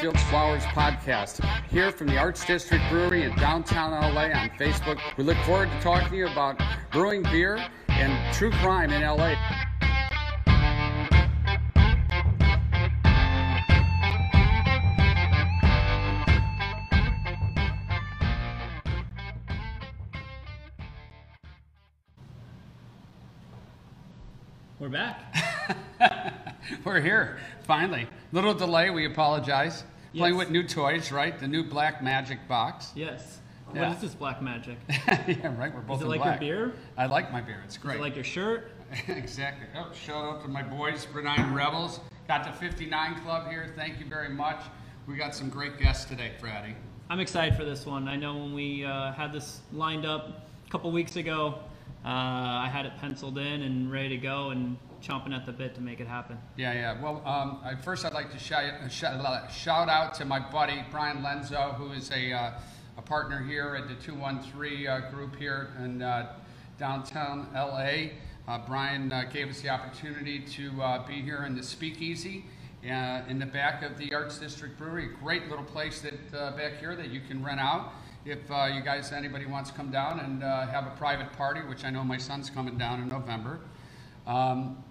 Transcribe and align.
Fields 0.00 0.22
Flowers 0.24 0.62
podcast 0.64 1.44
here 1.68 1.90
from 1.90 2.08
the 2.08 2.18
Arts 2.18 2.44
District 2.44 2.82
Brewery 2.90 3.22
in 3.22 3.34
downtown 3.36 3.92
LA 3.92 4.24
on 4.26 4.50
Facebook. 4.50 4.98
We 5.16 5.24
look 5.24 5.36
forward 5.38 5.70
to 5.70 5.80
talking 5.80 6.08
to 6.08 6.16
you 6.16 6.26
about 6.26 6.60
brewing 6.90 7.22
beer 7.22 7.64
and 7.88 8.34
true 8.34 8.50
crime 8.50 8.90
in 8.90 9.02
LA. 9.02 9.34
We're 24.78 24.88
back. 24.88 25.43
We're 26.84 27.00
here, 27.00 27.38
finally. 27.62 28.06
Little 28.32 28.52
delay, 28.52 28.90
we 28.90 29.06
apologize. 29.06 29.84
Playing 30.14 30.36
with 30.36 30.50
new 30.50 30.62
toys, 30.62 31.10
right? 31.10 31.38
The 31.38 31.48
new 31.48 31.64
Black 31.64 32.02
Magic 32.02 32.46
box. 32.46 32.92
Yes. 32.94 33.40
Yeah. 33.74 33.88
What 33.88 33.96
is 33.96 34.02
this 34.02 34.14
black 34.14 34.42
magic? 34.42 34.76
yeah, 34.88 35.58
right. 35.58 35.74
We're 35.74 35.80
both 35.80 35.96
Is 36.00 36.04
it 36.04 36.08
like 36.08 36.20
black. 36.20 36.42
your 36.42 36.66
beer? 36.66 36.74
I 36.98 37.06
like 37.06 37.32
my 37.32 37.40
beer. 37.40 37.62
It's 37.64 37.76
Is 37.76 37.82
great. 37.82 37.96
it 37.96 38.00
like 38.02 38.14
your 38.14 38.22
shirt? 38.22 38.70
exactly. 39.08 39.66
Oh, 39.74 39.90
shout 39.94 40.24
out 40.24 40.42
to 40.42 40.48
my 40.48 40.62
boys, 40.62 41.06
Brenine 41.06 41.54
Rebels. 41.54 42.00
Got 42.28 42.44
the 42.44 42.52
59 42.52 43.20
Club 43.22 43.48
here. 43.48 43.72
Thank 43.74 43.98
you 43.98 44.04
very 44.06 44.28
much. 44.28 44.60
We 45.08 45.16
got 45.16 45.34
some 45.34 45.48
great 45.48 45.78
guests 45.78 46.04
today, 46.04 46.32
Fratty. 46.40 46.74
I'm 47.08 47.18
excited 47.18 47.56
for 47.56 47.64
this 47.64 47.86
one. 47.86 48.08
I 48.08 48.16
know 48.16 48.36
when 48.36 48.52
we 48.52 48.84
uh, 48.84 49.12
had 49.12 49.32
this 49.32 49.60
lined 49.72 50.04
up 50.04 50.46
a 50.66 50.70
couple 50.70 50.92
weeks 50.92 51.16
ago, 51.16 51.58
uh, 52.04 52.08
I 52.08 52.68
had 52.70 52.84
it 52.84 52.92
penciled 53.00 53.38
in 53.38 53.62
and 53.62 53.90
ready 53.90 54.10
to 54.10 54.18
go 54.18 54.50
and 54.50 54.76
chomping 55.04 55.34
at 55.34 55.44
the 55.44 55.52
bit 55.52 55.74
to 55.74 55.80
make 55.80 56.00
it 56.00 56.06
happen. 56.06 56.38
Yeah, 56.56 56.72
yeah. 56.72 57.02
Well, 57.02 57.22
um, 57.26 57.60
I, 57.62 57.74
first 57.74 58.04
I'd 58.04 58.14
like 58.14 58.32
to 58.32 58.38
shout, 58.38 58.90
shout, 58.90 59.88
out 59.88 60.14
to 60.14 60.24
my 60.24 60.38
buddy 60.38 60.84
Brian 60.90 61.18
Lenzo, 61.18 61.74
who 61.74 61.92
is 61.92 62.10
a, 62.10 62.32
uh, 62.32 62.50
a 62.96 63.02
partner 63.02 63.42
here 63.42 63.76
at 63.76 63.88
the 63.88 63.94
213 63.94 64.86
uh, 64.86 65.10
group 65.10 65.36
here 65.36 65.70
in 65.82 66.00
uh, 66.00 66.32
downtown 66.78 67.48
LA. 67.54 68.10
Uh, 68.46 68.58
Brian 68.66 69.12
uh, 69.12 69.24
gave 69.32 69.48
us 69.48 69.60
the 69.60 69.68
opportunity 69.68 70.40
to 70.40 70.82
uh, 70.82 71.06
be 71.06 71.20
here 71.20 71.44
in 71.44 71.54
the 71.54 71.62
Speakeasy 71.62 72.44
in 72.82 73.38
the 73.38 73.46
back 73.46 73.82
of 73.82 73.96
the 73.96 74.12
Arts 74.14 74.38
District 74.38 74.76
Brewery. 74.76 75.06
a 75.06 75.24
Great 75.24 75.48
little 75.48 75.64
place 75.64 76.02
that 76.02 76.32
back 76.54 76.78
here 76.78 76.94
that 76.94 77.10
you 77.10 77.20
can 77.20 77.42
rent 77.42 77.58
out. 77.58 77.92
If 78.26 78.50
uh, 78.50 78.70
you 78.74 78.80
guys, 78.80 79.12
anybody 79.12 79.44
wants 79.44 79.70
to 79.70 79.76
come 79.76 79.90
down 79.90 80.18
and 80.20 80.42
uh, 80.42 80.66
have 80.68 80.86
a 80.86 80.96
private 80.96 81.30
party, 81.34 81.60
which 81.60 81.84
I 81.84 81.90
know 81.90 82.02
my 82.02 82.16
son's 82.16 82.48
coming 82.48 82.78
down 82.78 83.02
in 83.02 83.08
November. 83.08 83.60
Um, 84.26 84.82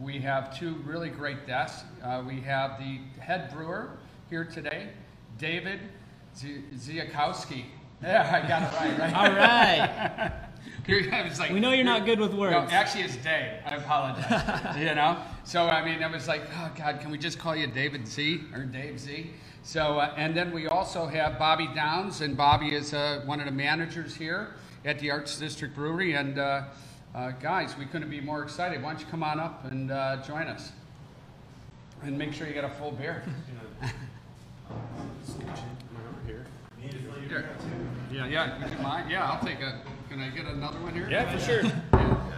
we 0.00 0.18
have 0.18 0.56
two 0.58 0.74
really 0.84 1.08
great 1.08 1.46
guests. 1.46 1.84
Uh, 2.02 2.22
we 2.26 2.40
have 2.40 2.78
the 2.78 2.98
head 3.20 3.52
brewer 3.52 3.90
here 4.28 4.44
today, 4.44 4.88
David 5.38 5.80
Z- 6.36 6.64
Ziakowski. 6.74 7.64
Yeah, 8.02 8.42
I 8.44 8.46
got 8.46 8.62
it 8.62 8.76
right, 8.76 8.98
right? 8.98 9.14
All 9.14 9.34
right. 9.34 10.32
Here, 10.86 11.30
like, 11.38 11.50
We 11.50 11.60
know 11.60 11.72
you're 11.72 11.84
not 11.84 12.04
good 12.04 12.20
with 12.20 12.32
No, 12.32 12.38
words. 12.40 12.70
actually, 12.70 13.04
it's 13.04 13.16
Dave. 13.16 13.52
I 13.64 13.76
apologize. 13.76 14.76
you 14.78 14.94
know, 14.94 15.16
so 15.44 15.68
I 15.68 15.82
mean, 15.82 16.02
I 16.02 16.08
was 16.10 16.28
like, 16.28 16.42
oh 16.58 16.70
God, 16.76 17.00
can 17.00 17.10
we 17.10 17.16
just 17.16 17.38
call 17.38 17.56
you 17.56 17.66
David 17.66 18.06
Z 18.06 18.42
or 18.54 18.64
Dave 18.64 18.98
Z? 19.00 19.30
So, 19.62 19.98
uh, 20.00 20.12
and 20.18 20.36
then 20.36 20.52
we 20.52 20.66
also 20.66 21.06
have 21.06 21.38
Bobby 21.38 21.68
Downs, 21.74 22.20
and 22.20 22.36
Bobby 22.36 22.74
is 22.74 22.92
uh, 22.92 23.22
one 23.24 23.40
of 23.40 23.46
the 23.46 23.52
managers 23.52 24.14
here 24.14 24.54
at 24.84 24.98
the 24.98 25.10
Arts 25.10 25.38
District 25.38 25.74
Brewery. 25.74 26.12
And 26.14 26.38
uh, 27.14 27.30
guys, 27.32 27.76
we 27.78 27.86
couldn't 27.86 28.10
be 28.10 28.20
more 28.20 28.42
excited. 28.42 28.82
Why 28.82 28.90
don't 28.92 29.00
you 29.00 29.06
come 29.06 29.22
on 29.22 29.38
up 29.38 29.64
and 29.70 29.90
uh, 29.90 30.22
join 30.26 30.46
us, 30.48 30.72
and 32.02 32.18
make 32.18 32.32
sure 32.32 32.46
you 32.46 32.54
get 32.54 32.64
a 32.64 32.70
full 32.70 32.92
beer. 32.92 33.22
Yeah, 38.12 38.26
yeah, 38.28 38.62
would 38.62 38.70
you 38.70 38.78
mind? 38.78 39.10
Yeah, 39.10 39.28
I'll 39.28 39.44
take 39.44 39.60
a. 39.60 39.80
Can 40.08 40.20
I 40.20 40.28
get 40.28 40.46
another 40.46 40.78
one 40.78 40.94
here? 40.94 41.08
Yeah, 41.10 41.28
for 41.36 41.44
sure. 41.44 41.62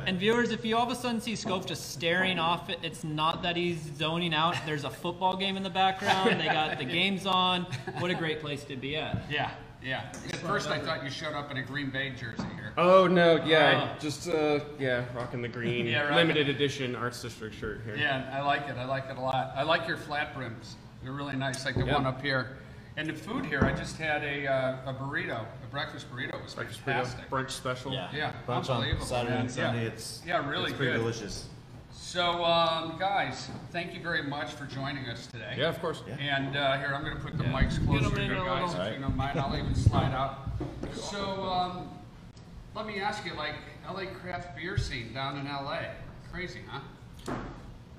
And 0.06 0.18
viewers, 0.18 0.50
if 0.50 0.64
you 0.64 0.76
all 0.76 0.84
of 0.84 0.90
a 0.90 0.94
sudden 0.94 1.20
see 1.20 1.36
Scope 1.36 1.66
just 1.66 1.90
staring 1.90 2.38
off 2.38 2.70
it, 2.70 2.78
it's 2.82 3.04
not 3.04 3.42
that 3.42 3.56
he's 3.56 3.78
zoning 3.98 4.32
out. 4.32 4.54
There's 4.64 4.84
a 4.84 4.90
football 4.90 5.36
game 5.36 5.56
in 5.56 5.62
the 5.62 5.70
background. 5.70 6.40
They 6.40 6.46
got 6.46 6.78
the 6.78 6.84
games 6.98 7.26
on. 7.26 7.66
What 7.98 8.10
a 8.10 8.14
great 8.14 8.40
place 8.40 8.64
to 8.64 8.76
be 8.76 8.96
at. 8.96 9.24
Yeah, 9.28 9.50
yeah. 9.82 10.04
At 10.28 10.36
first, 10.36 10.68
I 10.68 10.78
thought 10.78 11.04
you 11.04 11.10
showed 11.10 11.34
up 11.34 11.50
in 11.50 11.56
a 11.58 11.62
Green 11.62 11.90
Bay 11.90 12.10
jersey 12.10 12.42
here. 12.54 12.72
Oh 12.76 13.06
no, 13.06 13.36
yeah, 13.44 13.92
Oh. 13.94 13.98
just 14.00 14.28
uh, 14.28 14.60
yeah, 14.78 15.04
rocking 15.14 15.42
the 15.42 15.48
green 15.48 15.86
Yeah, 15.86 16.02
right. 16.02 16.16
limited 16.16 16.48
edition 16.48 16.94
Arts 16.96 17.22
District 17.22 17.54
shirt 17.54 17.80
here. 17.84 17.96
Yeah, 17.96 18.30
I 18.32 18.40
like 18.42 18.68
it. 18.68 18.76
I 18.76 18.84
like 18.84 19.04
it 19.10 19.16
a 19.16 19.20
lot. 19.20 19.52
I 19.56 19.62
like 19.62 19.86
your 19.88 19.96
flat 19.96 20.34
brims. 20.34 20.76
They're 21.02 21.12
really 21.12 21.36
nice, 21.36 21.64
like 21.64 21.74
the 21.76 21.84
Yeah. 21.86 21.94
one 21.94 22.06
up 22.06 22.20
here. 22.22 22.58
And 22.98 23.08
the 23.08 23.12
food 23.12 23.44
here, 23.44 23.62
I 23.62 23.72
just 23.72 23.98
had 23.98 24.22
a, 24.24 24.46
uh, 24.46 24.90
a 24.90 24.94
burrito, 24.94 25.40
a 25.42 25.66
breakfast 25.70 26.10
burrito. 26.10 26.34
It 26.34 26.42
was 26.42 26.54
Breakfast 26.54 26.80
fantastic. 26.80 27.28
burrito, 27.28 27.44
brunch 27.46 27.50
special. 27.50 27.92
Yeah. 27.92 28.08
Yeah, 28.14 28.32
Brunch 28.48 28.70
on 28.70 28.76
unbelievable. 28.76 29.04
Saturday 29.04 29.36
and 29.36 29.48
Yeah. 29.50 29.54
Sunday. 29.54 29.84
It's 29.86 30.22
Yeah, 30.26 30.48
really 30.48 30.70
it's 30.70 30.76
pretty 30.78 30.92
good. 30.92 30.98
delicious. 31.00 31.46
So, 32.06 32.44
um, 32.44 32.94
guys, 33.00 33.50
thank 33.72 33.92
you 33.92 34.00
very 34.00 34.22
much 34.22 34.52
for 34.52 34.64
joining 34.66 35.06
us 35.08 35.26
today. 35.26 35.56
Yeah, 35.58 35.68
of 35.70 35.80
course. 35.80 36.04
Yeah. 36.06 36.14
And 36.14 36.56
uh, 36.56 36.78
here, 36.78 36.92
I'm 36.94 37.02
going 37.02 37.16
to 37.16 37.20
put 37.20 37.36
the 37.36 37.42
Yeah. 37.42 37.50
mics 37.50 37.84
closer 37.84 38.14
to 38.14 38.22
you 38.22 38.32
guys, 38.36 38.70
little- 38.70 38.86
if 38.86 38.94
you 38.94 39.00
don't 39.00 39.16
mind. 39.16 39.40
I'll 39.40 39.56
even 39.56 39.74
slide 39.74 40.14
out. 40.14 40.48
So, 40.94 41.42
um, 41.42 41.88
let 42.76 42.86
me 42.86 43.00
ask 43.00 43.26
you, 43.26 43.34
like, 43.34 43.56
LA 43.92 44.04
craft 44.06 44.56
beer 44.56 44.78
scene 44.78 45.12
down 45.14 45.36
in 45.36 45.46
LA, 45.46 45.80
crazy, 46.32 46.60
huh? 46.70 47.34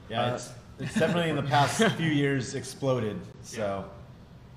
Yeah, 0.10 0.36
it's, 0.36 0.54
it's 0.80 0.94
definitely 0.94 1.30
in 1.32 1.36
the 1.36 1.44
past 1.44 1.84
few 1.98 2.10
years 2.10 2.56
exploded. 2.56 3.20
So 3.44 3.84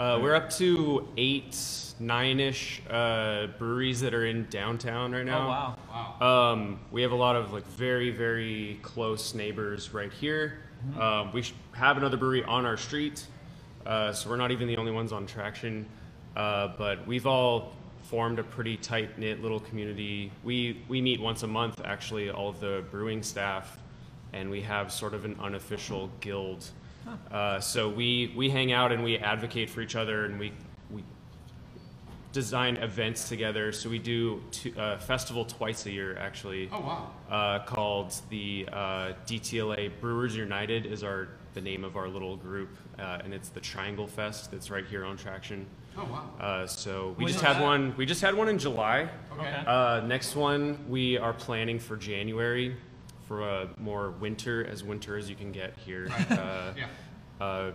Uh, 0.01 0.19
we're 0.23 0.35
up 0.35 0.49
to 0.49 1.07
eight, 1.19 1.55
nine-ish 2.01 2.81
uh, 2.89 3.49
breweries 3.59 4.01
that 4.01 4.15
are 4.15 4.25
in 4.25 4.47
downtown 4.49 5.13
right 5.13 5.21
Oh 5.21 5.25
now. 5.25 5.47
wow. 5.47 5.77
Wow. 6.19 6.53
Um, 6.53 6.81
we 6.91 7.03
have 7.03 7.13
a 7.13 7.17
lot 7.17 7.37
of 7.37 7.53
like 7.53 7.67
very, 7.67 8.09
very 8.11 8.79
close 8.81 9.35
neighbors 9.35 9.93
right 9.93 10.11
here. 10.11 10.61
Um, 10.99 11.31
we 11.35 11.43
sh- 11.43 11.53
have 11.73 11.99
another 11.99 12.17
brewery 12.17 12.43
on 12.45 12.65
our 12.65 12.79
street, 12.79 13.27
uh, 13.85 14.15
so 14.15 14.31
we're 14.31 14.39
not 14.39 14.51
even 14.51 14.67
the 14.69 14.79
only 14.79 14.91
ones 14.93 15.13
on 15.13 15.27
traction. 15.27 15.85
Uh, 16.35 16.69
but 16.79 17.07
we've 17.07 17.27
all 17.27 17.75
formed 18.05 18.39
a 18.39 18.43
pretty 18.43 18.79
tight 18.79 19.19
knit 19.19 19.43
little 19.43 19.61
community. 19.61 20.33
We 20.43 20.81
we 20.89 21.03
meet 21.03 21.21
once 21.21 21.43
a 21.43 21.47
month, 21.47 21.79
actually, 21.85 22.31
all 22.31 22.49
of 22.49 22.59
the 22.59 22.85
brewing 22.91 23.23
staff, 23.23 23.79
and 24.33 24.51
we 24.51 24.63
have 24.63 24.91
sort 24.91 25.13
of 25.13 25.27
an 25.27 25.37
unofficial 25.43 26.11
guild. 26.21 26.71
Uh, 27.31 27.61
so 27.61 27.89
we 27.89 28.33
we 28.37 28.51
hang 28.51 28.73
out 28.73 28.93
and 28.93 29.03
we 29.03 29.19
advocate 29.19 29.71
for 29.71 29.81
each 29.81 29.97
other, 29.97 30.25
and 30.27 30.39
we 30.39 30.53
we 30.91 31.03
design 32.33 32.77
events 32.77 33.29
together. 33.29 33.73
So 33.73 33.89
we 33.91 33.99
do 33.99 34.41
a 34.77 34.81
uh, 34.81 34.99
festival 34.99 35.45
twice 35.45 35.87
a 35.87 35.91
year, 35.91 36.17
actually, 36.17 36.69
Oh, 36.73 36.81
wow. 36.81 37.11
uh, 37.31 37.59
called 37.65 38.15
the 38.31 38.69
uh, 38.73 39.13
DTLA 39.27 39.91
Brewers 40.01 40.37
United 40.37 40.87
is 40.87 41.03
our 41.03 41.29
the 41.55 41.61
name 41.61 41.83
of 41.83 41.97
our 41.97 42.07
little 42.09 42.37
group, 42.37 42.69
uh, 43.01 43.19
and 43.25 43.35
it's 43.35 43.49
the 43.49 43.59
Triangle 43.61 44.07
Fest 44.07 44.53
that's 44.53 44.71
right 44.71 44.87
here 44.87 45.05
on 45.05 45.17
Traction. 45.17 45.67
Oh, 45.99 46.05
wow. 46.05 46.31
Uh, 46.41 46.67
so 46.69 47.17
we 47.19 47.25
When 47.25 47.33
just 47.33 47.45
had 47.45 47.57
that? 47.57 47.63
one. 47.65 47.93
We 47.97 48.07
just 48.07 48.21
had 48.23 48.35
one 48.37 48.49
in 48.49 48.57
July. 48.57 49.09
Okay. 49.37 49.63
Uh, 49.67 50.01
next 50.07 50.37
one 50.37 50.79
we 50.89 51.19
are 51.19 51.33
planning 51.33 51.81
for 51.81 51.97
January, 51.97 52.77
for 53.31 53.49
a 53.49 53.69
more 53.79 54.11
winter 54.11 54.67
as 54.67 54.83
winter 54.83 55.17
as 55.17 55.31
you 55.31 55.37
can 55.37 55.53
get 55.53 55.73
here. 55.87 56.09
Uh, 56.31 56.73
Yeah. 56.77 56.87
uh, 57.41 57.71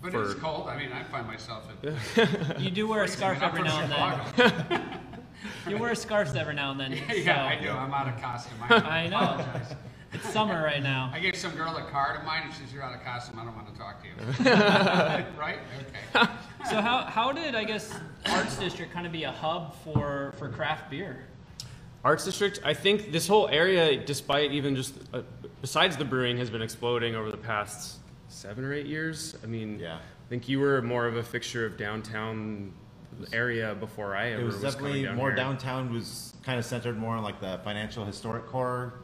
But 0.00 0.12
for- 0.12 0.22
it's 0.30 0.34
cold. 0.34 0.68
I 0.68 0.76
mean, 0.78 0.92
I 0.92 1.02
find 1.02 1.26
myself 1.26 1.64
at. 1.82 2.60
You 2.60 2.70
do 2.70 2.86
wear 2.92 3.02
a 3.02 3.08
scarf 3.08 3.42
every 3.42 3.64
now 3.64 3.80
and 3.80 3.90
then. 3.90 5.00
You 5.68 5.76
wear 5.78 5.92
scarves 5.96 6.36
every 6.36 6.54
now 6.54 6.70
and 6.70 6.78
then. 6.78 6.92
yeah, 6.92 7.46
I 7.46 7.56
so- 7.56 7.64
do. 7.64 7.70
I'm 7.72 7.92
out 7.92 8.06
of 8.14 8.20
costume. 8.22 8.58
I, 8.62 8.74
I 8.76 9.06
know. 9.08 9.16
apologize. 9.18 9.74
It's 10.12 10.28
summer 10.32 10.62
right 10.62 10.84
now. 10.84 11.10
I 11.12 11.18
gave 11.18 11.34
some 11.34 11.56
girl 11.56 11.76
a 11.76 11.82
card 11.90 12.16
of 12.20 12.24
mine, 12.24 12.42
and 12.44 12.54
she 12.54 12.60
says, 12.60 12.72
"You're 12.72 12.84
out 12.84 12.94
of 12.94 13.02
costume. 13.02 13.40
I 13.40 13.44
don't 13.44 13.56
want 13.56 13.74
to 13.74 13.78
talk 13.78 14.00
to 14.02 14.06
you." 14.06 14.14
right? 15.36 15.58
Okay. 16.14 16.30
So 16.70 16.80
how, 16.80 17.02
how 17.06 17.32
did 17.32 17.56
I 17.56 17.64
guess 17.64 17.92
Arts 18.26 18.56
District 18.56 18.92
kind 18.92 19.04
of 19.04 19.10
be 19.12 19.24
a 19.24 19.32
hub 19.32 19.74
for, 19.82 20.32
for 20.38 20.48
craft 20.48 20.90
beer? 20.90 21.24
Arts 22.06 22.24
District, 22.24 22.60
I 22.64 22.72
think 22.72 23.10
this 23.10 23.26
whole 23.26 23.48
area, 23.48 23.96
despite 23.96 24.52
even 24.52 24.76
just 24.76 24.94
uh, 25.12 25.22
besides 25.60 25.96
the 25.96 26.04
brewing, 26.04 26.36
has 26.36 26.48
been 26.50 26.62
exploding 26.62 27.16
over 27.16 27.32
the 27.32 27.36
past 27.36 27.98
seven 28.28 28.64
or 28.64 28.72
eight 28.72 28.86
years. 28.86 29.36
I 29.42 29.46
mean, 29.46 29.80
Yeah. 29.80 29.96
I 29.96 30.28
think 30.28 30.48
you 30.48 30.60
were 30.60 30.80
more 30.82 31.06
of 31.08 31.16
a 31.16 31.22
fixture 31.24 31.66
of 31.66 31.76
downtown 31.76 32.72
area 33.32 33.74
before 33.74 34.14
I 34.14 34.30
ever 34.30 34.42
it 34.42 34.44
was 34.44 34.54
coming 34.54 34.70
definitely 34.72 35.02
down 35.02 35.16
more 35.16 35.30
here. 35.30 35.36
downtown 35.36 35.92
was 35.92 36.34
kind 36.44 36.60
of 36.60 36.64
centered 36.64 36.96
more 36.96 37.16
on 37.16 37.24
like 37.24 37.40
the 37.40 37.58
financial 37.64 38.04
historic 38.04 38.46
core. 38.46 38.94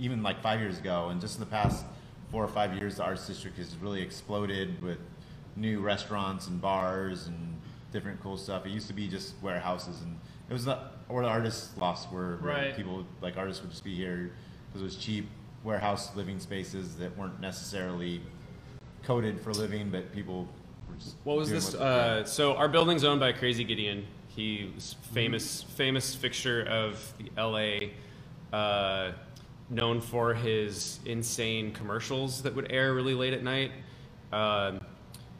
Even 0.00 0.24
like 0.24 0.42
five 0.42 0.58
years 0.58 0.80
ago, 0.80 1.10
and 1.10 1.20
just 1.20 1.36
in 1.36 1.40
the 1.40 1.46
past 1.46 1.84
four 2.32 2.42
or 2.42 2.48
five 2.48 2.74
years, 2.74 2.96
the 2.96 3.04
arts 3.04 3.28
district 3.28 3.58
has 3.58 3.76
really 3.76 4.02
exploded 4.02 4.82
with 4.82 4.98
new 5.54 5.78
restaurants 5.78 6.48
and 6.48 6.60
bars 6.60 7.28
and 7.28 7.60
different 7.92 8.20
cool 8.20 8.36
stuff. 8.36 8.66
It 8.66 8.70
used 8.70 8.88
to 8.88 8.92
be 8.92 9.06
just 9.06 9.34
warehouses, 9.40 10.02
and 10.02 10.18
it 10.48 10.52
was 10.52 10.66
not 10.66 10.92
where 11.08 11.22
the 11.24 11.28
artists 11.28 11.76
lost 11.76 12.10
were. 12.12 12.36
where 12.36 12.54
Right. 12.54 12.76
People 12.76 13.04
like 13.20 13.36
artists 13.36 13.62
would 13.62 13.70
just 13.70 13.84
be 13.84 13.94
here 13.94 14.32
because 14.66 14.82
it 14.82 14.84
was 14.84 14.96
cheap 14.96 15.28
warehouse 15.62 16.14
living 16.14 16.38
spaces 16.38 16.96
that 16.96 17.16
weren't 17.16 17.40
necessarily 17.40 18.20
coded 19.02 19.40
for 19.40 19.52
living, 19.52 19.90
but 19.90 20.12
people 20.12 20.48
were 20.88 20.96
just 20.96 21.16
What 21.24 21.36
was 21.36 21.48
doing 21.48 21.60
this? 21.60 21.72
what 21.74 21.82
Uh, 21.82 22.24
so 22.24 22.54
our 22.56 22.68
building's 22.68 23.04
owned 23.04 23.20
by 23.20 23.32
Crazy 23.32 23.64
Gideon. 23.64 24.06
He 24.28 24.70
was 24.74 24.96
famous, 25.12 25.62
famous 25.62 26.14
fixture 26.14 26.62
of 26.64 27.14
the 27.18 27.30
LA, 27.40 27.90
uh, 28.56 29.12
known 29.70 30.00
for 30.00 30.34
his 30.34 30.98
insane 31.06 31.72
commercials 31.72 32.42
that 32.42 32.54
would 32.54 32.70
air 32.70 32.94
really 32.94 33.14
late 33.14 33.32
at 33.32 33.42
night. 33.42 33.70
Um, 34.32 34.80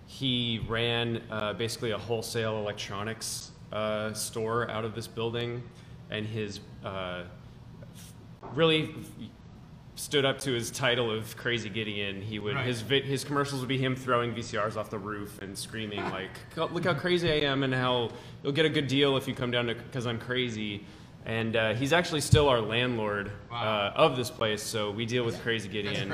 he 0.06 0.64
ran 0.68 1.22
uh, 1.30 1.54
basically 1.54 1.90
a 1.90 1.98
wholesale 1.98 2.58
electronics 2.58 3.50
uh, 3.72 4.12
store 4.12 4.70
out 4.70 4.84
of 4.84 4.94
this 4.94 5.06
building, 5.06 5.62
and 6.10 6.26
his 6.26 6.60
uh, 6.84 7.22
really 8.54 8.94
stood 9.96 10.24
up 10.24 10.40
to 10.40 10.52
his 10.52 10.70
title 10.70 11.10
of 11.10 11.36
Crazy 11.36 11.68
Gideon. 11.68 12.20
He 12.20 12.38
would 12.38 12.56
Right. 12.56 12.66
his 12.66 12.82
vi- 12.82 13.02
his 13.02 13.22
commercials 13.24 13.60
would 13.60 13.68
be 13.68 13.78
him 13.78 13.94
throwing 13.94 14.34
VCRs 14.34 14.76
off 14.76 14.90
the 14.90 14.98
roof 14.98 15.40
and 15.40 15.56
screaming 15.56 16.00
like, 16.10 16.30
"Look 16.56 16.84
how 16.84 16.94
crazy 16.94 17.30
I 17.30 17.46
am, 17.48 17.62
and 17.62 17.72
how 17.74 18.10
you'll 18.42 18.52
get 18.52 18.66
a 18.66 18.70
good 18.70 18.88
deal 18.88 19.16
if 19.16 19.28
you 19.28 19.34
come 19.34 19.50
down 19.50 19.66
to 19.66 19.74
because 19.74 20.06
I'm 20.06 20.18
crazy." 20.18 20.84
And 21.26 21.56
uh, 21.56 21.72
he's 21.72 21.94
actually 21.94 22.20
still 22.20 22.50
our 22.50 22.60
landlord 22.60 23.32
Wow. 23.50 23.92
uh, 23.96 23.98
of 23.98 24.14
this 24.16 24.30
place, 24.30 24.62
so 24.62 24.90
we 24.90 25.06
deal 25.06 25.24
with 25.24 25.40
Crazy 25.42 25.68
Gideon. 25.70 26.12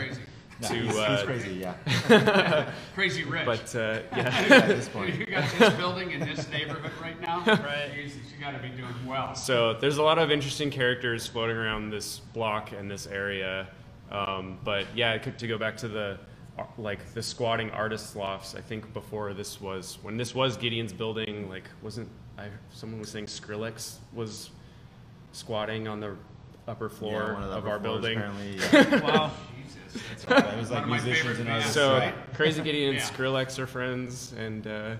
Crazy. 0.62 0.68
Yeah, 0.68 0.68
to, 0.68 0.74
he's, 0.74 0.86
he's 0.92 0.96
uh, 0.98 1.22
crazy, 1.24 1.52
yeah. 1.54 2.72
Crazy 2.94 3.24
rich. 3.24 3.46
But 3.46 3.74
uh, 3.74 4.00
yeah, 4.16 4.46
At 4.50 4.68
this 4.68 4.88
point. 4.88 5.14
you 5.16 5.26
got 5.26 5.50
this 5.58 5.74
building 5.74 6.10
in 6.12 6.20
this 6.20 6.48
neighborhood 6.50 6.92
right 7.00 7.20
now. 7.20 7.42
Right. 7.46 7.90
You 7.94 8.10
got 8.40 8.52
to 8.52 8.58
be 8.58 8.68
doing 8.68 8.94
well. 9.06 9.34
So 9.34 9.74
there's 9.74 9.98
a 9.98 10.02
lot 10.02 10.18
of 10.18 10.30
interesting 10.30 10.70
characters 10.70 11.26
floating 11.26 11.56
around 11.56 11.90
this 11.90 12.18
block 12.18 12.72
and 12.72 12.90
this 12.90 13.06
area. 13.06 13.68
Um, 14.10 14.58
but 14.64 14.86
yeah, 14.94 15.18
to 15.18 15.46
go 15.46 15.58
back 15.58 15.76
to 15.78 15.88
the 15.88 16.18
like 16.78 17.12
the 17.14 17.22
squatting 17.22 17.70
artists 17.70 18.14
lofts, 18.16 18.54
I 18.54 18.60
think 18.60 18.92
before 18.92 19.32
this 19.32 19.60
was 19.60 19.98
when 20.02 20.16
this 20.16 20.34
was 20.34 20.56
Gideon's 20.56 20.92
building. 20.92 21.48
Like, 21.48 21.64
wasn't 21.82 22.08
I? 22.38 22.48
Someone 22.70 23.00
was 23.00 23.10
saying 23.10 23.26
Skrillex 23.26 23.96
was 24.12 24.50
squatting 25.32 25.88
on 25.88 26.00
the 26.00 26.16
upper 26.68 26.88
floor 26.88 27.12
Yeah, 27.28 27.32
one 27.34 27.42
the 27.42 27.48
of 27.48 27.64
upper 27.64 27.68
our 27.70 27.80
floors, 27.80 28.00
building. 28.02 28.18
Apparently, 28.18 28.56
yeah. 28.56 29.00
Wow. 29.00 29.30
Jesus, 29.92 30.24
that's 30.26 30.44
Yeah, 30.46 30.54
it 30.54 30.58
was 30.58 30.70
like 30.70 30.86
musicians 30.86 31.38
and 31.38 31.46
bands. 31.48 31.64
artists. 31.64 31.74
So 31.74 31.92
right? 31.98 32.14
Crazy 32.34 32.62
Gideon 32.62 32.90
and 32.90 32.98
Yeah. 32.98 33.04
Skrillex 33.08 33.58
are 33.58 33.66
friends, 33.66 34.32
and 34.38 34.66
uh, 34.66 34.94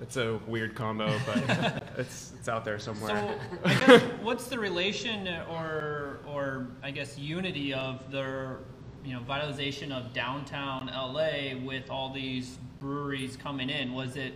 it's 0.00 0.16
a 0.16 0.38
weird 0.46 0.74
combo, 0.74 1.18
but 1.26 1.82
it's 1.98 2.32
it's 2.38 2.48
out 2.48 2.64
there 2.64 2.78
somewhere. 2.78 3.10
So, 3.10 3.58
I 3.64 3.74
guess, 3.86 4.02
what's 4.22 4.46
the 4.46 4.58
relation 4.58 5.28
or, 5.50 6.18
or 6.26 6.66
I 6.82 6.90
guess 6.90 7.16
unity 7.18 7.72
of 7.72 8.10
the, 8.10 8.56
you 9.04 9.12
know, 9.14 9.20
vitalization 9.20 9.92
of 9.92 10.12
downtown 10.12 10.86
LA 10.92 11.56
with 11.64 11.90
all 11.90 12.12
these 12.12 12.58
breweries 12.80 13.36
coming 13.36 13.70
in? 13.70 13.92
Was 13.94 14.16
it 14.16 14.34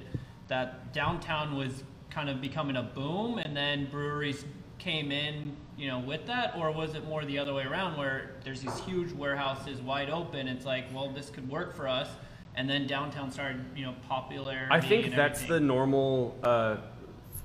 that 0.49 0.93
downtown 0.95 1.57
was 1.57 1.85
kind 2.11 2.31
of 2.31 2.41
becoming 2.41 2.77
a 2.77 2.83
boom, 2.83 3.37
and 3.39 3.55
then 3.57 3.87
breweries 3.91 4.45
came 4.79 5.11
in, 5.13 5.57
you 5.77 5.89
know, 5.89 5.99
with 5.99 6.27
that, 6.27 6.55
or 6.57 6.71
was 6.71 6.95
it 6.95 7.05
more 7.07 7.25
the 7.25 7.39
other 7.39 7.53
way 7.53 7.65
around, 7.65 7.99
where 7.99 8.37
there's 8.45 8.61
these 8.61 8.79
huge 8.81 9.13
warehouses 9.13 9.81
wide 9.81 10.11
open? 10.11 10.49
It's 10.49 10.65
like, 10.65 10.87
well, 10.95 11.11
this 11.11 11.31
could 11.31 11.49
work 11.49 11.75
for 11.75 11.89
us. 11.89 12.09
And 12.55 12.69
then 12.69 12.87
downtown 12.87 13.31
started, 13.31 13.65
you 13.77 13.85
know, 13.85 13.95
popular. 14.09 14.67
I 14.71 14.81
think 14.81 15.15
that's 15.15 15.43
the 15.43 15.61
normal 15.61 16.37
uh, 16.43 16.79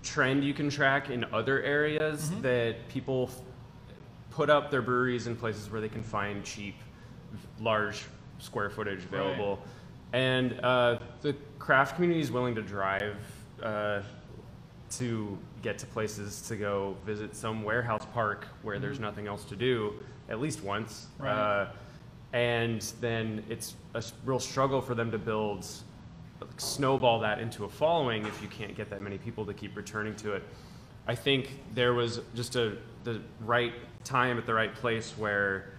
trend 0.01 0.43
you 0.43 0.53
can 0.53 0.69
track 0.69 1.09
in 1.09 1.25
other 1.33 1.61
areas 1.61 2.29
Mm-hmm. 2.31 2.41
that 2.41 2.87
people 2.87 3.29
put 4.31 4.49
up 4.49 4.71
their 4.71 4.81
breweries 4.81 5.27
in 5.27 5.35
places 5.35 5.69
where 5.69 5.81
they 5.81 5.89
can 5.89 6.01
find 6.01 6.43
cheap, 6.43 6.75
large 7.59 8.05
square 8.39 8.69
footage 8.69 9.03
available. 9.05 9.61
And 10.13 10.59
uh, 10.61 10.99
the 11.21 11.35
craft 11.59 11.95
community 11.95 12.21
is 12.21 12.31
willing 12.31 12.55
to 12.55 12.61
drive 12.61 13.17
uh, 13.61 14.01
to 14.97 15.37
get 15.63 15.79
to 15.79 15.85
places 15.87 16.41
to 16.41 16.55
go 16.55 16.95
visit 17.05 17.35
some 17.35 17.63
warehouse 17.63 18.05
park 18.13 18.47
where 18.61 18.77
there's 18.77 18.99
nothing 18.99 19.27
else 19.27 19.45
to 19.45 19.55
do 19.55 19.93
at 20.29 20.39
least 20.39 20.63
once. 20.63 21.07
Mm-hmm. 21.15 21.23
Right. 21.23 21.61
Uh, 21.61 21.67
and 22.33 22.81
then 22.99 23.43
it's 23.49 23.75
a 23.93 24.03
real 24.25 24.39
struggle 24.39 24.81
for 24.81 24.95
them 24.95 25.09
to 25.11 25.17
build 25.17 25.65
snowball 26.57 27.19
that 27.19 27.39
into 27.39 27.63
a 27.63 27.69
following 27.69 28.25
if 28.25 28.41
you 28.41 28.47
can't 28.47 28.75
get 28.75 28.89
that 28.89 29.01
many 29.01 29.17
people 29.17 29.45
to 29.45 29.53
keep 29.53 29.75
returning 29.77 30.15
to 30.15 30.33
it. 30.33 30.43
I 31.07 31.15
think 31.15 31.59
there 31.73 31.93
was 31.93 32.21
just 32.35 32.55
a 32.55 32.77
the 33.03 33.21
right 33.41 33.73
time 34.03 34.37
at 34.37 34.45
the 34.45 34.53
right 34.53 34.73
place 34.73 35.11
where 35.17 35.73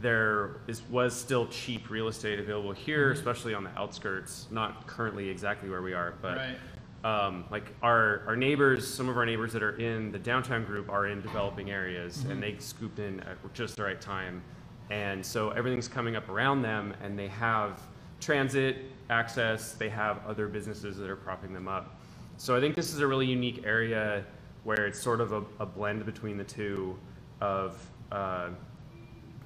there 0.00 0.56
is 0.66 0.82
was 0.90 1.14
still 1.14 1.46
cheap 1.48 1.90
real 1.90 2.08
estate 2.08 2.38
available 2.38 2.72
here, 2.72 3.12
especially 3.12 3.54
on 3.54 3.64
the 3.64 3.78
outskirts. 3.78 4.46
Not 4.50 4.86
currently 4.86 5.28
exactly 5.28 5.68
where 5.68 5.82
we 5.82 5.92
are, 5.92 6.14
but 6.22 6.36
Right. 6.38 6.58
Um, 7.04 7.44
like 7.50 7.74
our 7.82 8.22
our 8.26 8.36
neighbors, 8.36 8.86
some 8.86 9.08
of 9.08 9.16
our 9.16 9.24
neighbors 9.24 9.52
that 9.52 9.62
are 9.62 9.78
in 9.78 10.12
the 10.12 10.18
downtown 10.18 10.64
group 10.64 10.90
are 10.90 11.06
in 11.06 11.20
developing 11.20 11.70
areas, 11.70 12.24
and 12.24 12.42
they 12.42 12.56
scooped 12.58 12.98
in 12.98 13.20
at 13.20 13.36
just 13.54 13.76
the 13.76 13.82
right 13.82 14.00
time, 14.00 14.42
and 14.90 15.24
so 15.24 15.50
everything's 15.50 15.88
coming 15.88 16.16
up 16.16 16.28
around 16.28 16.62
them, 16.62 16.94
and 17.02 17.18
they 17.18 17.28
have 17.28 17.80
transit 18.20 18.76
access, 19.08 19.72
they 19.72 19.88
have 19.88 20.24
other 20.26 20.46
businesses 20.46 20.96
that 20.96 21.08
are 21.08 21.16
propping 21.16 21.52
them 21.52 21.68
up. 21.68 21.98
So 22.36 22.56
I 22.56 22.60
think 22.60 22.76
this 22.76 22.92
is 22.92 23.00
a 23.00 23.06
really 23.06 23.26
unique 23.26 23.62
area 23.64 24.24
where 24.64 24.86
it's 24.86 25.00
sort 25.00 25.20
of 25.20 25.32
a, 25.32 25.42
a 25.58 25.66
blend 25.66 26.04
between 26.06 26.36
the 26.36 26.44
two 26.44 26.98
of 27.40 27.84
uh, 28.12 28.50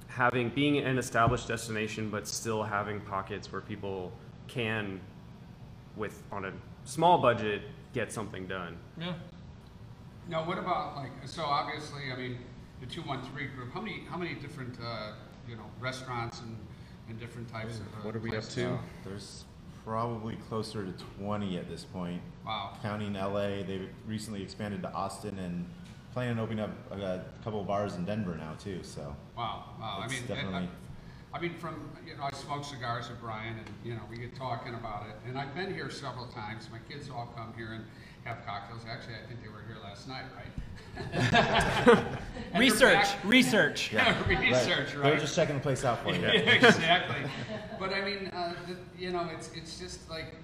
having 0.07 0.49
being 0.49 0.77
an 0.77 0.97
established 0.97 1.47
destination, 1.47 2.09
but 2.09 2.27
still 2.27 2.63
having 2.63 2.99
pockets 3.01 3.51
where 3.51 3.61
people 3.61 4.11
can, 4.47 4.99
with 5.95 6.23
on 6.31 6.45
a 6.45 6.53
small 6.85 7.17
budget, 7.17 7.61
get 7.93 8.11
something 8.11 8.47
done. 8.47 8.77
Yeah. 8.99 9.13
Now, 10.27 10.45
what 10.47 10.57
about 10.57 10.95
like, 10.95 11.11
so 11.25 11.43
obviously, 11.43 12.11
I 12.11 12.15
mean, 12.15 12.37
the 12.79 12.87
two 12.87 13.01
one 13.01 13.21
three 13.31 13.47
group, 13.47 13.73
how 13.73 13.81
many, 13.81 14.03
how 14.09 14.17
many 14.17 14.33
different, 14.35 14.77
uh, 14.83 15.11
you 15.47 15.55
know, 15.55 15.63
restaurants 15.79 16.39
and, 16.41 16.55
and 17.09 17.19
different 17.19 17.47
types 17.51 17.75
of. 17.79 17.85
uh, 17.87 18.03
What 18.03 18.15
are 18.15 18.19
we 18.19 18.29
up 18.29 18.35
places? 18.37 18.55
to? 18.55 18.69
Uh, 18.73 18.77
There's 19.03 19.45
probably 19.83 20.35
closer 20.49 20.83
to 20.83 20.91
20 21.19 21.57
at 21.59 21.69
this 21.69 21.83
point. 21.83 22.21
Wow. 22.45 22.71
Counting 22.81 23.13
LA, 23.13 23.61
they've 23.63 23.87
recently 24.07 24.41
expanded 24.41 24.81
to 24.81 24.91
Austin 24.93 25.37
and 25.37 25.65
planning 26.11 26.39
on 26.39 26.39
opening 26.39 26.63
up 26.63 26.71
a, 26.91 26.95
a 26.95 27.23
couple 27.43 27.61
of 27.61 27.67
bars 27.67 27.93
in 27.95 28.03
Denver 28.05 28.35
now 28.35 28.53
too. 28.57 28.79
So 28.81 29.15
Wow, 29.37 29.65
wow. 29.79 29.99
I 30.01 30.05
It's 30.05 30.13
mean, 30.13 30.23
it- 30.23 30.27
definitely- 30.27 30.57
I, 30.57 30.67
I 31.35 31.39
mean, 31.41 31.53
from, 31.55 31.75
you 32.07 32.15
know, 32.15 32.23
I 32.23 32.31
smoke 32.31 32.63
cigars 32.63 33.09
with 33.09 33.19
Brian 33.19 33.57
and, 33.57 33.67
you 33.83 33.93
know, 33.93 33.99
we 34.09 34.15
get 34.17 34.33
talking 34.37 34.73
about 34.73 35.03
it. 35.09 35.15
And 35.27 35.37
I've 35.37 35.53
been 35.53 35.73
here 35.73 35.89
several 35.89 36.27
times. 36.27 36.69
My 36.71 36.77
kids 36.89 37.09
all 37.09 37.33
come 37.35 37.53
here 37.57 37.73
and 37.73 37.83
have 38.23 38.45
cocktails. 38.45 38.83
Actually, 38.89 39.15
I 39.15 39.27
think 39.27 39.41
they 39.43 39.49
were 39.49 39.61
here 39.67 39.75
last 39.83 40.07
night, 40.07 40.23
right? 40.33 40.47
research, 42.57 43.07
they're 43.21 43.29
Research, 43.29 43.91
back- 43.91 43.91
research. 43.91 43.91
Research, 44.29 44.93
They're 44.93 45.17
just 45.19 45.35
checking 45.35 45.55
the 45.55 45.61
place 45.61 45.83
out 45.83 46.01
for 46.03 46.13
you. 46.13 46.21
yeah, 46.21 46.29
exactly. 46.37 47.29
But 47.77 47.91
I 47.91 48.01
mean, 48.05 48.27
uh, 48.27 48.53
the, 48.65 48.77
you 48.97 49.11
know, 49.11 49.29
it's 49.33 49.51
it's 49.53 49.77
just 49.77 50.09
like 50.09 50.35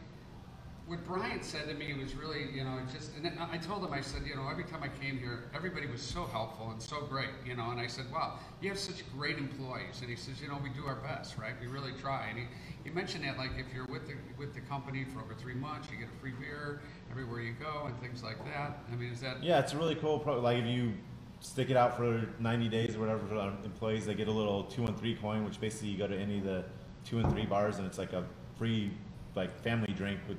what 0.92 1.06
Brian 1.06 1.42
said 1.42 1.70
to 1.70 1.74
me 1.74 1.94
was 1.94 2.14
really, 2.16 2.52
you 2.54 2.66
know, 2.66 2.78
just. 2.92 3.16
And 3.16 3.32
I 3.40 3.58
told 3.58 3.86
him, 3.86 3.94
I 3.94 4.02
said, 4.02 4.24
you 4.28 4.36
know, 4.36 4.50
every 4.50 4.66
time 4.66 4.84
I 4.84 4.90
came 4.90 5.18
here, 5.18 5.46
everybody 5.56 5.88
was 5.88 6.02
so 6.02 6.26
helpful 6.26 6.70
and 6.70 6.82
so 6.82 7.04
great, 7.04 7.30
you 7.46 7.56
know. 7.56 7.72
And 7.72 7.80
I 7.80 7.88
said, 7.88 8.12
wow, 8.12 8.40
you 8.60 8.68
have 8.68 8.78
such 8.78 9.10
great 9.18 9.38
employees. 9.38 10.02
And 10.02 10.10
he 10.10 10.18
says, 10.18 10.42
you 10.42 10.50
know, 10.50 10.60
we 10.62 10.70
do 10.70 10.86
our 10.86 10.96
best, 10.96 11.38
right? 11.38 11.54
We 11.62 11.68
really 11.68 11.94
try. 12.02 12.28
And 12.30 12.40
he, 12.40 12.46
he 12.84 12.90
mentioned 12.90 13.24
that 13.24 13.38
like 13.38 13.52
if 13.58 13.74
you're 13.74 13.86
with 13.86 14.06
the 14.06 14.16
with 14.38 14.54
the 14.54 14.60
company 14.60 15.06
for 15.14 15.22
over 15.22 15.34
three 15.34 15.54
months, 15.54 15.88
you 15.90 15.98
get 15.98 16.10
a 16.14 16.20
free 16.20 16.34
beer 16.38 16.82
everywhere 17.10 17.40
you 17.40 17.54
go 17.54 17.86
and 17.86 17.98
things 18.02 18.22
like 18.22 18.44
that. 18.44 18.80
I 18.92 18.96
mean, 18.98 19.14
is 19.14 19.22
that? 19.22 19.42
Yeah, 19.42 19.60
it's 19.60 19.72
a 19.72 19.78
really 19.78 19.96
cool. 19.96 20.20
Pro- 20.20 20.42
like 20.42 20.58
if 20.58 20.66
you 20.66 20.92
stick 21.40 21.70
it 21.70 21.78
out 21.78 21.96
for 21.96 22.28
90 22.40 22.68
days 22.68 22.98
or 22.98 23.00
whatever 23.00 23.26
for 23.28 23.36
our 23.38 23.54
employees, 23.64 24.06
they 24.06 24.14
get 24.14 24.28
a 24.28 24.32
little 24.32 24.66
two 24.66 24.86
and 24.86 25.00
three 25.00 25.16
coin, 25.16 25.46
which 25.46 25.62
basically 25.62 25.88
you 25.88 25.98
go 25.98 26.06
to 26.06 26.18
any 26.18 26.40
of 26.40 26.44
the 26.44 26.66
two 27.06 27.20
and 27.20 27.32
three 27.32 27.46
bars 27.46 27.78
and 27.78 27.88
it's 27.88 27.98
like 27.98 28.12
a 28.12 28.26
free 28.58 28.92
like 29.36 29.58
family 29.64 29.94
drink 29.94 30.20
with. 30.28 30.38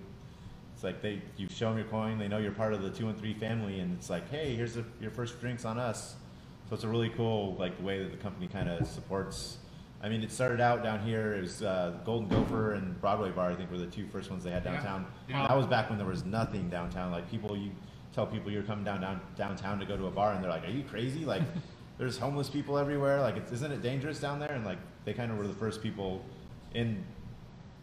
It's 0.82 0.84
like 0.84 1.00
they 1.00 1.22
you 1.36 1.48
show 1.48 1.68
them 1.68 1.78
your 1.78 1.86
coin, 1.86 2.18
they 2.18 2.26
know 2.26 2.38
you're 2.38 2.50
part 2.50 2.74
of 2.74 2.82
the 2.82 2.90
two 2.90 3.08
and 3.08 3.16
three 3.16 3.34
family, 3.34 3.78
and 3.78 3.96
it's 3.96 4.10
like, 4.10 4.28
hey, 4.30 4.56
here's 4.56 4.74
the, 4.74 4.84
your 5.00 5.12
first 5.12 5.40
drinks 5.40 5.64
on 5.64 5.78
us. 5.78 6.16
So 6.68 6.74
it's 6.74 6.82
a 6.82 6.88
really 6.88 7.10
cool 7.10 7.54
like 7.54 7.76
the 7.76 7.84
way 7.84 8.02
that 8.02 8.10
the 8.10 8.16
company 8.16 8.48
kind 8.48 8.68
of 8.68 8.84
supports. 8.88 9.58
I 10.02 10.08
mean, 10.08 10.24
it 10.24 10.32
started 10.32 10.60
out 10.60 10.82
down 10.82 10.98
here. 11.06 11.34
It 11.34 11.42
was 11.42 11.62
uh, 11.62 11.94
Golden 12.04 12.28
Gopher 12.28 12.72
and 12.72 13.00
Broadway 13.00 13.30
Bar. 13.30 13.52
I 13.52 13.54
think 13.54 13.70
were 13.70 13.78
the 13.78 13.86
two 13.86 14.08
first 14.08 14.28
ones 14.28 14.42
they 14.42 14.50
had 14.50 14.64
Yeah. 14.64 14.72
downtown. 14.72 15.06
Yeah. 15.28 15.46
That 15.46 15.56
was 15.56 15.66
back 15.66 15.88
when 15.88 15.98
there 15.98 16.08
was 16.08 16.24
nothing 16.24 16.68
downtown. 16.68 17.12
Like 17.12 17.30
people, 17.30 17.56
you 17.56 17.70
tell 18.12 18.26
people 18.26 18.50
you're 18.50 18.64
coming 18.64 18.84
down, 18.84 19.02
down 19.02 19.20
downtown 19.36 19.78
to 19.78 19.86
go 19.86 19.96
to 19.96 20.06
a 20.06 20.10
bar, 20.10 20.32
and 20.32 20.42
they're 20.42 20.50
like, 20.50 20.64
"Are 20.64 20.72
you 20.72 20.82
crazy? 20.82 21.24
Like, 21.24 21.42
there's 21.98 22.18
homeless 22.18 22.50
people 22.50 22.76
everywhere. 22.76 23.20
Like, 23.20 23.36
it's, 23.36 23.52
isn't 23.52 23.70
it 23.70 23.82
dangerous 23.82 24.18
down 24.18 24.40
there?" 24.40 24.50
And 24.50 24.64
like, 24.64 24.78
they 25.04 25.12
kind 25.12 25.30
of 25.30 25.38
were 25.38 25.46
the 25.46 25.54
first 25.54 25.80
people 25.80 26.24
in, 26.74 27.04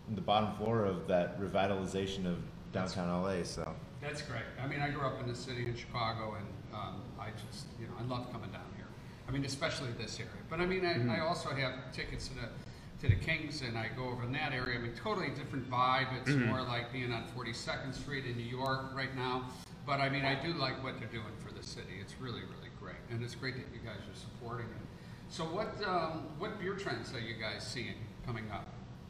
in 0.09 0.15
the 0.15 0.21
bottom 0.21 0.53
floor 0.57 0.83
of 0.83 1.07
that 1.07 1.39
revitalization 1.39 2.25
of 2.25 2.39
downtown 2.71 3.23
LA. 3.23 3.43
So 3.43 3.73
That's 4.01 4.21
great. 4.21 4.43
I 4.61 4.67
mean, 4.67 4.81
I 4.81 4.89
grew 4.89 5.05
up 5.05 5.19
in 5.21 5.27
the 5.27 5.35
city 5.35 5.65
in 5.65 5.75
Chicago, 5.75 6.35
and 6.37 6.47
um, 6.73 7.01
I 7.19 7.29
just, 7.31 7.65
you 7.79 7.87
know, 7.87 7.93
I 7.99 8.03
love 8.03 8.31
coming 8.31 8.51
down 8.51 8.69
here. 8.75 8.87
I 9.27 9.31
mean, 9.31 9.45
especially 9.45 9.89
this 9.97 10.19
area. 10.19 10.31
But 10.49 10.59
I 10.59 10.65
mean, 10.65 10.85
I, 10.85 11.17
I 11.17 11.19
also 11.21 11.49
have 11.49 11.91
tickets 11.91 12.27
to 12.29 12.35
the 12.35 12.49
to 13.01 13.07
the 13.07 13.15
Kings 13.15 13.61
and 13.61 13.77
I 13.77 13.87
go 13.95 14.09
over 14.09 14.23
in 14.23 14.33
that 14.33 14.51
area. 14.51 14.77
I 14.77 14.81
mean, 14.81 14.91
totally 14.93 15.29
different 15.29 15.69
vibe. 15.69 16.07
It's 16.19 16.35
more 16.35 16.61
like 16.61 16.91
being 16.91 17.13
on 17.13 17.23
42nd 17.35 17.93
Street 17.95 18.25
in 18.25 18.35
New 18.35 18.43
York 18.43 18.93
right 18.93 19.15
now. 19.15 19.45
But 19.85 20.01
I 20.01 20.09
mean, 20.09 20.25
I 20.25 20.35
do 20.35 20.53
like 20.53 20.83
what 20.83 20.99
they're 20.99 21.07
doing 21.07 21.33
for 21.39 21.53
the 21.53 21.63
city. 21.63 21.95
It's 22.01 22.13
really, 22.19 22.41
really 22.41 22.69
great, 22.79 22.97
and 23.09 23.23
it's 23.23 23.35
great 23.35 23.55
that 23.55 23.65
you 23.73 23.79
guys 23.83 23.99
are 23.99 24.19
supporting 24.19 24.65
it. 24.65 24.87
So, 25.29 25.45
what 25.45 25.75
um, 25.87 26.25
what 26.37 26.59
beer 26.59 26.75
trends 26.75 27.13
are 27.13 27.19
you 27.19 27.35
guys 27.35 27.65
seeing 27.65 27.95
coming 28.25 28.51
up? 28.51 28.67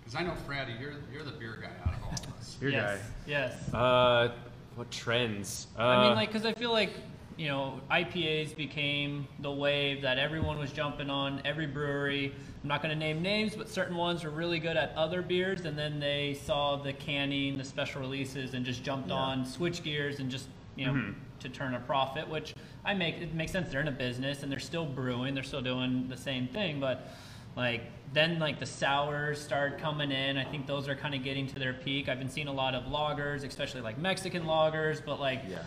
Because 0.10 0.25
I 0.25 0.28
know 0.28 0.36
Fratty, 0.48 0.80
you're 0.82 0.94
you're 1.13 1.24
the 1.24 1.38
beer 1.38 1.60
guy 1.62 1.68
out 1.88 1.96
of 1.96 2.04
all 2.04 2.13
of 2.13 2.39
us. 2.39 2.58
Your 2.62 2.72
yes. 2.72 3.00
Yes. 3.28 3.74
Uh, 3.74 4.30
what 4.75 4.89
trends? 4.89 5.68
Uh, 5.78 5.84
I 5.84 6.08
mean, 6.08 6.16
like, 6.16 6.30
because 6.30 6.48
I 6.48 6.54
feel 6.54 6.72
like, 6.72 6.89
you 7.38 7.48
know, 7.48 7.80
IPAs 7.92 8.56
became 8.56 9.28
the 9.39 9.51
wave 9.51 10.01
that 10.01 10.18
everyone 10.18 10.58
was 10.58 10.72
jumping 10.72 11.12
on, 11.12 11.42
every 11.46 11.68
brewery. 11.68 12.34
I'm 12.63 12.68
not 12.68 12.82
going 12.82 12.92
to 12.94 13.00
name 13.00 13.22
names, 13.22 13.56
but 13.56 13.70
certain 13.70 13.96
ones 13.96 14.24
were 14.24 14.32
really 14.32 14.58
good 14.58 14.78
at 14.78 14.94
other 14.96 15.22
beers, 15.22 15.66
and 15.66 15.78
then 15.78 16.00
they 16.00 16.39
saw 16.44 16.75
the 16.75 16.92
canning, 16.94 17.58
the 17.58 17.63
special 17.63 18.01
releases, 18.01 18.56
and 18.56 18.66
just 18.66 18.84
jumped 18.84 19.10
Yeah. 19.10 19.16
on, 19.16 19.46
switch 19.46 19.84
gears, 19.84 20.20
and 20.20 20.32
just, 20.32 20.48
you 20.75 20.88
know, 20.88 21.13
to 21.42 21.50
turn 21.50 21.75
a 21.75 21.80
profit, 21.82 22.28
which 22.28 22.56
I 22.84 22.96
make, 22.96 23.18
it 23.18 23.34
makes 23.36 23.51
sense. 23.51 23.70
They're 23.70 23.82
in 23.82 23.88
a 23.88 23.92
business 23.92 24.44
and 24.44 24.51
they're 24.51 24.60
still 24.60 24.86
brewing, 24.86 25.36
they're 25.36 25.44
still 25.44 25.62
doing 25.62 26.08
the 26.10 26.18
same 26.18 26.48
thing, 26.48 26.80
but 26.80 27.08
like 27.56 27.82
then 28.13 28.39
like 28.39 28.60
the 28.60 28.65
sours 28.65 29.39
started 29.39 29.79
coming 29.79 30.12
in. 30.12 30.38
I 30.38 30.44
think 30.44 30.65
those 30.65 30.88
are 30.88 30.96
kind 30.96 31.13
of 31.13 31.24
getting 31.24 31.46
to 31.48 31.60
their 31.60 31.74
peak. 31.74 32.10
I've 32.10 32.18
been 32.20 32.29
seeing 32.29 32.48
a 32.48 32.53
lot 32.53 32.74
of 32.75 32.86
lagers 32.86 33.46
especially 33.46 33.82
like 33.82 33.98
mexican 33.98 34.44
lagers 34.46 35.01
but 35.06 35.20
like 35.20 35.41
Yeah. 35.48 35.60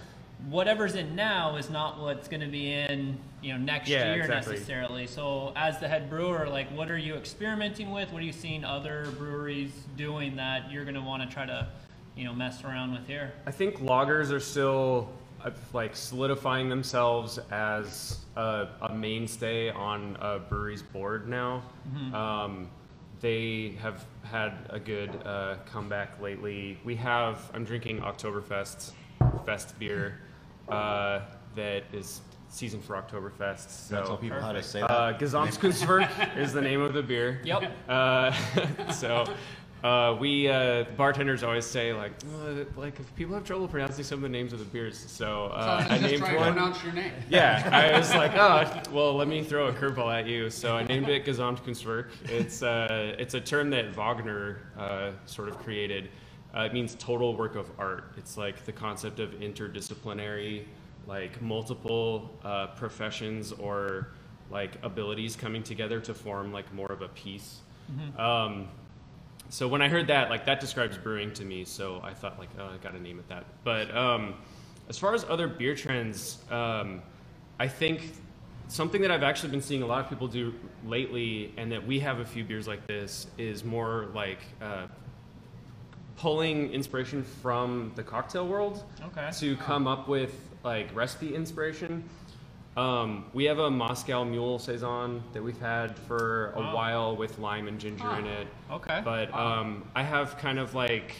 whatever's 0.49 0.95
in 0.97 1.15
now 1.15 1.55
is 1.57 1.71
not 1.71 2.01
what's 2.01 2.27
going 2.29 2.41
to 2.41 2.49
be 2.49 2.73
in 2.73 3.19
you 3.43 3.53
know 3.53 3.59
next 3.59 3.89
Yeah, 3.89 4.15
year 4.15 4.25
exactly. 4.25 4.55
necessarily. 4.55 5.07
So 5.07 5.53
as 5.55 5.79
the 5.79 5.87
head 5.89 6.09
brewer 6.11 6.49
like 6.49 6.69
what 6.77 6.91
are 6.91 6.99
you 6.99 7.15
experimenting 7.15 7.91
with? 7.93 8.12
What 8.12 8.23
are 8.23 8.27
you 8.27 8.33
seeing 8.33 8.65
other 8.65 9.07
breweries 9.19 9.73
doing 9.97 10.37
that 10.37 10.71
you're 10.71 10.85
going 10.85 10.95
to 10.97 11.01
want 11.03 11.23
to 11.29 11.33
try 11.33 11.47
to 11.47 11.69
you 12.17 12.25
know 12.25 12.35
mess 12.35 12.65
around 12.65 12.93
with 12.93 13.07
here? 13.07 13.33
I 13.47 13.51
think 13.53 13.79
lagers 13.81 14.33
are 14.33 14.41
still 14.41 15.09
like 15.73 15.97
solidifying 15.97 16.69
themselves 16.69 17.39
as 17.51 18.19
a, 18.37 18.69
a 18.83 18.95
mainstay 18.95 19.71
on 19.71 20.17
a 20.21 20.39
brewery's 20.39 20.83
board 20.83 21.29
now. 21.29 21.63
Um, 22.13 22.69
they 23.21 23.75
have 23.81 24.05
had 24.25 24.53
a 24.71 24.81
good 24.81 25.11
uh, 25.25 25.57
comeback 25.67 26.21
lately. 26.21 26.79
We 26.85 26.97
have 26.97 27.51
I'm 27.55 27.65
drinking 27.65 28.01
Oktoberfest 28.01 28.93
Fest 29.47 29.79
beer 29.79 30.19
uh, 30.69 31.21
that 31.55 31.85
is 31.93 32.21
season 32.49 32.81
for 32.81 32.97
Oktoberfest. 32.97 33.91
You 33.91 33.97
wanna 33.97 34.07
tell 34.07 34.17
So 34.17 34.17
people 34.17 34.41
how 34.41 34.53
to 34.53 34.63
say 34.63 34.81
that? 34.81 34.91
uh, 34.91 35.19
Gesamtkunstwerk 35.19 36.37
is 36.37 36.53
the 36.53 36.61
name 36.61 36.81
of 36.83 36.93
the 36.95 37.03
beer. 37.03 37.41
Yep. 37.45 37.73
Uh, 37.89 38.33
so 38.93 39.25
uh, 39.83 40.17
we 40.21 40.49
uh, 40.49 40.85
bartenders 40.97 41.43
always 41.43 41.67
say 41.67 41.93
like, 41.93 42.12
"Uh, 42.45 42.65
like 42.77 43.01
if 43.01 43.15
people 43.17 43.35
have 43.35 43.45
trouble 43.45 43.67
pronouncing 43.67 44.05
some 44.05 44.19
of 44.19 44.23
the 44.23 44.29
names 44.29 44.53
of 44.53 44.59
the 44.61 44.65
beers, 44.65 44.99
so 44.99 45.07
So 45.07 45.47
uh, 45.55 45.85
I 45.89 45.95
I 45.95 45.99
just 45.99 46.03
named 46.11 46.19
trying 46.23 46.35
to 46.35 46.39
one. 46.41 46.53
pronounce 46.53 46.85
your 46.85 46.93
name. 46.93 47.12
Yeah, 47.29 47.69
I 47.73 47.99
was 47.99 48.15
like, 48.15 48.33
oh, 48.37 48.83
well, 48.93 49.15
let 49.15 49.27
me 49.29 49.43
throw 49.43 49.67
a 49.69 49.73
curveball 49.73 50.12
at 50.17 50.27
you. 50.27 50.51
So 50.51 50.77
I 50.77 50.85
named 50.85 51.09
it 51.09 51.25
Gesamtkunstwerk. 51.25 52.09
It's 52.27 52.62
uh, 52.62 53.17
it's 53.19 53.35
a 53.35 53.41
term 53.41 53.71
that 53.71 53.95
Wagner 53.97 54.59
uh, 54.79 55.11
sort 55.27 55.49
of 55.49 55.59
created. 55.59 56.11
Uh, 56.55 56.61
it 56.61 56.75
means 56.75 56.95
total 56.97 57.35
work 57.37 57.57
of 57.57 57.71
art. 57.79 58.12
It's 58.19 58.37
like 58.37 58.65
the 58.67 58.73
concept 58.73 59.19
of 59.21 59.31
interdisciplinary, 59.41 60.65
like 61.07 61.41
multiple 61.43 62.31
uh, 62.45 62.69
professions 62.69 63.53
or 63.53 64.09
like 64.51 64.73
abilities 64.83 65.35
coming 65.35 65.62
together 65.62 65.99
to 66.01 66.12
form 66.15 66.53
like 66.53 66.73
more 66.75 66.93
of 66.93 67.03
a 67.03 67.09
piece. 67.09 67.61
Um, 68.19 68.69
so 69.49 69.69
when 69.69 69.83
I 69.83 69.89
heard 69.89 70.07
that, 70.07 70.31
like 70.31 70.47
that 70.47 70.61
describes 70.61 70.97
brewing 70.97 71.33
to 71.35 71.45
me. 71.45 71.65
So 71.65 72.01
I 72.03 72.15
thought 72.15 72.39
like, 72.39 72.49
oh, 72.59 72.67
I 72.73 72.77
got 72.79 72.95
to 72.95 73.01
name 73.01 73.19
it 73.19 73.29
that. 73.29 73.45
But 73.65 73.95
um, 73.97 74.35
as 74.89 74.99
far 74.99 75.15
as 75.15 75.25
other 75.29 75.47
beer 75.49 75.75
trends, 75.75 76.39
um, 76.51 77.03
I 77.59 77.69
think 77.69 78.13
something 78.69 79.03
that 79.03 79.11
I've 79.11 79.23
actually 79.23 79.51
been 79.51 79.61
seeing 79.61 79.83
a 79.83 79.87
lot 79.87 80.03
of 80.03 80.09
people 80.09 80.27
do 80.27 80.55
lately, 80.87 81.53
and 81.59 81.71
that 81.73 81.87
we 81.87 82.01
have 82.01 82.21
a 82.21 82.25
few 82.25 82.45
beers 82.45 82.67
like 82.67 82.87
this, 82.87 83.27
is 83.37 83.63
more 83.65 84.09
like 84.15 84.41
uh, 84.63 84.87
pulling 86.17 86.71
inspiration 86.73 87.23
from 87.23 87.93
the 87.97 88.03
cocktail 88.03 88.47
world 88.47 88.85
Okay. 89.05 89.29
to 89.39 89.57
come 89.57 89.87
up 89.87 90.09
with 90.09 90.35
like 90.65 90.95
recipe 90.95 91.35
inspiration. 91.35 92.09
Um, 92.76 93.26
we 93.35 93.45
have 93.45 93.59
a 93.59 93.71
Moscow 93.71 94.25
Mule 94.25 94.59
saison 94.59 95.23
that 95.35 95.43
we've 95.43 95.61
had 95.61 95.99
for 95.99 96.52
a 96.57 96.61
Wow. 96.61 96.75
while 96.75 97.17
with 97.17 97.38
lime 97.38 97.69
and 97.69 97.79
ginger 97.79 98.11
in 98.19 98.26
it. 98.26 98.49
okay 98.71 99.02
But 99.05 99.33
um, 99.35 99.85
I 99.95 100.02
have 100.02 100.38
kind 100.38 100.59
of 100.59 100.75
like 100.75 101.14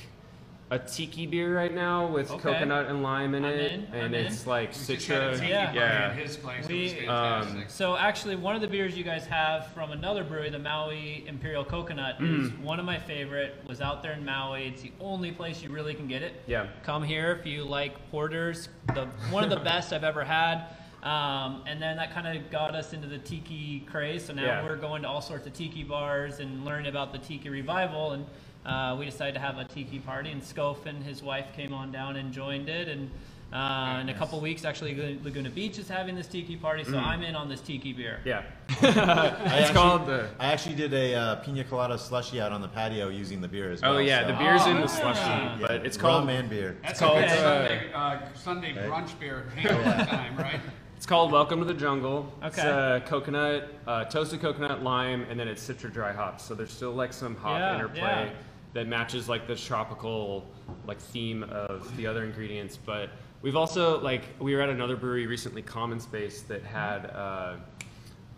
a 0.71 0.79
tiki 0.79 1.27
beer 1.27 1.55
right 1.55 1.75
now 1.75 2.07
with 2.07 2.31
Okay. 2.31 2.41
coconut 2.55 2.87
and 2.87 3.03
lime 3.03 3.35
in 3.35 3.45
I'm 3.45 3.51
it, 3.53 3.73
in, 3.73 3.81
and 3.93 4.05
I'm 4.07 4.15
in. 4.15 4.25
it's 4.25 4.47
like 4.47 4.71
We 4.89 4.97
just 4.97 5.07
had 5.09 5.23
a 5.25 5.33
citra. 5.33 5.41
tiki 5.41 5.51
Yeah. 5.51 5.73
yeah. 5.75 6.13
his 6.15 6.39
place. 6.39 6.67
We- 6.67 6.85
it 6.87 6.87
was 6.87 6.93
fantastic. 7.09 7.57
Um, 7.65 7.65
So 7.69 7.97
actually, 7.99 8.37
one 8.37 8.55
of 8.55 8.63
the 8.63 8.69
beers 8.69 8.97
you 8.97 9.05
guys 9.05 9.27
have 9.27 9.67
from 9.75 9.93
another 9.93 10.25
brewery, 10.25 10.49
the 10.49 10.59
Maui 10.59 11.25
Imperial 11.29 11.67
Coconut, 11.67 12.19
is 12.23 12.49
Mm. 12.49 12.61
one 12.63 12.81
of 12.81 12.87
my 12.87 12.99
favorite. 12.99 13.63
Was 13.67 13.83
out 13.83 14.03
there 14.03 14.13
in 14.13 14.25
Maui. 14.25 14.69
It's 14.69 14.81
the 14.81 14.93
only 14.99 15.33
place 15.33 15.63
you 15.63 15.69
really 15.69 15.93
can 15.93 16.09
get 16.09 16.23
it. 16.23 16.43
Yeah. 16.47 16.69
Come 16.85 17.03
here 17.03 17.33
if 17.39 17.45
you 17.45 17.65
like 17.65 18.11
porters. 18.11 18.71
The 18.95 19.05
one 19.31 19.45
of 19.45 19.51
the 19.51 19.57
best 19.73 19.93
I've 19.93 20.05
ever 20.05 20.25
had. 20.25 20.63
Um, 21.03 21.63
and 21.67 21.83
then 21.83 21.97
that 21.97 22.15
kind 22.15 22.29
of 22.39 22.49
got 22.51 22.75
us 22.77 22.93
into 22.93 23.09
the 23.09 23.19
tiki 23.19 23.81
craze. 23.91 24.25
So 24.27 24.33
now 24.35 24.45
Yeah. 24.45 24.65
we're 24.65 24.77
going 24.77 25.03
to 25.03 25.09
all 25.09 25.21
sorts 25.21 25.47
of 25.47 25.53
tiki 25.53 25.83
bars 25.83 26.39
and 26.39 26.65
learning 26.65 26.87
about 26.87 27.13
the 27.13 27.19
tiki 27.19 27.49
revival. 27.49 28.13
And 28.13 28.27
uh, 28.65 28.95
we 28.99 29.05
decided 29.07 29.35
to 29.35 29.41
have 29.41 29.59
a 29.59 29.65
tiki 29.65 29.99
party. 29.99 30.31
And 30.31 30.41
Scof 30.41 30.87
and 30.87 31.03
his 31.03 31.23
wife 31.23 31.47
came 31.57 31.73
on 31.75 31.91
down 31.91 32.17
and 32.17 32.33
joined 32.33 32.69
it. 32.69 32.87
And 32.87 33.11
uh, 33.53 33.99
in 34.01 34.09
a 34.11 34.15
couple 34.15 34.41
weeks, 34.41 34.65
actually, 34.65 35.19
Laguna 35.25 35.51
Beach 35.51 35.77
is 35.79 35.89
having 35.89 36.15
this 36.15 36.29
tiki 36.29 36.57
party. 36.57 36.85
So 36.85 36.97
I'm 36.97 37.23
in 37.23 37.35
on 37.35 37.49
this 37.49 37.61
tiki 37.61 37.93
beer. 37.93 38.21
Yeah. 38.25 38.45
It's 38.83 38.83
actually- 38.97 39.75
called 39.75 40.07
the. 40.07 40.29
I 40.39 40.47
actually 40.53 40.77
did 40.77 40.95
a 40.95 41.15
uh, 41.15 41.37
pina 41.37 41.65
colada 41.65 41.99
slushy 41.99 42.41
out 42.41 42.53
on 42.53 42.63
the 42.63 42.69
patio 42.69 43.09
using 43.09 43.41
the 43.41 43.49
beer 43.49 43.71
as 43.73 43.83
well. 43.83 43.97
Oh 43.97 43.99
yeah, 43.99 44.23
so- 44.23 44.33
the 44.33 44.39
beer's 44.39 44.67
in 44.67 44.79
Oh, 44.79 44.83
the 44.83 44.87
slushy, 44.89 45.21
yeah. 45.21 45.59
Yeah, 45.59 45.67
but 45.67 45.85
it's 45.85 45.99
rum 45.99 46.13
called 46.13 46.27
man 46.27 46.49
beer. 46.49 46.77
That's 46.83 47.01
called, 47.01 47.19
a 47.19 47.21
good 47.23 47.29
uh, 47.31 47.37
Sunday, 47.37 47.93
uh, 47.93 48.19
Sunday 48.35 48.73
brunch 48.75 49.19
beer 49.19 49.45
hangover 49.57 50.05
time, 50.07 50.37
right? 50.37 50.61
It's 51.03 51.07
called 51.09 51.33
Welcome 51.33 51.59
to 51.59 51.65
the 51.65 51.75
Jungle. 51.75 52.33
It's 52.45 52.57
Okay. 52.57 52.69
uh, 52.69 53.01
coconut, 53.01 53.69
uh, 53.89 54.05
toasted 54.05 54.41
coconut, 54.41 54.85
lime, 54.85 55.27
and 55.29 55.41
then 55.41 55.49
it's 55.49 55.61
citra 55.69 55.93
dry 55.93 56.13
hops. 56.13 56.45
So 56.45 56.55
there's 56.55 56.71
still 56.71 56.93
like 56.93 57.13
some 57.13 57.35
hop 57.35 57.59
Yeah, 57.59 57.75
interplay 57.75 58.27
yeah. 58.27 58.31
that 58.75 58.87
matches 58.87 59.29
like 59.29 59.49
the 59.49 59.57
tropical 59.57 60.47
like 60.87 61.01
theme 61.01 61.43
of 61.43 61.97
the 61.97 62.07
other 62.07 62.23
ingredients. 62.23 62.77
But 62.77 63.11
we've 63.43 63.57
also 63.57 64.01
like 64.01 64.23
we 64.39 64.55
were 64.55 64.61
at 64.61 64.69
another 64.69 64.95
brewery 64.95 65.27
recently, 65.27 65.61
Common 65.61 65.99
Space, 65.99 66.43
that 66.43 66.63
had 66.63 67.07
uh, 67.07 67.57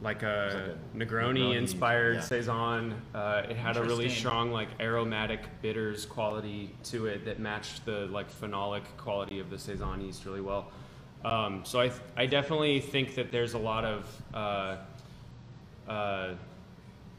like 0.00 0.22
a 0.22 0.74
like 0.94 1.04
a 1.04 1.06
Negroni 1.12 1.50
Negroni, 1.50 1.56
inspired 1.56 2.14
yeah. 2.14 2.20
saison. 2.22 2.94
Uh, 3.14 3.42
it 3.46 3.56
had 3.56 3.76
a 3.76 3.82
really 3.82 4.08
strong 4.08 4.52
like 4.52 4.68
aromatic 4.80 5.40
bitters 5.60 6.06
quality 6.06 6.74
to 6.84 7.04
it 7.08 7.26
that 7.26 7.38
matched 7.38 7.84
the 7.84 8.06
like 8.06 8.32
phenolic 8.32 8.84
quality 8.96 9.38
of 9.38 9.50
the 9.50 9.58
saison 9.58 10.00
yeast 10.00 10.24
really 10.24 10.40
well. 10.40 10.72
Um, 11.24 11.62
so 11.64 11.80
I, 11.80 11.90
I 12.16 12.26
definitely 12.26 12.80
think 12.80 13.14
that 13.14 13.32
there's 13.32 13.54
a 13.54 13.58
lot 13.58 13.84
of 13.84 14.22
uh, 14.34 14.76
uh, 15.88 16.34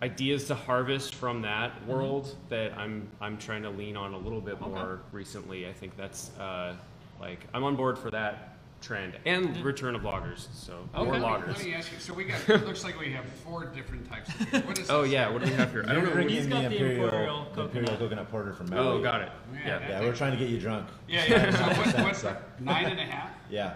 ideas 0.01 0.45
to 0.45 0.55
harvest 0.55 1.15
from 1.15 1.41
that 1.41 1.71
Mm-hmm. 1.81 1.91
world 1.91 2.35
that 2.49 2.73
I'm 2.77 3.07
I'm 3.21 3.37
trying 3.37 3.63
to 3.63 3.69
lean 3.69 3.95
on 3.97 4.13
a 4.13 4.17
little 4.17 4.41
bit 4.41 4.55
Okay. 4.61 4.69
more 4.69 4.99
recently. 5.11 5.67
I 5.67 5.73
think 5.73 5.95
that's 5.97 6.31
uh, 6.39 6.75
like 7.19 7.39
I'm 7.53 7.63
on 7.63 7.75
board 7.75 7.97
for 7.97 8.11
that 8.11 8.51
trend 8.81 9.13
and 9.25 9.57
return 9.63 9.95
of 9.95 10.01
lagers. 10.03 10.47
So 10.53 10.73
more 10.95 11.05
Mm-hmm. 11.05 11.23
Lagers. 11.23 11.55
Let 11.57 11.65
me 11.65 11.73
ask 11.73 11.91
you, 11.91 11.99
so 11.99 12.13
we 12.13 12.25
got, 12.25 12.47
it 12.47 12.65
looks 12.67 12.83
like 12.83 12.99
we 12.99 13.11
have 13.13 13.25
four 13.43 13.65
different 13.65 14.07
types 14.07 14.29
of 14.29 14.51
beer. 14.51 14.61
What 14.61 14.77
is 14.77 14.89
Oh 14.91 15.01
this? 15.03 15.11
yeah, 15.11 15.29
what 15.31 15.43
do 15.43 15.49
we 15.49 15.55
have 15.57 15.71
here? 15.71 15.85
I 15.87 15.93
don't 15.93 16.03
know. 16.03 16.11
drinking 16.11 16.35
He's 16.35 16.45
the 16.45 16.51
got 16.51 16.59
the 16.59 16.65
imperial, 16.67 17.05
Imperial 17.05 17.45
the 17.55 17.61
imperial 17.61 17.87
coconut. 17.87 17.99
coconut 17.99 18.29
porter 18.31 18.53
from 18.53 18.69
Maui. 18.69 18.79
Oh, 18.79 19.01
got 19.01 19.21
it. 19.21 19.29
Yeah. 19.53 19.79
Yeah. 19.79 19.89
Yeah, 19.89 19.99
we're 20.01 20.15
trying 20.15 20.33
to 20.33 20.37
get 20.37 20.49
you 20.49 20.59
drunk. 20.59 20.87
Yeah, 21.07 21.25
yeah, 21.27 21.49
so 21.51 21.81
what, 21.81 22.05
what's 22.05 22.21
the, 22.21 22.37
nine 22.59 22.85
and 22.85 22.99
a 22.99 23.03
half? 23.05 23.31
Yeah. 23.49 23.73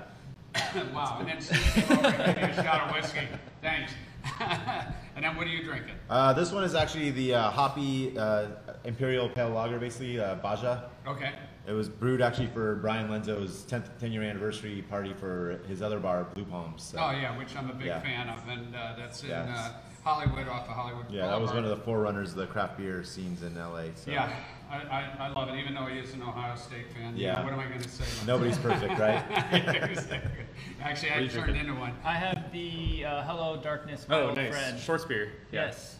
Wow, 0.94 1.18
and 1.20 1.28
then 1.30 1.42
Steve 1.42 1.92
over 1.92 2.12
here, 2.12 2.26
give 2.34 2.36
me 2.38 2.42
a 2.44 2.64
shot 2.64 2.90
of 2.90 2.96
whiskey, 2.96 3.28
thanks. 3.62 3.94
And 5.16 5.26
then 5.26 5.36
what 5.36 5.48
are 5.48 5.50
you 5.50 5.64
drinking? 5.66 5.96
Uh, 6.10 6.32
this 6.32 6.54
one 6.54 6.64
is 6.64 6.76
actually 6.76 7.12
the 7.12 7.34
uh, 7.34 7.50
hoppy 7.52 8.18
uh, 8.18 8.48
imperial 8.86 9.28
pale 9.28 9.50
lager, 9.50 9.78
basically 9.78 10.18
uh, 10.18 10.36
Baja. 10.36 10.84
Okay, 11.06 11.34
It 11.68 11.74
was 11.74 11.90
brewed 11.90 12.22
actually 12.22 12.48
for 12.48 12.76
Brian 12.76 13.10
Lenzo's 13.10 13.66
10th 13.70 13.98
10 14.00 14.14
year 14.14 14.24
anniversary 14.24 14.82
party 14.90 15.14
for 15.14 15.60
his 15.68 15.82
other 15.82 16.00
bar, 16.00 16.24
Blue 16.34 16.46
Palms. 16.46 16.84
So, 16.84 17.00
oh 17.00 17.12
yeah, 17.12 17.38
which 17.38 17.54
I'm 17.58 17.70
a 17.70 17.74
big 17.74 17.88
Yeah. 17.88 18.00
fan 18.00 18.30
of, 18.30 18.48
and 18.48 18.74
uh, 18.74 18.96
that's 18.98 19.24
in 19.24 19.30
Yeah. 19.30 19.54
uh, 19.58 19.72
Hollywood, 20.10 20.48
off 20.48 20.70
of 20.70 20.76
Hollywood 20.76 21.06
yeah, 21.10 21.28
that 21.28 21.42
was 21.42 21.52
one 21.52 21.66
of 21.66 21.70
the 21.70 21.84
forerunners 21.84 22.30
of 22.30 22.38
the 22.38 22.48
craft 22.48 22.78
beer 22.78 23.04
scenes 23.04 23.44
in 23.44 23.56
LA. 23.56 23.88
So. 23.96 24.12
Yeah, 24.12 24.32
I, 24.70 24.76
I, 24.76 25.26
I 25.26 25.28
love 25.30 25.50
it, 25.50 25.56
even 25.60 25.74
though 25.74 25.86
he 25.86 25.98
is 25.98 26.14
an 26.14 26.22
Ohio 26.22 26.56
State 26.56 26.92
fan. 26.94 27.16
Yeah. 27.18 27.44
What 27.44 27.54
am 27.54 27.60
I 27.60 27.66
gonna 27.66 27.88
say? 27.88 28.04
Nobody's 28.28 28.58
perfect, 28.58 29.00
right? 29.00 29.24
Actually, 30.82 31.12
I 31.12 31.18
are 31.18 31.22
you 31.22 31.30
turned 31.30 31.58
into 31.58 31.74
one. 31.74 31.94
I 32.04 32.14
have 32.14 32.52
the 32.52 33.06
uh, 33.06 33.24
Hello 33.24 33.58
Darkness, 33.62 34.08
my 34.08 34.20
Oh, 34.20 34.28
old 34.28 34.36
nice. 34.36 34.52
friend. 34.52 34.80
Short 34.80 35.02
spear. 35.02 35.32
Yeah. 35.52 35.66
Yes. 35.66 35.96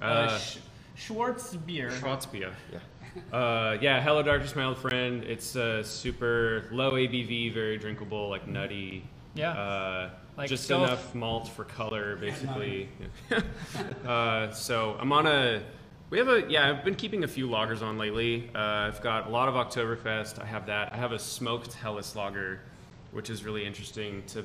Uh, 0.00 0.04
Uh, 0.04 0.38
sh- 0.38 0.58
Schwartz 0.96 1.54
beer. 1.54 1.90
Schwarzbier. 1.90 2.52
Yeah. 2.72 2.78
Uh, 3.36 3.76
yeah, 3.80 4.00
Hello 4.00 4.22
Darkness, 4.22 4.56
my 4.56 4.64
old 4.64 4.78
friend. 4.78 5.22
It's 5.24 5.54
uh, 5.54 5.82
super 5.82 6.64
low 6.72 6.92
ABV, 6.92 7.52
very 7.52 7.76
drinkable, 7.78 8.28
like 8.28 8.46
nutty. 8.48 9.04
Yeah. 9.34 9.50
Uh, 9.52 10.10
Like 10.36 10.48
just 10.48 10.64
stuff- 10.64 10.88
enough 10.88 11.14
malt 11.14 11.48
for 11.48 11.64
color, 11.64 12.16
basically. 12.16 12.88
uh, 14.06 14.50
so 14.52 14.96
I'm 14.98 15.12
on 15.12 15.26
a. 15.26 15.62
We 16.10 16.18
have 16.18 16.28
a 16.28 16.44
yeah. 16.48 16.70
I've 16.70 16.84
been 16.84 16.94
keeping 16.94 17.24
a 17.24 17.28
few 17.28 17.48
lagers 17.48 17.82
on 17.82 17.98
lately. 17.98 18.50
Uh, 18.54 18.58
I've 18.58 19.00
got 19.02 19.26
a 19.26 19.30
lot 19.30 19.48
of 19.48 19.54
Oktoberfest. 19.54 20.40
I 20.40 20.44
have 20.46 20.66
that. 20.66 20.92
I 20.92 20.96
have 20.96 21.12
a 21.12 21.18
smoked 21.18 21.72
Helles 21.72 22.14
lager, 22.14 22.60
which 23.12 23.30
is 23.30 23.44
really 23.44 23.64
interesting 23.66 24.22
to 24.28 24.44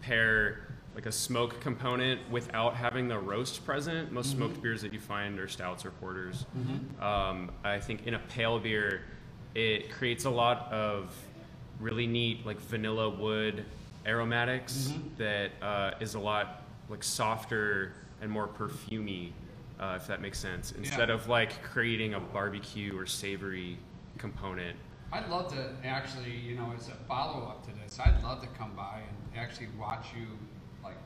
pair 0.00 0.68
like 0.94 1.06
a 1.06 1.12
smoke 1.12 1.60
component 1.60 2.20
without 2.30 2.74
having 2.74 3.08
the 3.08 3.18
roast 3.18 3.64
present. 3.64 4.12
Most 4.12 4.30
smoked 4.30 4.62
beers 4.62 4.80
that 4.82 4.92
you 4.92 5.00
find 5.00 5.38
are 5.40 5.48
stouts 5.48 5.84
or 5.84 5.90
porters. 5.90 6.46
Um, 7.00 7.50
I 7.64 7.78
think 7.80 8.06
in 8.06 8.14
a 8.14 8.18
pale 8.20 8.58
beer, 8.60 9.02
it 9.54 9.90
creates 9.90 10.24
a 10.24 10.30
lot 10.30 10.72
of 10.72 11.12
really 11.80 12.06
neat 12.06 12.46
like 12.46 12.60
vanilla 12.60 13.10
wood 13.10 13.64
aromatics 14.06 14.92
that 15.18 15.50
uh, 15.60 15.92
is 16.00 16.14
a 16.14 16.20
lot 16.20 16.62
like 16.88 17.02
softer 17.02 17.92
and 18.22 18.30
more 18.30 18.46
perfumey, 18.46 19.30
uh, 19.84 19.96
if 19.96 20.06
that 20.06 20.20
makes 20.20 20.38
sense. 20.38 20.72
Instead 20.72 21.08
Yeah. 21.08 21.14
of 21.14 21.28
like 21.28 21.62
creating 21.62 22.14
a 22.14 22.20
barbecue 22.20 22.96
or 22.96 23.06
savory 23.06 23.78
component. 24.18 24.76
I'd 25.12 25.28
love 25.28 25.52
to 25.52 25.70
actually, 25.84 26.32
you 26.32 26.56
know, 26.56 26.72
as 26.76 26.88
a 26.88 26.92
follow-up 27.06 27.64
to 27.66 27.72
this, 27.82 27.98
I'd 28.00 28.20
love 28.22 28.40
to 28.40 28.48
come 28.58 28.72
by 28.74 29.00
and 29.06 29.38
actually 29.38 29.68
watch 29.78 30.06
you, 30.18 30.26
like, 30.82 30.96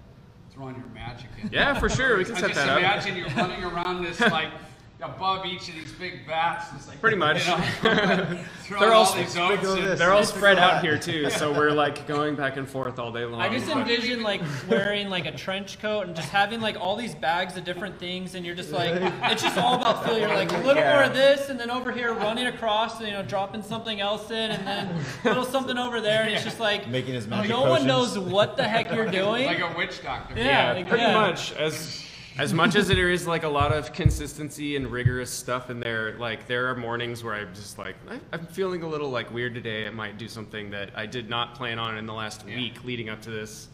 throwing 0.51 0.77
your 0.77 0.87
magic 0.95 1.29
in. 1.43 1.51
Yeah, 1.53 1.79
for 1.79 1.91
sure. 1.91 2.17
We 2.17 2.25
can 2.25 2.37
I 2.37 2.41
set 2.41 2.51
just 2.51 2.61
that 2.61 2.71
up. 2.71 2.79
imagine 2.79 3.17
you're 3.17 3.29
running 3.31 3.63
around 3.65 4.03
this, 4.05 4.19
like, 4.21 4.49
above 5.01 5.47
each 5.47 5.69
of 5.69 5.75
these 5.75 5.93
big 5.93 6.27
bats. 6.27 6.67
It's 6.75 6.89
like, 6.89 7.01
Pretty 7.01 7.17
much. 7.17 7.47
You 7.47 7.55
know, 7.85 8.45
They're 8.69 8.93
all 8.93 9.07
all 9.07 9.15
these 9.15 9.37
oats 9.37 9.63
this. 9.63 9.99
They're 9.99 10.13
all 10.13 10.25
spread 10.25 10.59
out 10.59 10.83
here 10.83 10.99
too, 10.99 11.31
so 11.31 11.53
we're 11.53 11.71
like 11.71 12.07
going 12.07 12.35
back 12.35 12.57
and 12.57 12.69
forth 12.69 12.99
all 12.99 13.13
day 13.13 13.25
long. 13.25 13.41
I 13.41 13.49
just 13.49 13.69
envision 13.69 14.23
like 14.23 14.43
wearing 14.69 15.09
like 15.09 15.27
a 15.27 15.33
trench 15.33 15.79
coat 15.79 16.07
and 16.07 16.17
just 16.17 16.29
having 16.29 16.61
like 16.61 16.77
all 16.79 16.97
these 16.97 17.15
bags 17.15 17.57
of 17.57 17.65
different 17.65 17.99
things, 17.99 18.35
and 18.35 18.45
you're 18.45 18.55
just 18.55 18.73
like, 18.73 18.93
it's 19.25 19.43
just 19.43 19.57
all 19.57 19.77
about 19.77 20.05
feel. 20.05 20.19
You're 20.19 20.29
like 20.29 20.53
a 20.53 20.59
little 20.59 20.83
more 20.83 21.05
of 21.05 21.15
this, 21.15 21.49
and 21.49 21.59
then 21.59 21.71
over 21.71 21.93
here 21.93 22.13
running 22.13 22.47
across, 22.47 22.99
and, 22.99 23.07
you 23.07 23.15
know, 23.15 23.23
dropping 23.23 23.63
something 23.63 24.01
else 24.01 24.31
in, 24.31 24.51
and 24.51 24.67
then 24.67 25.05
a 25.25 25.29
little 25.29 25.45
something 25.45 25.79
over 25.79 26.01
there, 26.01 26.23
and 26.23 26.35
it's 26.35 26.45
just 26.45 26.61
like 26.61 26.89
Making 26.89 27.15
his 27.15 27.27
magic 27.27 27.51
no 27.51 27.63
one 27.63 27.87
knows 27.87 28.19
what 28.19 28.57
the 28.57 28.65
heck 28.65 28.93
you're 28.93 29.11
doing. 29.11 29.47
Like 29.47 29.61
a 29.61 29.73
witch 29.77 30.03
doctor. 30.03 30.35
Yeah, 30.37 30.45
yeah, 30.45 30.73
like, 30.73 30.89
pretty 30.89 31.05
yeah. 31.05 31.13
much 31.13 31.53
as 31.53 32.05
as 32.39 32.55
much 32.55 32.77
as 32.77 32.89
there 32.89 33.11
is 33.11 33.27
like 33.27 33.43
a 33.43 33.49
lot 33.49 33.73
of 33.73 33.93
consistency 33.93 34.77
and 34.77 34.91
rigorous 34.91 35.31
stuff 35.31 35.71
in 35.71 35.81
there 35.81 36.17
like 36.19 36.47
there 36.47 36.69
are 36.69 36.75
mornings 36.77 37.25
where 37.25 37.35
i'm 37.35 37.53
just 37.55 37.79
like 37.79 37.97
I, 38.09 38.19
i'm 38.33 38.47
feeling 38.47 38.83
a 38.83 38.89
little 38.89 39.11
like 39.11 39.33
weird 39.33 39.55
today 39.55 39.87
i 39.87 39.91
might 39.91 40.19
do 40.19 40.29
something 40.29 40.71
that 40.71 40.91
i 40.95 41.07
did 41.07 41.29
not 41.29 41.55
plan 41.55 41.79
on 41.79 41.99
in 41.99 42.07
the 42.07 42.15
last 42.15 42.45
Yeah. 42.47 42.57
week 42.57 42.85
leading 42.85 43.09
up 43.09 43.21
to 43.23 43.31
this 43.31 43.69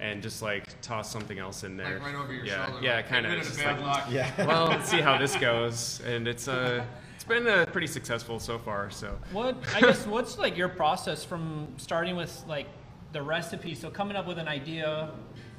and 0.00 0.22
just 0.22 0.42
like 0.42 0.80
toss 0.82 1.10
something 1.10 1.38
else 1.38 1.64
in 1.64 1.76
there 1.76 1.94
Like 1.98 2.06
right 2.06 2.14
over 2.14 2.32
your 2.32 2.44
yeah 2.44 2.66
shoulder. 2.66 2.84
yeah 2.84 2.96
like, 2.96 3.08
kind 3.08 3.26
of 3.26 3.32
rid 3.32 3.42
just 3.42 3.56
bad 3.58 3.80
like 3.80 3.86
luck. 3.86 4.06
Yeah. 4.10 4.46
well 4.46 4.66
let's 4.66 4.88
see 4.88 5.00
how 5.00 5.16
this 5.18 5.34
goes 5.36 6.00
and 6.06 6.28
it's 6.28 6.46
uh 6.48 6.84
it's 7.14 7.24
been 7.24 7.46
uh, 7.46 7.66
pretty 7.70 7.86
successful 7.86 8.38
so 8.38 8.58
far 8.58 8.90
so 8.90 9.18
What 9.32 9.56
I 9.74 9.80
guess 9.80 10.06
what's 10.06 10.38
like 10.38 10.56
your 10.56 10.68
process 10.68 11.24
from 11.24 11.68
starting 11.76 12.16
with 12.16 12.44
like 12.48 12.66
the 13.12 13.20
recipe? 13.20 13.74
So 13.74 13.90
coming 13.90 14.16
up 14.16 14.26
with 14.28 14.38
an 14.38 14.46
idea, 14.46 15.10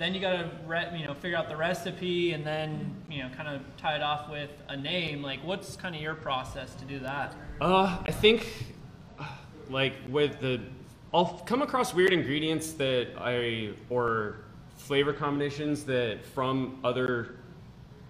then 0.02 0.16
you 0.16 0.20
gotta 0.20 0.50
re- 0.66 0.90
you 0.98 1.06
know 1.06 1.14
figure 1.14 1.38
out 1.38 1.48
the 1.48 1.56
recipe, 1.56 2.34
and 2.34 2.46
then 2.46 2.96
you 3.10 3.22
know 3.22 3.30
kind 3.30 3.48
of 3.48 3.62
tie 3.78 3.96
it 3.96 4.02
off 4.02 4.30
with 4.30 4.50
a 4.70 4.76
name. 4.76 5.22
Like 5.22 5.40
what's 5.44 5.76
kind 5.76 5.96
of 5.96 6.02
your 6.02 6.16
process 6.16 6.74
to 6.76 6.86
do 6.86 7.00
that? 7.00 7.36
Uh, 7.60 8.00
I 8.04 8.12
think, 8.12 8.66
like 9.70 9.94
with 10.10 10.40
the, 10.40 10.62
I'll 11.14 11.44
come 11.46 11.62
across 11.62 11.94
weird 11.94 12.14
ingredients 12.14 12.72
that 12.74 13.10
I 13.20 13.74
or 13.90 14.38
flavor 14.76 15.14
combinations 15.14 15.84
that 15.84 16.26
from 16.26 16.80
other 16.84 17.36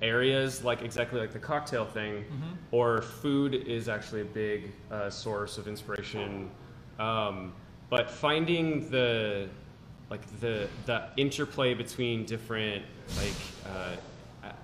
areas, 0.02 0.64
like 0.64 0.82
exactly 0.82 1.20
like 1.20 1.34
the 1.34 1.40
cocktail 1.40 1.86
thing, 1.86 2.24
or 2.72 3.02
food 3.02 3.54
is 3.54 3.90
actually 3.90 4.22
a 4.22 4.26
big 4.26 4.72
uh, 4.90 5.10
source 5.10 5.58
of 5.58 5.68
inspiration. 5.68 6.50
Um, 7.00 7.54
but 7.90 8.10
finding 8.10 8.90
the 8.90 9.50
like 10.12 10.40
the 10.42 10.68
the 10.86 11.08
interplay 11.16 11.74
between 11.74 12.26
different 12.26 12.84
like 13.16 13.34
uh, 13.66 13.96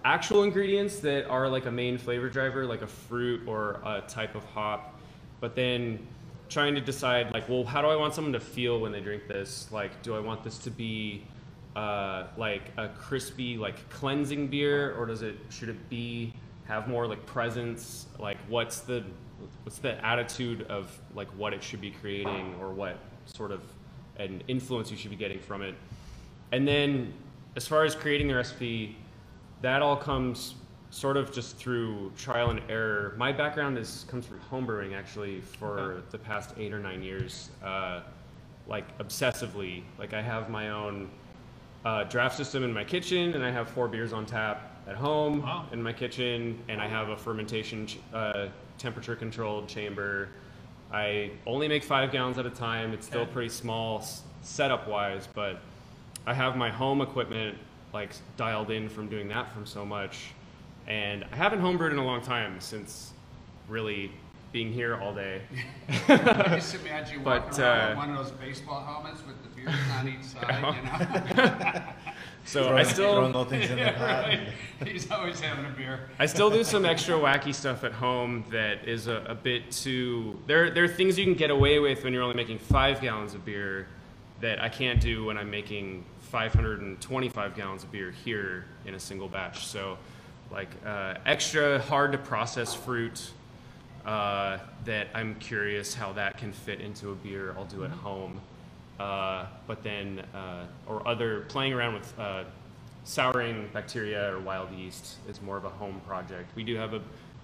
actual 0.04 0.44
ingredients 0.44 1.00
that 1.00 1.26
are 1.30 1.48
like 1.48 1.66
a 1.66 1.72
main 1.72 1.98
flavor 1.98 2.30
driver, 2.30 2.66
like 2.66 2.82
a 2.82 2.88
fruit 2.88 3.48
or 3.48 3.80
a 3.86 4.04
type 4.08 4.36
of 4.36 4.44
hop, 4.46 5.00
but 5.40 5.56
then 5.56 6.06
trying 6.50 6.76
to 6.76 6.82
decide 6.82 7.34
like, 7.34 7.48
well, 7.50 7.64
how 7.64 7.82
do 7.82 7.88
I 7.88 7.96
want 7.96 8.14
someone 8.14 8.34
to 8.34 8.40
feel 8.40 8.80
when 8.80 8.92
they 8.92 9.00
drink 9.00 9.28
this? 9.28 9.70
Like, 9.72 10.02
do 10.02 10.16
I 10.16 10.20
want 10.20 10.44
this 10.44 10.58
to 10.60 10.70
be 10.70 11.24
uh, 11.76 12.28
like 12.38 12.72
a 12.78 12.90
crispy, 12.90 13.58
like 13.58 13.90
cleansing 13.90 14.48
beer, 14.48 14.96
or 14.96 15.06
does 15.06 15.22
it 15.22 15.38
should 15.50 15.70
it 15.70 15.90
be 15.90 16.34
have 16.66 16.90
more 16.90 17.08
like 17.08 17.26
presence? 17.26 18.08
Like, 18.20 18.38
what's 18.50 18.82
the 18.82 19.04
what's 19.64 19.78
the 19.78 20.04
attitude 20.06 20.64
of 20.64 21.00
like 21.16 21.30
what 21.38 21.54
it 21.54 21.64
should 21.64 21.80
be 21.80 21.92
creating, 21.92 22.56
or 22.60 22.74
what 22.74 22.98
sort 23.26 23.54
of 23.54 23.62
an 24.18 24.42
influence 24.48 24.92
you 24.92 24.98
should 24.98 25.12
be 25.12 25.16
getting 25.18 25.40
from 25.40 25.62
it? 25.62 25.76
And 26.52 26.68
then, 26.68 27.14
as 27.56 27.68
far 27.68 27.84
as 27.84 27.96
creating 27.96 28.28
the 28.28 28.36
recipe, 28.36 28.96
that 29.62 29.82
all 29.82 29.96
comes 29.98 30.56
sort 30.90 31.18
of 31.18 31.32
just 31.34 31.58
through 31.58 32.12
trial 32.18 32.50
and 32.50 32.62
error. 32.70 33.14
My 33.18 33.32
background 33.32 33.78
is 33.78 34.06
comes 34.10 34.26
from 34.26 34.40
homebrewing 34.52 34.96
actually 34.96 35.42
for 35.42 35.80
Okay. 35.80 36.04
the 36.12 36.18
past 36.18 36.54
eight 36.58 36.74
or 36.74 36.80
nine 36.80 37.04
years, 37.04 37.50
uh, 37.64 38.02
like 38.68 38.98
obsessively. 39.00 39.84
Like 40.00 40.14
I 40.14 40.22
have 40.22 40.50
my 40.50 40.70
own 40.70 41.10
uh, 41.84 42.04
draft 42.06 42.38
system 42.38 42.64
in 42.64 42.72
my 42.74 42.84
kitchen, 42.84 43.34
and 43.34 43.44
I 43.44 43.52
have 43.52 43.70
four 43.70 43.88
beers 43.88 44.14
on 44.14 44.26
tap 44.26 44.72
at 44.88 44.96
home 44.96 45.42
Wow. 45.42 45.66
in 45.74 45.84
my 45.84 45.92
kitchen, 45.94 46.58
and 46.70 46.80
I 46.82 46.88
have 46.88 47.10
a 47.10 47.18
fermentation 47.18 47.86
ch- 47.88 47.98
uh, 48.14 48.48
temperature 48.78 49.16
controlled 49.16 49.68
chamber. 49.68 50.30
I 50.92 51.32
only 51.46 51.68
make 51.68 51.84
five 51.84 52.12
gallons 52.12 52.38
at 52.38 52.46
a 52.46 52.50
time. 52.50 52.94
It's 52.94 53.06
still 53.08 53.22
Okay. 53.22 53.32
pretty 53.34 53.50
small 53.50 54.00
s- 54.00 54.24
setup 54.42 54.88
wise, 54.88 55.28
but 55.34 55.60
I 56.26 56.34
have 56.34 56.56
my 56.56 56.70
home 56.70 57.02
equipment 57.02 57.58
like 57.94 58.12
dialed 58.36 58.70
in 58.72 58.90
from 58.90 59.08
doing 59.08 59.28
that 59.30 59.52
from 59.54 59.66
so 59.66 59.86
much, 59.86 60.32
and 60.88 61.26
I 61.32 61.36
haven't 61.36 61.62
homebrewed 61.62 61.92
in 61.92 61.98
a 61.98 62.06
long 62.06 62.22
time 62.22 62.60
since 62.60 63.14
really 63.68 64.12
being 64.52 64.72
here 64.72 64.98
all 64.98 65.14
day. 65.14 65.42
I 65.90 66.56
just 66.56 66.76
imagine 66.76 67.20
you 67.20 67.24
But, 67.24 67.44
walking 67.44 67.64
around 67.64 67.82
uh, 67.82 67.90
with 67.90 67.98
one 67.98 68.10
of 68.12 68.18
those 68.18 68.32
baseball 68.32 68.84
helmets 68.84 69.22
with 69.26 69.42
the 69.44 69.50
beers 69.50 69.76
on 70.00 70.08
each 70.08 70.24
side, 70.24 70.76
you 70.76 71.34
know? 71.34 71.84
So 72.48 72.64
Throwing, 72.64 72.78
I 72.78 72.84
still 72.84 73.22
little 73.22 73.44
things 73.44 73.70
in 73.70 73.78
the 73.78 73.92
pot. 73.92 74.00
Right. 74.00 74.40
He's 74.86 75.12
always 75.12 75.38
having 75.42 75.66
a 75.66 75.70
beer. 75.70 76.10
I 76.18 76.26
still 76.28 76.50
do 76.50 76.64
some 76.64 76.86
extra 76.86 77.16
wacky 77.16 77.54
stuff 77.54 77.84
at 77.84 77.92
home 77.92 78.46
that 78.52 78.88
is 78.88 79.08
a, 79.08 79.18
a 79.28 79.36
bit 79.36 79.70
too. 79.70 80.40
There, 80.48 80.72
there 80.72 80.86
are 80.86 80.88
things 80.88 81.20
you 81.20 81.26
can 81.26 81.34
get 81.34 81.52
away 81.52 81.80
with 81.80 82.06
when 82.06 82.14
you're 82.14 82.24
only 82.24 82.38
making 82.38 82.60
five 82.60 83.02
gallons 83.02 83.34
of 83.34 83.44
beer 83.44 83.88
that 84.40 84.62
I 84.62 84.70
can't 84.70 85.02
do 85.02 85.26
when 85.26 85.38
I'm 85.38 85.52
making 85.52 86.06
525 86.22 87.54
gallons 87.54 87.84
of 87.84 87.92
beer 87.92 88.12
here 88.12 88.66
in 88.86 88.94
a 88.94 89.00
single 89.00 89.28
batch. 89.28 89.68
So, 89.68 89.98
like 90.50 90.70
uh, 90.86 91.16
extra 91.26 91.80
hard 91.80 92.14
to 92.14 92.18
process 92.18 92.74
fruit 92.74 93.32
uh, 94.08 94.58
that 94.86 95.10
I'm 95.14 95.36
curious 95.36 95.94
how 95.94 96.14
that 96.14 96.38
can 96.38 96.54
fit 96.54 96.80
into 96.80 97.12
a 97.12 97.16
beer 97.16 97.54
I'll 97.58 97.66
do 97.66 97.84
at 97.84 97.92
home. 97.92 98.40
Uh, 99.00 99.46
but 99.68 99.84
then, 99.84 100.24
uh, 100.34 100.66
or 100.88 101.08
other 101.08 101.42
playing 101.50 101.74
around 101.74 101.96
with 101.96 102.20
uh, 102.20 102.46
souring 103.04 103.70
bacteria 103.74 104.34
or 104.34 104.40
wild 104.40 104.72
yeast 104.72 105.18
is 105.30 105.42
more 105.42 105.58
of 105.58 105.66
a 105.66 105.70
home 105.70 106.02
project. 106.08 106.56
We 106.56 106.64
do 106.64 106.76
have 106.78 106.94
a 106.94 107.02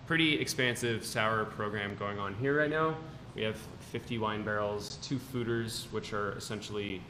pretty 0.08 0.40
expansive 0.40 1.06
sour 1.06 1.46
program 1.46 1.96
going 1.96 2.18
on 2.18 2.34
here 2.36 2.58
right 2.58 2.70
now. 2.70 2.96
We 3.36 3.44
have 3.44 3.58
50 3.92 4.18
wine 4.18 4.44
barrels, 4.44 4.98
two 5.02 5.18
foeders, 5.18 5.92
which 5.92 6.14
are 6.14 6.32
essentially 6.38 7.02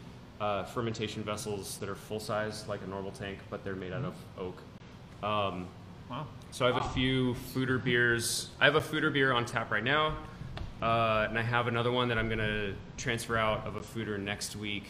uh, 0.41 0.63
fermentation 0.63 1.23
vessels 1.23 1.77
that 1.77 1.89
are 1.89 1.95
full 1.95 2.19
size, 2.19 2.67
like 2.67 2.81
a 2.83 2.87
normal 2.87 3.11
tank, 3.11 3.39
but 3.49 3.63
they're 3.63 3.75
made 3.75 3.93
out 3.93 4.03
of 4.03 4.15
oak. 4.37 4.61
Um, 5.23 5.67
Wow. 6.09 6.27
So 6.53 6.67
I 6.67 6.71
have 6.71 6.85
a 6.85 6.89
few 6.89 7.33
foeder 7.33 7.83
beers. 7.83 8.49
I 8.61 8.65
have 8.65 8.75
a 8.75 8.79
foeder 8.79 9.11
beer 9.11 9.33
on 9.33 9.43
tap 9.43 9.71
right 9.71 9.83
now, 9.83 10.15
uh, 10.83 11.25
and 11.27 11.39
I 11.39 11.41
have 11.41 11.65
another 11.65 11.91
one 11.91 12.07
that 12.09 12.19
I'm 12.19 12.29
gonna 12.29 12.75
transfer 12.95 13.37
out 13.37 13.65
of 13.65 13.75
a 13.75 13.79
foeder 13.79 14.19
next 14.19 14.55
week. 14.55 14.85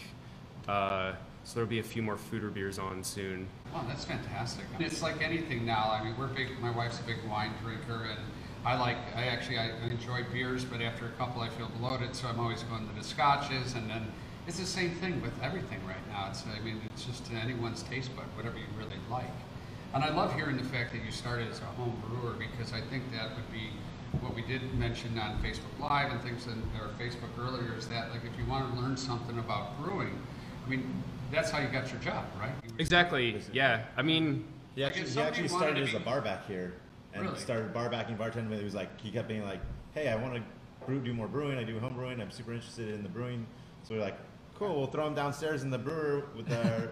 Uh, 0.68 1.14
so 1.46 1.56
there'll 1.56 1.70
be 1.70 1.80
a 1.80 1.84
few 1.84 2.02
more 2.02 2.18
foeder 2.18 2.54
beers 2.54 2.80
on 2.80 3.02
soon. 3.02 3.48
Oh, 3.74 3.86
that's 3.88 4.04
fantastic. 4.04 4.66
It's 4.78 5.02
like 5.02 5.22
anything 5.22 5.66
now. 5.66 5.90
I 5.90 6.04
mean, 6.04 6.18
we're 6.18 6.28
big. 6.28 6.60
My 6.60 6.70
wife's 6.70 7.00
a 7.00 7.04
big 7.04 7.24
wine 7.30 7.54
drinker, 7.64 8.10
and 8.12 8.20
I 8.66 8.78
like. 8.78 8.98
I 9.16 9.28
actually 9.28 9.58
I 9.58 9.70
enjoy 9.90 10.26
beers, 10.34 10.66
but 10.66 10.82
after 10.82 11.06
a 11.06 11.12
couple, 11.12 11.42
I 11.44 11.48
feel 11.48 11.72
bloated, 11.80 12.14
so 12.14 12.28
I'm 12.28 12.42
always 12.42 12.62
going 12.64 12.90
to 12.90 12.94
the 12.94 13.06
scotches, 13.06 13.76
and 13.76 13.90
then 13.90 14.12
it's 14.48 14.60
the 14.60 14.66
same 14.66 14.96
thing 14.96 15.22
with 15.22 15.42
everything 15.42 15.80
right 15.88 16.06
now. 16.10 16.28
It's. 16.30 16.44
I 16.46 16.60
mean, 16.60 16.82
it's 16.92 17.06
just 17.06 17.32
anyone's 17.32 17.84
taste 17.84 18.14
bud, 18.18 18.26
whatever 18.36 18.58
you 18.58 18.66
really 18.78 19.00
like. 19.10 19.32
And 19.94 20.04
I 20.04 20.10
love 20.10 20.34
hearing 20.34 20.58
the 20.58 20.64
fact 20.64 20.92
that 20.94 21.04
you 21.06 21.12
started 21.12 21.50
as 21.50 21.60
a 21.62 21.66
home 21.66 22.02
brewer 22.08 22.34
because 22.34 22.74
I 22.74 22.82
think 22.82 23.12
that 23.12 23.36
would 23.36 23.52
be 23.52 23.70
what 24.22 24.34
we 24.36 24.42
did 24.44 24.74
mention 24.76 25.18
on 25.20 25.42
Facebook 25.42 25.80
Live 25.80 26.12
and 26.12 26.22
things 26.22 26.48
in 26.48 26.62
or 26.80 26.90
Facebook 27.00 27.30
earlier 27.40 27.76
is 27.78 27.88
that 27.90 28.10
like 28.12 28.22
if 28.24 28.38
you 28.40 28.46
want 28.50 28.74
to 28.74 28.80
learn 28.82 28.98
something 28.98 29.38
about 29.40 29.80
brewing, 29.82 30.20
I 30.66 30.70
mean 30.70 31.04
that's 31.32 31.50
how 31.52 31.60
you 31.60 31.68
got 31.68 31.92
your 31.92 32.00
job, 32.02 32.26
right? 32.40 32.52
You 32.64 32.70
were- 32.74 32.80
Exactly. 32.80 33.40
Yeah. 33.52 33.84
I 33.98 34.02
mean, 34.04 34.46
He 34.76 34.84
actually, 34.84 35.10
he 35.10 35.20
actually 35.22 35.48
started 35.48 35.76
to 35.78 35.82
as 35.84 35.94
a 35.94 36.00
be- 36.00 36.04
bar 36.06 36.22
back 36.22 36.48
here 36.48 36.74
and 37.14 37.26
Really? 37.26 37.40
started 37.40 37.74
bar 37.74 37.90
backing, 37.90 38.18
bartending. 38.18 38.50
But 38.50 38.60
he 38.60 38.64
was 38.64 38.76
like, 38.76 39.00
he 39.02 39.10
kept 39.12 39.28
being 39.28 39.44
like, 39.44 39.60
hey, 39.96 40.10
I 40.10 40.16
want 40.16 40.36
to 40.36 40.42
brew, 40.86 41.00
do 41.00 41.14
more 41.14 41.28
brewing. 41.28 41.58
I 41.58 41.64
do 41.64 41.80
home 41.80 41.94
brewing. 41.96 42.20
I'm 42.22 42.30
super 42.32 42.54
interested 42.54 42.90
in 42.94 43.02
the 43.04 43.10
brewing. 43.10 43.46
So 43.84 43.96
we're 43.96 44.02
like, 44.02 44.18
cool, 44.56 44.76
we'll 44.76 44.88
throw 44.88 45.08
him 45.08 45.16
downstairs 45.16 45.64
in 45.64 45.70
the 45.72 45.78
brewer 45.80 46.26
with 46.36 46.52
our, 46.52 46.92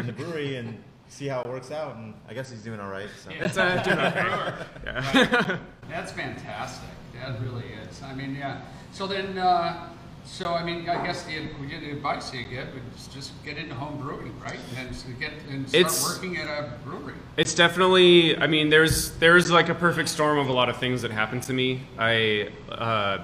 in 0.00 0.06
the 0.06 0.12
brewery 0.12 0.56
and 0.56 0.82
see 1.08 1.28
how 1.28 1.40
it 1.40 1.46
works 1.46 1.70
out. 1.70 1.96
And 1.96 2.14
I 2.28 2.34
guess 2.34 2.50
he's 2.50 2.62
doing 2.62 2.80
all 2.80 2.90
right. 2.90 3.08
So. 3.22 3.30
it's 3.30 3.56
uh, 3.56 3.82
doing 3.84 3.98
okay. 3.98 4.54
Yeah. 4.84 5.58
That's 5.88 6.12
fantastic. 6.12 6.88
That 7.14 7.40
really 7.40 7.64
is. 7.88 8.02
I 8.02 8.14
mean, 8.14 8.36
yeah. 8.36 8.60
So 8.92 9.06
then, 9.06 9.36
uh, 9.38 9.88
so 10.24 10.52
I 10.52 10.62
mean, 10.62 10.88
I 10.88 11.04
guess 11.04 11.24
the, 11.24 11.48
we 11.60 11.66
get 11.66 11.80
the 11.80 11.90
advice 11.90 12.32
you 12.32 12.44
get 12.44 12.68
is 12.96 13.08
just 13.08 13.32
get 13.44 13.56
into 13.56 13.74
home 13.74 13.98
brewing, 13.98 14.38
right? 14.40 14.58
And 14.76 14.90
get 15.18 15.32
and 15.50 15.68
start 15.68 15.80
It's- 15.80 16.04
working 16.04 16.36
at 16.36 16.46
a 16.46 16.72
brewery. 16.84 17.14
It's 17.36 17.54
definitely. 17.54 18.36
I 18.36 18.46
mean, 18.46 18.68
there's 18.68 19.12
there's 19.18 19.50
like 19.50 19.68
a 19.68 19.74
perfect 19.74 20.08
storm 20.08 20.38
of 20.38 20.48
a 20.48 20.52
lot 20.52 20.68
of 20.68 20.76
things 20.76 21.02
that 21.02 21.10
happened 21.10 21.42
to 21.44 21.52
me. 21.52 21.82
I 21.98 22.50
uh, 22.70 23.18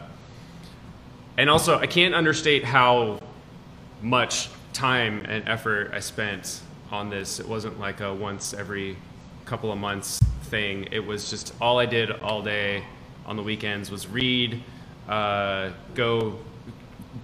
and 1.36 1.50
also 1.50 1.78
I 1.78 1.86
can't 1.86 2.14
understate 2.14 2.64
how 2.64 3.20
much 4.02 4.48
time 4.72 5.24
and 5.26 5.48
effort 5.48 5.90
I 5.92 6.00
spent 6.00 6.60
on 6.90 7.10
this. 7.10 7.40
It 7.40 7.48
wasn't 7.48 7.80
like 7.80 8.00
a 8.00 8.14
once 8.14 8.54
every 8.54 8.96
couple 9.44 9.72
of 9.72 9.78
months 9.78 10.20
thing. 10.44 10.88
It 10.90 11.04
was 11.04 11.30
just 11.30 11.54
all 11.60 11.78
I 11.78 11.86
did 11.86 12.10
all 12.10 12.42
day 12.42 12.84
on 13.26 13.36
the 13.36 13.42
weekends 13.42 13.90
was 13.90 14.06
read, 14.06 14.62
uh, 15.08 15.70
go 15.94 16.38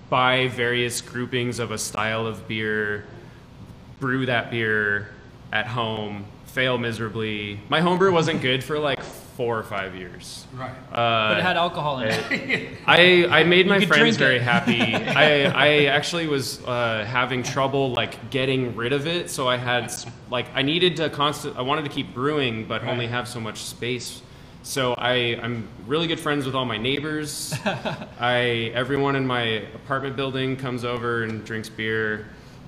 buy 0.08 0.48
various 0.48 1.00
groupings 1.00 1.58
of 1.58 1.70
a 1.70 1.78
style 1.78 2.26
of 2.26 2.48
beer, 2.48 3.04
brew 4.00 4.26
that 4.26 4.50
beer 4.50 5.10
at 5.52 5.66
home, 5.66 6.24
fail 6.46 6.78
miserably. 6.78 7.60
My 7.68 7.80
homebrew 7.80 8.12
wasn't 8.12 8.40
good 8.40 8.64
for 8.64 8.78
like 8.78 9.00
four 9.40 9.58
or 9.58 9.62
five 9.62 9.94
years. 9.94 10.46
Right. 10.52 10.68
Uh, 10.92 11.30
but 11.30 11.38
it 11.38 11.42
had 11.42 11.56
alcohol 11.56 12.00
in 12.00 12.08
it. 12.08 12.78
I, 12.86 13.24
I 13.40 13.44
made 13.44 13.66
my 13.66 13.86
friends 13.86 14.18
very 14.18 14.36
it. 14.36 14.42
happy. 14.42 14.94
I, 14.94 15.44
I 15.44 15.84
actually 15.86 16.26
was 16.26 16.62
uh, 16.66 17.06
having 17.08 17.42
trouble 17.42 17.90
like 17.90 18.28
getting 18.28 18.76
rid 18.76 18.92
of 18.92 19.06
it, 19.06 19.30
so 19.30 19.48
I 19.48 19.56
had 19.56 19.94
like 20.28 20.44
I 20.54 20.60
needed 20.60 20.96
to 20.96 21.08
constant. 21.08 21.56
I 21.56 21.62
wanted 21.62 21.84
to 21.84 21.88
keep 21.88 22.12
brewing, 22.12 22.66
but 22.66 22.84
only 22.84 23.06
have 23.06 23.26
so 23.26 23.40
much 23.40 23.62
space. 23.62 24.20
So 24.62 24.92
I 24.92 25.40
I'm 25.42 25.66
really 25.86 26.06
good 26.06 26.20
friends 26.20 26.44
with 26.44 26.54
all 26.54 26.66
my 26.66 26.76
neighbors. 26.76 27.54
I 27.64 28.72
everyone 28.74 29.16
in 29.16 29.26
my 29.26 29.64
apartment 29.74 30.16
building 30.16 30.54
comes 30.54 30.84
over 30.84 31.22
and 31.22 31.46
drinks 31.46 31.70
beer. 31.70 32.26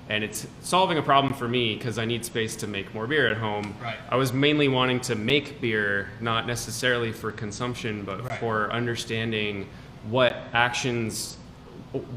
And 0.09 0.23
it's 0.23 0.45
solving 0.61 0.97
a 0.97 1.01
problem 1.01 1.33
for 1.33 1.47
me 1.47 1.75
because 1.75 1.97
I 1.97 2.05
need 2.05 2.25
space 2.25 2.55
to 2.57 2.67
make 2.67 2.93
more 2.93 3.07
beer 3.07 3.27
at 3.27 3.37
home. 3.37 3.73
Right. 3.81 3.95
I 4.09 4.15
was 4.17 4.33
mainly 4.33 4.67
wanting 4.67 4.99
to 5.01 5.15
make 5.15 5.61
beer, 5.61 6.09
not 6.19 6.45
necessarily 6.45 7.11
for 7.13 7.31
consumption, 7.31 8.03
but 8.03 8.23
Right. 8.23 8.39
for 8.39 8.71
understanding 8.71 9.67
what 10.09 10.35
actions 10.53 11.37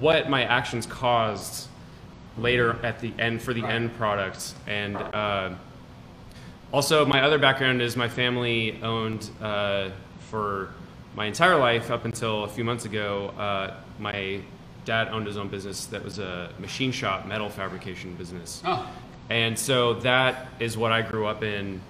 what 0.01 0.29
my 0.31 0.43
actions 0.45 0.87
caused 0.87 1.69
later 2.39 2.77
at 2.83 2.99
the 3.01 3.13
end 3.19 3.41
for 3.43 3.53
the 3.55 3.63
Right. 3.63 3.75
end 3.75 3.95
product 3.97 4.55
and 4.67 4.97
uh, 4.97 5.51
also 6.73 7.05
my 7.07 7.21
other 7.23 7.39
background 7.39 7.81
is 7.83 7.97
my 7.97 8.09
family 8.09 8.79
owned 8.83 9.31
uh, 9.43 9.91
for 10.31 10.71
my 11.15 11.27
entire 11.27 11.57
life 11.57 11.91
up 11.91 12.05
until 12.07 12.45
a 12.45 12.49
few 12.49 12.65
months 12.65 12.85
ago 12.87 13.29
uh, 13.39 13.75
my 13.99 14.41
dad 14.87 15.09
owned 15.09 15.27
his 15.27 15.37
own 15.37 15.49
business 15.49 15.85
that 15.87 16.03
was 16.03 16.19
a 16.19 16.49
machine 16.59 16.91
shop 16.93 17.27
metal 17.27 17.51
fabrication 17.51 18.15
business 18.15 18.63
Oh, 18.65 18.89
and 19.29 19.59
so 19.59 19.95
that 19.95 20.47
is 20.61 20.79
what 20.79 20.93
I 20.93 21.03
grew 21.03 21.27
up 21.27 21.43
in 21.43 21.81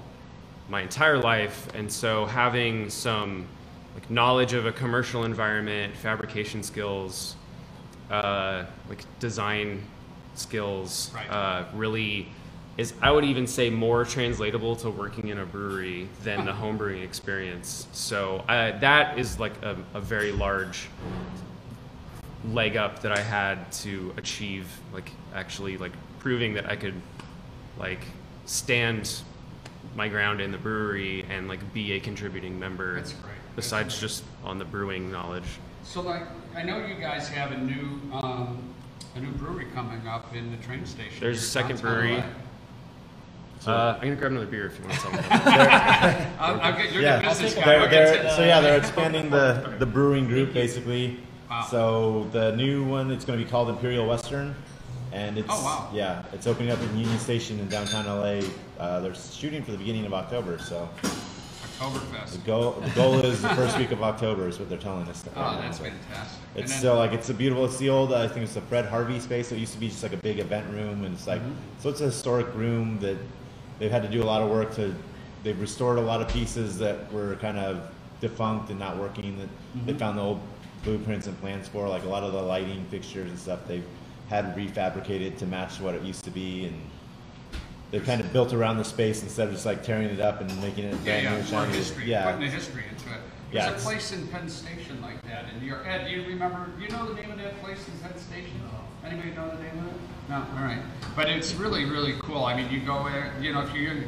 my 0.71 0.81
entire 0.81 1.19
life. 1.19 1.69
And 1.75 1.93
so 1.93 2.25
having 2.25 2.89
some 2.91 3.47
like 3.95 4.11
knowledge 4.11 4.53
of 4.55 4.65
a 4.67 4.73
commercial 4.73 5.25
environment, 5.25 5.95
fabrication 5.97 6.63
skills, 6.63 7.37
uh, 8.11 8.65
like 8.89 9.05
design 9.21 9.83
skills, 10.35 11.11
Right. 11.15 11.31
uh, 11.31 11.65
really 11.75 12.29
is 12.79 12.95
I 13.03 13.11
would 13.11 13.25
even 13.25 13.47
say 13.47 13.69
more 13.71 14.05
translatable 14.05 14.75
to 14.77 14.91
working 14.91 15.29
in 15.29 15.39
a 15.39 15.47
brewery 15.47 16.09
than 16.25 16.47
the 16.47 16.53
homebrewing 16.53 17.03
experience. 17.05 17.87
So 17.93 18.45
uh, 18.49 18.79
that 18.81 19.19
is 19.19 19.39
like 19.39 19.63
a, 19.63 19.77
a 19.95 20.01
very 20.01 20.33
large 20.33 20.89
leg 22.53 22.77
up 22.77 23.01
that 23.03 23.13
I 23.13 23.21
had 23.21 23.71
to 23.73 24.13
achieve, 24.17 24.69
like 24.93 25.11
actually 25.35 25.77
like 25.79 25.93
proving 26.19 26.55
that 26.55 26.67
I 26.71 26.77
could 26.77 26.95
like 27.79 28.01
stand 28.45 29.21
my 29.95 30.09
ground 30.09 30.41
in 30.41 30.53
the 30.53 30.59
brewery 30.59 31.25
and 31.31 31.49
like 31.49 31.73
be 31.73 31.93
a 31.93 32.01
contributing 32.01 32.59
member. 32.59 32.95
That's 32.97 33.13
great. 33.13 33.23
That's 33.55 33.67
Besides 33.67 33.95
great. 33.95 34.01
just 34.09 34.25
on 34.45 34.59
the 34.59 34.65
brewing 34.65 35.11
knowledge. 35.11 35.45
so 35.83 36.01
like 36.03 36.23
I 36.55 36.63
know 36.63 36.85
you 36.87 36.95
guys 36.97 37.29
have 37.29 37.53
a 37.53 37.59
new 37.59 38.01
um, 38.13 38.63
a 39.15 39.21
new 39.21 39.31
brewery 39.33 39.67
coming 39.75 40.07
up 40.07 40.35
in 40.35 40.51
the 40.51 40.57
train 40.59 40.85
station. 40.87 41.19
There's 41.21 41.39
a 41.39 41.47
second 41.47 41.81
brewery. 41.81 42.17
LA. 42.17 43.73
uh, 43.73 43.95
I'm 43.95 44.01
gonna 44.03 44.17
grab 44.17 44.31
another 44.33 44.47
beer 44.47 44.67
if 44.67 44.79
you 44.79 44.85
want 44.85 45.01
something. 45.01 45.25
I'll, 45.31 46.61
I'll 46.61 46.77
get 46.77 46.93
your 46.93 47.03
Yeah. 47.03 47.27
business 47.27 47.55
guy. 47.55 47.65
They're, 47.65 47.89
they're, 47.89 48.31
so 48.37 48.45
yeah, 48.45 48.61
they're 48.61 48.79
expanding 48.79 49.31
the, 49.31 49.75
the 49.79 49.87
brewing 49.87 50.27
group 50.29 50.53
basically. 50.53 51.19
Wow. 51.49 51.67
So 51.71 52.27
the 52.33 52.55
new 52.57 52.85
one, 52.85 53.11
it's 53.11 53.25
going 53.25 53.39
to 53.39 53.45
be 53.45 53.51
called 53.51 53.69
Imperial 53.69 54.07
Western, 54.07 54.55
and 55.13 55.39
it's 55.39 55.49
Oh, 55.51 55.63
wow. 55.65 55.89
yeah, 55.93 56.25
it's 56.33 56.47
opening 56.47 56.71
up 56.71 56.81
in 56.81 56.99
Union 56.99 57.19
Station 57.19 57.59
in 57.61 57.69
downtown 57.69 58.07
LA. 58.07 58.41
Uh, 58.79 59.01
they're 59.01 59.15
shooting 59.15 59.63
for 59.63 59.71
the 59.73 59.79
beginning 59.79 60.05
of 60.07 60.13
October, 60.15 60.59
so 60.59 60.89
the 62.31 62.39
goal 62.45 62.73
the 62.73 62.91
goal 62.91 63.19
is 63.21 63.43
the 63.43 63.49
first 63.51 63.77
week 63.79 63.93
of 63.93 64.03
October 64.03 64.49
is 64.49 64.59
what 64.59 64.69
they're 64.69 64.79
telling 64.79 65.07
us. 65.09 65.25
Oh, 65.37 65.59
that's 65.61 65.79
fantastic. 65.79 66.39
It's 66.55 66.71
then- 66.73 66.79
still 66.79 66.97
like 66.97 67.13
it's 67.13 67.29
a 67.29 67.35
beautiful. 67.35 67.65
It's 67.67 67.77
the 67.77 67.91
old. 67.91 68.13
Uh, 68.13 68.23
I 68.23 68.29
think 68.29 68.45
it's 68.45 68.55
the 68.55 68.61
Fred 68.63 68.87
Harvey 68.87 69.21
space. 69.21 69.53
It 69.53 69.59
used 69.59 69.75
to 69.75 69.79
be 69.81 69.89
just 69.89 70.03
like 70.03 70.15
a 70.15 70.17
big 70.19 70.39
event 70.39 70.69
room, 70.73 71.05
and 71.05 71.15
it's 71.15 71.27
like 71.27 71.41
Mm-hmm. 71.43 71.53
so. 71.81 71.91
It's 71.91 72.01
a 72.01 72.07
historic 72.07 72.53
room 72.55 72.99
that 73.01 73.17
they've 73.79 73.91
had 73.91 74.03
to 74.03 74.09
do 74.09 74.23
a 74.23 74.25
lot 74.25 74.43
of 74.43 74.51
work 74.51 74.75
to. 74.77 74.95
They've 75.45 75.61
restored 75.61 75.99
a 75.99 76.01
lot 76.01 76.21
of 76.23 76.29
pieces 76.29 76.79
that 76.79 77.13
were 77.13 77.37
kind 77.37 77.59
of 77.59 77.83
defunct 78.21 78.71
and 78.71 78.79
not 78.81 78.97
working. 78.97 79.39
That 79.39 79.49
they 79.85 79.93
Mm-hmm. 79.93 79.99
found 79.99 80.19
the 80.19 80.23
old 80.23 80.41
blueprints 80.91 81.27
and 81.27 81.39
plans 81.41 81.69
for, 81.69 81.87
like 81.89 82.05
a 82.05 82.09
lot 82.09 82.23
of 82.23 82.33
the 82.33 82.41
lighting 82.41 82.87
fixtures 82.91 83.29
and 83.29 83.39
stuff. 83.39 83.61
They've 83.67 83.85
had 84.29 84.57
refabricated 84.57 85.37
to 85.39 85.47
match 85.47 85.81
what 85.81 85.95
it 85.95 86.03
used 86.03 86.25
to 86.25 86.31
be, 86.31 86.65
and 86.67 86.81
they're 87.91 88.01
kind 88.01 88.21
of 88.21 88.33
built 88.33 88.53
around 88.55 88.79
the 88.79 88.85
space 88.85 89.23
instead 89.23 89.49
of 89.49 89.53
just 89.55 89.67
like 89.67 89.83
tearing 89.83 90.09
it 90.09 90.21
up 90.21 90.41
and 90.41 90.63
making 90.63 90.85
it 90.85 90.95
Yeah, 91.05 91.21
brand 91.21 91.25
yeah, 91.25 91.31
new, 91.31 91.37
more 91.37 91.45
shiny. 91.45 91.77
history, 91.77 92.05
Yeah, 92.07 92.25
putting 92.25 92.41
the 92.41 92.51
history 92.57 92.85
into 92.91 93.09
it. 93.11 93.21
Yeah, 93.53 93.67
There's 93.67 93.67
it's- 93.67 93.83
a 93.83 93.85
place 93.85 94.13
in 94.13 94.27
Penn 94.29 94.49
Station 94.49 95.03
like 95.03 95.21
that 95.23 95.45
in 95.53 95.61
New 95.61 95.67
York. 95.67 95.85
Ed, 95.87 96.05
do 96.07 96.11
you 96.11 96.27
remember, 96.27 96.67
you 96.81 96.89
know 96.89 97.07
the 97.07 97.21
name 97.21 97.31
of 97.33 97.39
that 97.39 97.61
place 97.63 97.87
in 97.89 97.99
Penn 97.99 98.19
Station? 98.19 98.61
Anybody 99.05 99.31
know 99.31 99.49
the 99.49 99.63
name 99.63 99.79
of 99.79 99.87
it? 99.87 100.01
No, 100.29 100.37
all 100.37 100.65
right. 100.65 100.81
But 101.15 101.29
it's 101.29 101.55
really, 101.55 101.85
really 101.85 102.15
cool. 102.23 102.45
I 102.45 102.57
mean, 102.57 102.69
you 102.73 102.81
go, 102.81 103.05
there, 103.05 103.33
you 103.41 103.53
know, 103.53 103.61
if 103.63 103.73
you, 103.73 104.03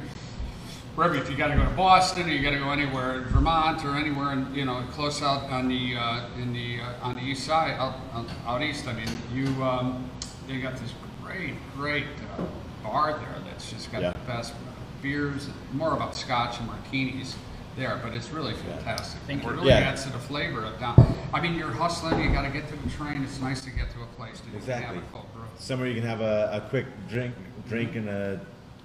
wherever, 0.98 1.14
if 1.14 1.30
you 1.30 1.36
gotta 1.36 1.54
go 1.54 1.62
to 1.62 1.70
Boston 1.76 2.28
or 2.28 2.32
you 2.32 2.42
gotta 2.42 2.58
go 2.58 2.72
anywhere 2.72 3.18
in 3.18 3.24
Vermont 3.26 3.84
or 3.84 3.94
anywhere, 3.94 4.32
in, 4.32 4.52
you 4.52 4.64
know, 4.64 4.82
close 4.90 5.22
out 5.22 5.44
on 5.44 5.68
the, 5.68 5.94
uh, 5.96 6.26
in 6.38 6.52
the, 6.52 6.80
uh, 6.80 7.06
on 7.06 7.14
the 7.14 7.20
east 7.20 7.44
side, 7.46 7.76
out, 7.78 7.94
out, 8.12 8.26
out 8.44 8.62
east, 8.62 8.88
I 8.88 8.94
mean, 8.94 9.06
you, 9.32 9.46
um, 9.62 10.10
they 10.48 10.58
got 10.58 10.76
this 10.76 10.92
great, 11.24 11.54
great, 11.76 12.06
uh, 12.36 12.42
bar 12.82 13.12
there 13.12 13.36
that's 13.48 13.70
just 13.70 13.92
got 13.92 14.02
Yeah. 14.02 14.10
the 14.12 14.18
best 14.26 14.54
beers, 15.00 15.48
more 15.72 15.92
about 15.94 16.16
scotch 16.16 16.58
and 16.58 16.66
martinis 16.66 17.36
there, 17.76 18.00
but 18.02 18.12
it's 18.14 18.30
really 18.30 18.54
fantastic. 18.54 19.20
Thank 19.28 19.44
And 19.44 19.52
you. 19.52 19.56
It 19.56 19.60
really 19.60 19.68
Yeah. 19.68 19.90
adds 19.90 20.02
to 20.02 20.10
the 20.10 20.18
flavor 20.18 20.64
of 20.64 20.80
down. 20.80 20.96
I 21.32 21.40
mean, 21.40 21.54
you're 21.54 21.70
hustling, 21.70 22.20
you 22.24 22.30
gotta 22.30 22.50
get 22.50 22.66
to 22.70 22.76
the 22.76 22.90
train, 22.90 23.22
it's 23.22 23.40
nice 23.40 23.60
to 23.60 23.70
get 23.70 23.92
to 23.92 24.02
a 24.02 24.06
place 24.16 24.40
to 24.64 24.74
have 24.74 24.96
a 24.96 25.00
cold 25.12 25.32
brew. 25.32 25.44
Somewhere 25.58 25.86
you 25.86 25.94
can 25.94 26.08
have 26.10 26.20
a, 26.20 26.50
a 26.54 26.68
quick 26.68 26.86
drink, 27.08 27.36
drink 27.68 27.94
and 27.94 28.08
a, 28.08 28.40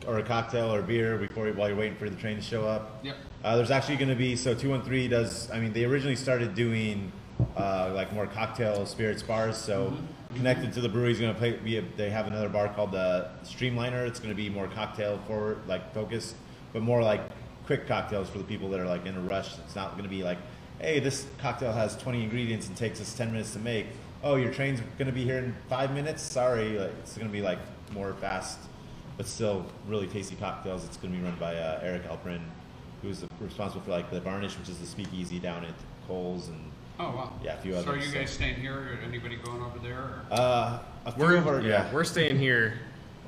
or 0.08 0.20
a 0.20 0.24
cocktail 0.24 0.74
or 0.74 0.80
a 0.80 0.84
beer 0.84 1.18
before 1.18 1.48
while 1.54 1.68
you're 1.68 1.78
waiting 1.78 1.98
for 1.98 2.10
the 2.10 2.16
train 2.16 2.36
to 2.36 2.42
show 2.42 2.66
up. 2.66 3.00
Yep. 3.04 3.16
Uh, 3.44 3.56
there's 3.56 3.72
actually 3.72 3.98
going 3.98 4.10
to 4.10 4.16
be 4.16 4.36
so 4.36 4.54
213 4.54 5.10
does. 5.10 5.50
I 5.52 5.60
mean, 5.60 5.74
they 5.74 5.86
originally 5.86 6.16
started 6.16 6.56
doing 6.56 7.12
uh, 7.56 7.92
like 7.94 8.14
more 8.14 8.28
cocktail 8.28 8.86
spirits 8.86 9.24
bars. 9.24 9.58
So 9.58 9.94
connected 10.36 10.74
to 10.74 10.82
the 10.82 10.90
brewery 10.90 11.12
is 11.12 11.20
going 11.20 11.34
to 11.34 11.40
play. 11.40 11.52
Be 11.54 11.78
a, 11.78 11.82
they 11.98 12.10
have 12.10 12.28
another 12.28 12.50
bar 12.50 12.70
called 12.74 12.92
the 12.92 13.30
Streamliner. 13.44 14.08
It's 14.08 14.20
going 14.20 14.32
to 14.32 14.36
be 14.36 14.50
more 14.50 14.68
cocktail 14.68 15.20
forward, 15.28 15.60
like 15.68 15.94
focused, 15.94 16.36
but 16.72 16.82
more 16.82 17.02
like 17.02 17.22
quick 17.66 17.88
cocktails 17.88 18.30
for 18.30 18.38
the 18.38 18.44
people 18.44 18.70
that 18.70 18.80
are 18.80 18.88
like 18.88 19.06
in 19.06 19.16
a 19.16 19.22
rush. 19.22 19.58
It's 19.60 19.76
not 19.76 19.92
going 19.92 20.04
to 20.04 20.10
be 20.10 20.24
like, 20.24 20.38
hey, 20.80 21.00
this 21.00 21.26
cocktail 21.38 21.72
has 21.72 21.96
20 21.98 22.24
ingredients 22.24 22.68
and 22.68 22.76
takes 22.76 23.00
us 23.00 23.14
10 23.14 23.32
minutes 23.32 23.54
to 23.54 23.60
make. 23.60 23.88
Oh, 24.24 24.36
your 24.36 24.54
train's 24.54 24.80
going 24.98 25.08
to 25.08 25.14
be 25.14 25.24
here 25.24 25.38
in 25.38 25.56
five 25.70 25.94
minutes. 25.94 26.22
Sorry, 26.22 26.78
like, 26.78 26.92
it's 27.02 27.18
going 27.18 27.28
to 27.28 27.34
be 27.34 27.42
like 27.42 27.60
more 27.94 28.14
fast 28.16 28.58
but 29.18 29.28
still 29.28 29.66
really 29.88 30.08
tasty 30.08 30.36
cocktails. 30.36 30.84
It's 30.86 30.98
going 30.98 31.14
to 31.14 31.20
be 31.20 31.24
run 31.26 31.36
by 31.40 31.56
uh, 31.56 31.80
Eric 31.84 32.04
Alperin, 32.10 32.42
who's 33.02 33.24
responsible 33.40 33.82
for 33.84 33.92
like 33.92 34.10
the 34.12 34.20
Varnish, 34.22 34.58
which 34.58 34.70
is 34.70 34.78
the 34.80 34.86
speakeasy 34.86 35.40
down 35.40 35.66
at 35.66 35.74
Coles 36.08 36.48
and 36.50 36.60
Oh, 37.00 37.06
wow. 37.06 37.34
Yeah, 37.44 37.56
a 37.56 37.58
few 37.58 37.74
others. 37.74 37.86
So 37.86 37.92
are 37.92 37.94
others, 37.96 38.06
you 38.06 38.12
so- 38.14 38.20
guys 38.20 38.30
staying 38.30 38.56
here, 38.58 38.76
or 38.78 39.00
anybody 39.08 39.36
going 39.38 39.62
over 39.64 39.80
there, 39.80 39.98
or? 39.98 40.22
uh, 40.32 40.80
a 41.08 41.12
few 41.12 41.24
We're 41.24 41.38
of 41.38 41.48
our, 41.48 41.60
yeah, 41.62 41.92
we're 41.92 42.04
staying 42.04 42.38
here. 42.38 42.76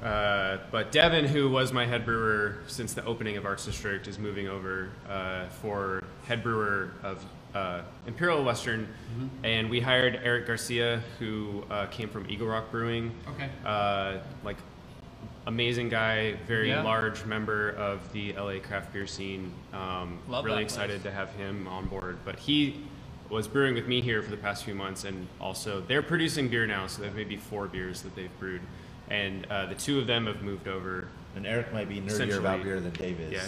Uh, 0.04 0.58
but 0.72 0.92
Devin, 0.92 1.26
who 1.26 1.50
was 1.50 1.74
my 1.74 1.84
head 1.86 2.06
brewer 2.06 2.58
since 2.68 2.94
the 2.94 3.04
opening 3.06 3.38
of 3.38 3.46
Arts 3.46 3.66
District, 3.66 4.08
is 4.08 4.20
moving 4.20 4.48
over 4.48 4.90
uh, 5.10 5.48
for 5.48 6.04
head 6.28 6.44
brewer 6.44 6.92
of 7.02 7.26
uh, 7.56 7.82
Imperial 8.06 8.44
Western, 8.44 8.88
Mm-hmm. 9.18 9.46
and 9.46 9.70
we 9.70 9.80
hired 9.80 10.20
Eric 10.24 10.46
Garcia, 10.46 11.02
who 11.18 11.64
uh, 11.72 11.88
came 11.88 12.08
from 12.10 12.30
Eagle 12.30 12.48
Rock 12.48 12.70
Brewing. 12.70 13.12
Okay. 13.30 13.50
Uh, 13.66 14.18
like 14.44 14.58
amazing 15.48 15.90
guy, 15.90 16.34
very 16.48 16.70
Yeah. 16.70 16.82
large 16.82 17.26
member 17.26 17.70
of 17.72 18.12
the 18.14 18.34
LA 18.34 18.60
craft 18.60 18.92
beer 18.94 19.08
scene. 19.08 19.52
Um, 19.74 20.20
really 20.28 20.64
excited 20.64 21.02
place. 21.02 21.04
to 21.04 21.12
have 21.12 21.30
him 21.36 21.68
on 21.68 21.86
board. 21.88 22.18
But 22.26 22.40
he 22.40 22.82
was 23.30 23.48
brewing 23.48 23.76
with 23.76 23.88
me 23.88 24.02
here 24.02 24.22
for 24.22 24.30
the 24.32 24.38
past 24.38 24.64
few 24.66 24.76
months, 24.76 25.04
and 25.04 25.28
also 25.40 25.82
they're 25.82 26.04
producing 26.04 26.48
beer 26.48 26.66
now, 26.68 26.88
so 26.88 27.02
they 27.02 27.08
have 27.08 27.16
maybe 27.16 27.38
four 27.38 27.68
beers 27.68 28.02
that 28.04 28.16
they've 28.16 28.40
brewed, 28.40 28.62
and 29.10 29.46
uh, 29.48 29.66
the 29.68 29.76
two 29.76 30.00
of 30.00 30.08
them 30.08 30.26
have 30.28 30.42
moved 30.44 30.68
over. 30.68 31.08
And 31.36 31.46
Eric 31.46 31.74
might 31.74 31.90
be 31.90 32.00
nerdier 32.00 32.38
about 32.40 32.64
beer 32.64 32.80
than 32.80 32.92
Dave 32.94 33.20
is. 33.20 33.34
Yeah. 33.34 33.42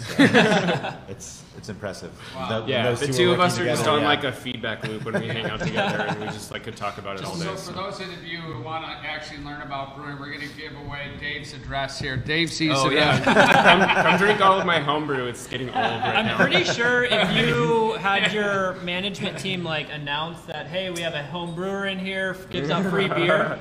so 0.92 0.98
it's 1.08 1.44
it's 1.58 1.70
impressive. 1.70 2.12
Wow. 2.36 2.50
Tho- 2.50 2.60
when 2.62 2.70
Yeah, 2.70 2.84
those 2.90 3.00
the 3.00 3.10
are 3.10 3.14
two 3.14 3.32
of 3.32 3.40
us 3.40 3.58
are 3.58 3.64
just 3.66 3.88
on 3.88 4.02
yeah. 4.02 4.08
like 4.08 4.26
a 4.26 4.32
feedback 4.34 4.86
loop 4.86 5.06
when 5.06 5.20
we 5.22 5.28
hang 5.28 5.46
out 5.46 5.62
together, 5.62 6.04
and 6.04 6.20
we 6.20 6.26
just 6.28 6.52
like 6.52 6.64
could 6.66 6.76
talk 6.76 6.98
about 6.98 7.18
it 7.18 7.24
all 7.26 7.34
day. 7.38 7.46
so 7.46 7.56
for 7.56 7.72
those 7.72 8.02
of 8.02 8.24
you 8.26 8.40
who 8.40 8.62
want 8.62 8.84
to 8.84 8.92
actually 9.08 9.42
learn 9.44 9.62
about 9.62 9.96
brewing, 9.96 10.20
we're 10.20 10.28
going 10.36 10.42
to 10.48 10.54
give 10.58 10.74
away 10.86 11.12
Dave's 11.20 11.54
address 11.54 11.98
here. 11.98 12.18
Dave 12.18 12.52
sees 12.52 12.74
Oh 12.76 12.90
it. 12.90 12.96
yeah, 12.96 13.24
come, 13.24 14.04
come 14.04 14.18
drink 14.18 14.42
all 14.42 14.60
of 14.60 14.66
my 14.66 14.80
homebrew. 14.80 15.26
It's 15.26 15.48
getting 15.48 15.68
old 15.70 15.76
right 15.78 16.16
I'm 16.18 16.26
now. 16.26 16.36
pretty 16.38 16.66
sure 16.66 17.06
if 17.06 17.32
you 17.38 17.94
had 17.94 18.34
your 18.34 18.74
management 18.82 19.40
team 19.40 19.64
like 19.64 19.88
announce 19.94 20.42
that, 20.42 20.68
hey, 20.68 20.90
we 20.90 21.00
have 21.02 21.14
a 21.14 21.24
home 21.24 21.56
brewer 21.56 21.88
in 21.88 21.98
here, 22.00 22.36
gives 22.50 22.70
out 22.70 22.86
free 22.92 23.08
beer, 23.08 23.58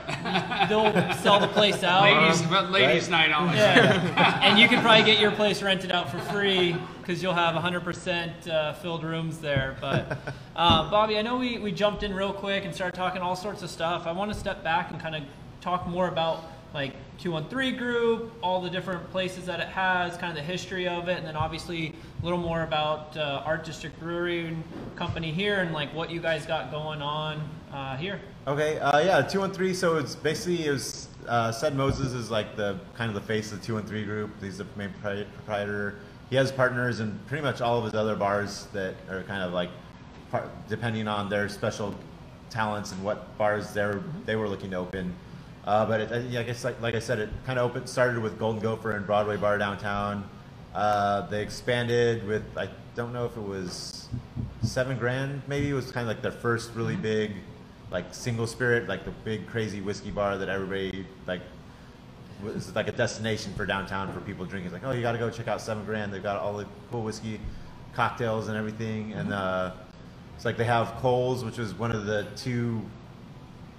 they'll 0.69 0.93
sell 1.19 1.39
the 1.39 1.49
place 1.49 1.85
out. 1.85 2.03
Ladies, 2.03 2.43
um, 2.43 2.51
but 2.51 2.71
ladies' 2.73 3.09
night 3.09 3.31
on 3.31 3.55
Yeah. 3.55 4.16
And 4.17 4.59
you 4.59 4.69
can 4.69 4.81
probably 4.83 5.05
get 5.05 5.21
your 5.21 5.31
place 5.31 5.63
rented 5.63 5.93
out 5.93 6.11
for 6.11 6.19
free 6.19 6.77
because 7.01 7.23
you'll 7.23 7.35
have 7.35 7.55
100% 7.55 8.49
uh, 8.49 8.73
filled 8.75 9.05
rooms 9.05 9.39
there. 9.39 9.77
But 9.81 10.19
uh, 10.57 10.91
Bobby, 10.91 11.19
I 11.19 11.23
know 11.23 11.37
we, 11.37 11.59
we 11.59 11.73
jumped 11.73 12.03
in 12.03 12.15
real 12.15 12.33
quick 12.33 12.65
and 12.65 12.75
started 12.75 12.97
talking 12.97 13.21
all 13.21 13.37
sorts 13.37 13.63
of 13.63 13.71
stuff. 13.71 14.07
I 14.07 14.13
want 14.13 14.33
to 14.33 14.39
step 14.39 14.65
back 14.65 14.91
and 14.91 15.01
kind 15.01 15.17
of 15.17 15.23
talk 15.61 15.87
more 15.87 16.09
about 16.09 16.45
like 16.73 16.95
213 17.19 17.77
group, 17.79 18.33
all 18.43 18.61
the 18.61 18.71
different 18.71 19.11
places 19.11 19.47
that 19.47 19.61
it 19.61 19.69
has, 19.69 20.17
kind 20.17 20.31
of 20.31 20.37
the 20.37 20.43
history 20.43 20.87
of 20.89 21.09
it, 21.09 21.19
and 21.19 21.27
then 21.27 21.37
obviously 21.37 21.95
a 22.21 22.25
little 22.25 22.39
more 22.39 22.63
about 22.63 23.17
uh, 23.17 23.43
Art 23.45 23.65
District 23.65 23.99
Brewery 23.99 24.47
and 24.47 24.63
Company 24.95 25.33
here 25.33 25.61
and 25.61 25.73
like 25.73 25.95
what 25.95 26.11
you 26.11 26.21
guys 26.21 26.45
got 26.45 26.71
going 26.71 27.01
on 27.01 27.49
uh, 27.73 27.97
here. 27.97 28.21
Okay, 28.47 28.79
uh, 28.79 28.99
yeah, 28.99 29.23
two 29.23 29.41
one 29.41 29.53
three. 29.53 29.75
So 29.75 29.97
it's 29.97 30.15
basically 30.15 30.67
it 30.67 30.71
was 30.71 31.09
uh, 31.29 31.71
Moses 31.75 32.13
is 32.13 32.31
like 32.31 32.57
the 32.57 32.79
kind 32.95 33.09
of 33.09 33.15
the 33.15 33.27
face 33.27 33.53
of 33.53 33.61
the 33.61 33.67
two 33.67 33.77
and 33.77 33.89
three 33.89 34.05
group. 34.05 34.31
He's 34.41 34.59
the 34.59 34.67
main 34.77 34.93
proprietor. 34.93 35.97
He 36.31 36.37
has 36.37 36.51
partners 36.51 37.01
in 37.01 37.19
pretty 37.27 37.43
much 37.43 37.61
all 37.61 37.79
of 37.79 37.85
his 37.85 37.95
other 37.95 38.17
bars 38.17 38.67
that 38.73 38.95
are 39.09 39.23
kind 39.23 39.43
of 39.43 39.53
like 39.53 39.71
par- 40.31 40.51
depending 40.69 41.09
on 41.09 41.29
their 41.29 41.49
special 41.49 41.95
talents 42.51 42.93
and 42.93 43.03
what 43.03 43.37
bars 43.39 43.73
they 43.73 43.85
were 43.85 44.03
they 44.25 44.37
were 44.37 44.49
looking 44.49 44.71
to 44.71 44.77
open. 44.77 45.15
Uh, 45.65 45.85
but 45.85 46.01
it, 46.01 46.31
yeah, 46.31 46.41
I 46.41 46.43
guess 46.45 46.65
like, 46.65 46.81
like 46.81 46.95
I 46.95 47.01
said, 47.01 47.19
it 47.19 47.29
kind 47.45 47.59
of 47.59 47.71
opened 47.71 47.89
started 47.89 48.23
with 48.23 48.39
Golden 48.39 48.63
Gopher 48.63 48.93
and 48.93 49.07
Broadway 49.07 49.37
Bar 49.37 49.59
downtown. 49.59 50.29
Uh, 50.75 51.27
they 51.29 51.43
expanded 51.43 52.27
with 52.27 52.45
I 52.57 52.69
don't 52.95 53.13
know 53.13 53.25
if 53.25 53.37
it 53.37 53.43
was 53.43 54.09
seven 54.63 54.99
grand 54.99 55.43
maybe 55.47 55.69
it 55.69 55.75
was 55.75 55.93
kind 55.93 56.09
of 56.09 56.09
like 56.09 56.23
their 56.23 56.33
first 56.33 56.75
really 56.75 56.97
big 56.97 57.33
like 57.91 58.13
single 58.13 58.47
spirit 58.47 58.89
like 58.89 59.05
the 59.05 59.11
big 59.25 59.47
crazy 59.47 59.81
whiskey 59.81 60.11
bar 60.11 60.39
that 60.39 60.49
everybody 60.49 61.07
like 61.27 61.41
was 62.43 62.75
like 62.75 62.89
a 62.89 62.93
destination 62.93 63.53
for 63.55 63.67
downtown 63.67 64.13
for 64.13 64.21
people 64.21 64.45
drinking. 64.45 64.73
It's 64.73 64.83
like, 64.83 64.91
oh, 64.91 64.95
you 64.95 65.03
got 65.03 65.13
to 65.13 65.19
go 65.19 65.31
check 65.31 65.49
out 65.49 65.61
Seven 65.61 65.85
Grand. 65.85 66.13
They've 66.13 66.23
got 66.23 66.41
all 66.41 66.57
the 66.57 66.67
cool 66.91 67.03
whiskey, 67.03 67.41
cocktails, 67.95 68.49
and 68.49 68.57
everything. 68.57 69.13
And 69.15 69.33
uh, 69.33 69.73
it's 70.35 70.45
like 70.45 70.57
they 70.57 70.65
have 70.65 70.89
Coles, 70.97 71.45
which 71.45 71.59
was 71.59 71.75
one 71.75 71.93
of 71.93 72.07
the 72.07 72.27
two. 72.37 72.83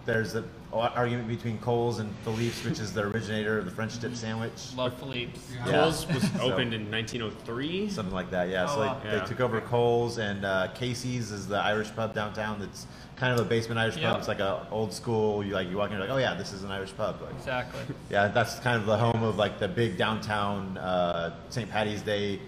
There's 0.06 0.36
an 0.36 0.50
argument 0.74 1.28
between 1.28 1.58
Coles 1.60 2.00
and 2.00 2.14
Philippe's, 2.24 2.64
which 2.66 2.80
is 2.80 2.94
the 2.94 3.02
originator 3.04 3.58
of 3.58 3.66
the 3.66 3.72
French 3.72 4.00
dip 4.00 4.16
sandwich. 4.16 4.74
Love 4.76 4.94
Philippe's. 5.00 5.40
Yeah. 5.56 5.72
Coles 5.72 6.08
was 6.08 6.24
So- 6.38 6.42
opened 6.42 6.74
in 6.74 6.92
1903. 6.92 7.90
Something 7.90 8.14
like 8.14 8.30
that, 8.32 8.50
yeah. 8.50 8.66
Oh, 8.70 8.74
so 8.74 8.80
wow. 8.82 8.94
like, 8.96 9.04
Yeah. 9.06 9.20
they 9.20 9.26
took 9.26 9.40
over 9.40 9.62
Coles 9.62 10.18
and 10.18 10.44
uh, 10.46 10.68
Casey's 10.76 11.32
is 11.32 11.48
the 11.48 11.58
Irish 11.58 11.94
pub 11.96 12.14
downtown. 12.14 12.60
That's 12.60 12.86
kind 13.16 13.34
of 13.34 13.46
a 13.46 13.50
basement 13.50 13.80
Irish 13.80 13.96
Yep. 13.98 14.04
pub. 14.12 14.20
It's 14.20 14.28
like 14.28 14.40
a 14.40 14.68
old 14.70 14.94
school. 14.94 15.44
You 15.44 15.54
like 15.54 15.70
you 15.70 15.78
walk 15.78 15.88
in, 15.92 15.98
you're 15.98 16.02
like, 16.06 16.14
oh 16.14 16.18
yeah, 16.20 16.34
this 16.36 16.52
is 16.54 16.64
an 16.64 16.72
Irish 16.72 16.96
pub. 16.96 17.22
Like, 17.22 17.34
Exactly. 17.36 17.82
Yeah, 18.10 18.28
that's 18.28 18.60
kind 18.60 18.80
of 18.80 18.86
the 18.86 18.98
home 18.98 19.24
of 19.24 19.38
like 19.38 19.60
the 19.60 19.68
big 19.68 19.98
downtown 19.98 20.78
uh, 20.78 21.36
St. 21.50 21.70
Patty's 21.70 22.02
Day. 22.02 22.40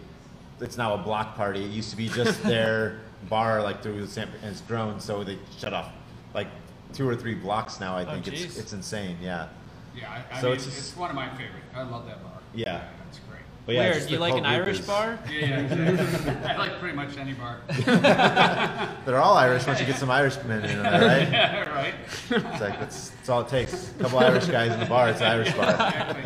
It's 0.62 0.78
now 0.78 0.94
a 0.94 0.98
block 0.98 1.36
party. 1.38 1.64
It 1.64 1.72
used 1.72 1.90
to 1.92 1.96
be 1.96 2.10
just 2.10 2.44
their 2.44 3.00
bar, 3.30 3.64
like 3.64 3.82
through 3.82 4.02
the 4.02 4.08
St. 4.08 4.30
and 4.42 4.52
it's 4.52 4.62
grown, 4.62 5.00
so 5.00 5.24
they 5.24 5.38
shut 5.58 5.74
off 5.74 5.90
like 6.34 6.48
two 6.94 7.08
or 7.08 7.16
three 7.16 7.36
blocks 7.36 7.80
now. 7.80 7.96
I 7.96 8.04
Oh, 8.04 8.12
think 8.22 8.28
it's 8.28 8.58
it's 8.58 8.74
insane. 8.74 9.18
Yeah, 9.22 9.48
Yeah, 9.96 10.10
I, 10.32 10.38
I 10.38 10.42
So 10.42 10.48
mean, 10.48 10.56
it's 10.56 10.68
it's, 10.68 10.96
one 10.98 11.10
of 11.10 11.16
my 11.16 11.30
favorite. 11.30 11.64
I 11.76 11.84
love 11.84 12.06
that 12.08 12.22
bar. 12.24 12.34
Yeah. 12.54 12.84
That's 13.06 13.20
great. 13.30 13.42
but 13.66 13.76
yeah, 13.76 13.92
Weird. 13.92 14.08
Do 14.08 14.14
you 14.14 14.20
like 14.20 14.34
an 14.36 14.46
Irish 14.46 14.80
is- 14.80 14.88
bar? 14.88 15.20
Yeah, 15.32 15.40
yeah, 15.48 15.60
exactly. 15.60 16.50
I 16.50 16.58
like 16.58 16.80
pretty 16.80 16.96
much 16.96 17.18
any 17.18 17.34
bar. 17.34 17.60
They're 19.06 19.20
all 19.22 19.38
Irish 19.38 19.66
once 19.68 19.80
you 19.80 19.86
get 19.86 19.98
some 19.98 20.10
Irishmen 20.12 20.64
in 20.66 20.82
there, 20.82 20.92
right? 20.92 21.30
Yeah, 21.32 21.70
right? 21.70 21.94
It's 22.30 22.62
like 22.62 22.80
that's, 22.80 23.10
that's 23.10 23.30
all 23.30 23.42
it 23.42 23.48
takes. 23.50 23.92
A 23.92 23.94
couple 24.04 24.20
Irish 24.20 24.48
guys 24.48 24.72
in 24.74 24.80
the 24.80 24.86
bar, 24.86 25.10
it's 25.10 25.22
an 25.22 25.28
Irish 25.28 25.54
bar. 25.54 25.72
Exactly. 25.72 26.24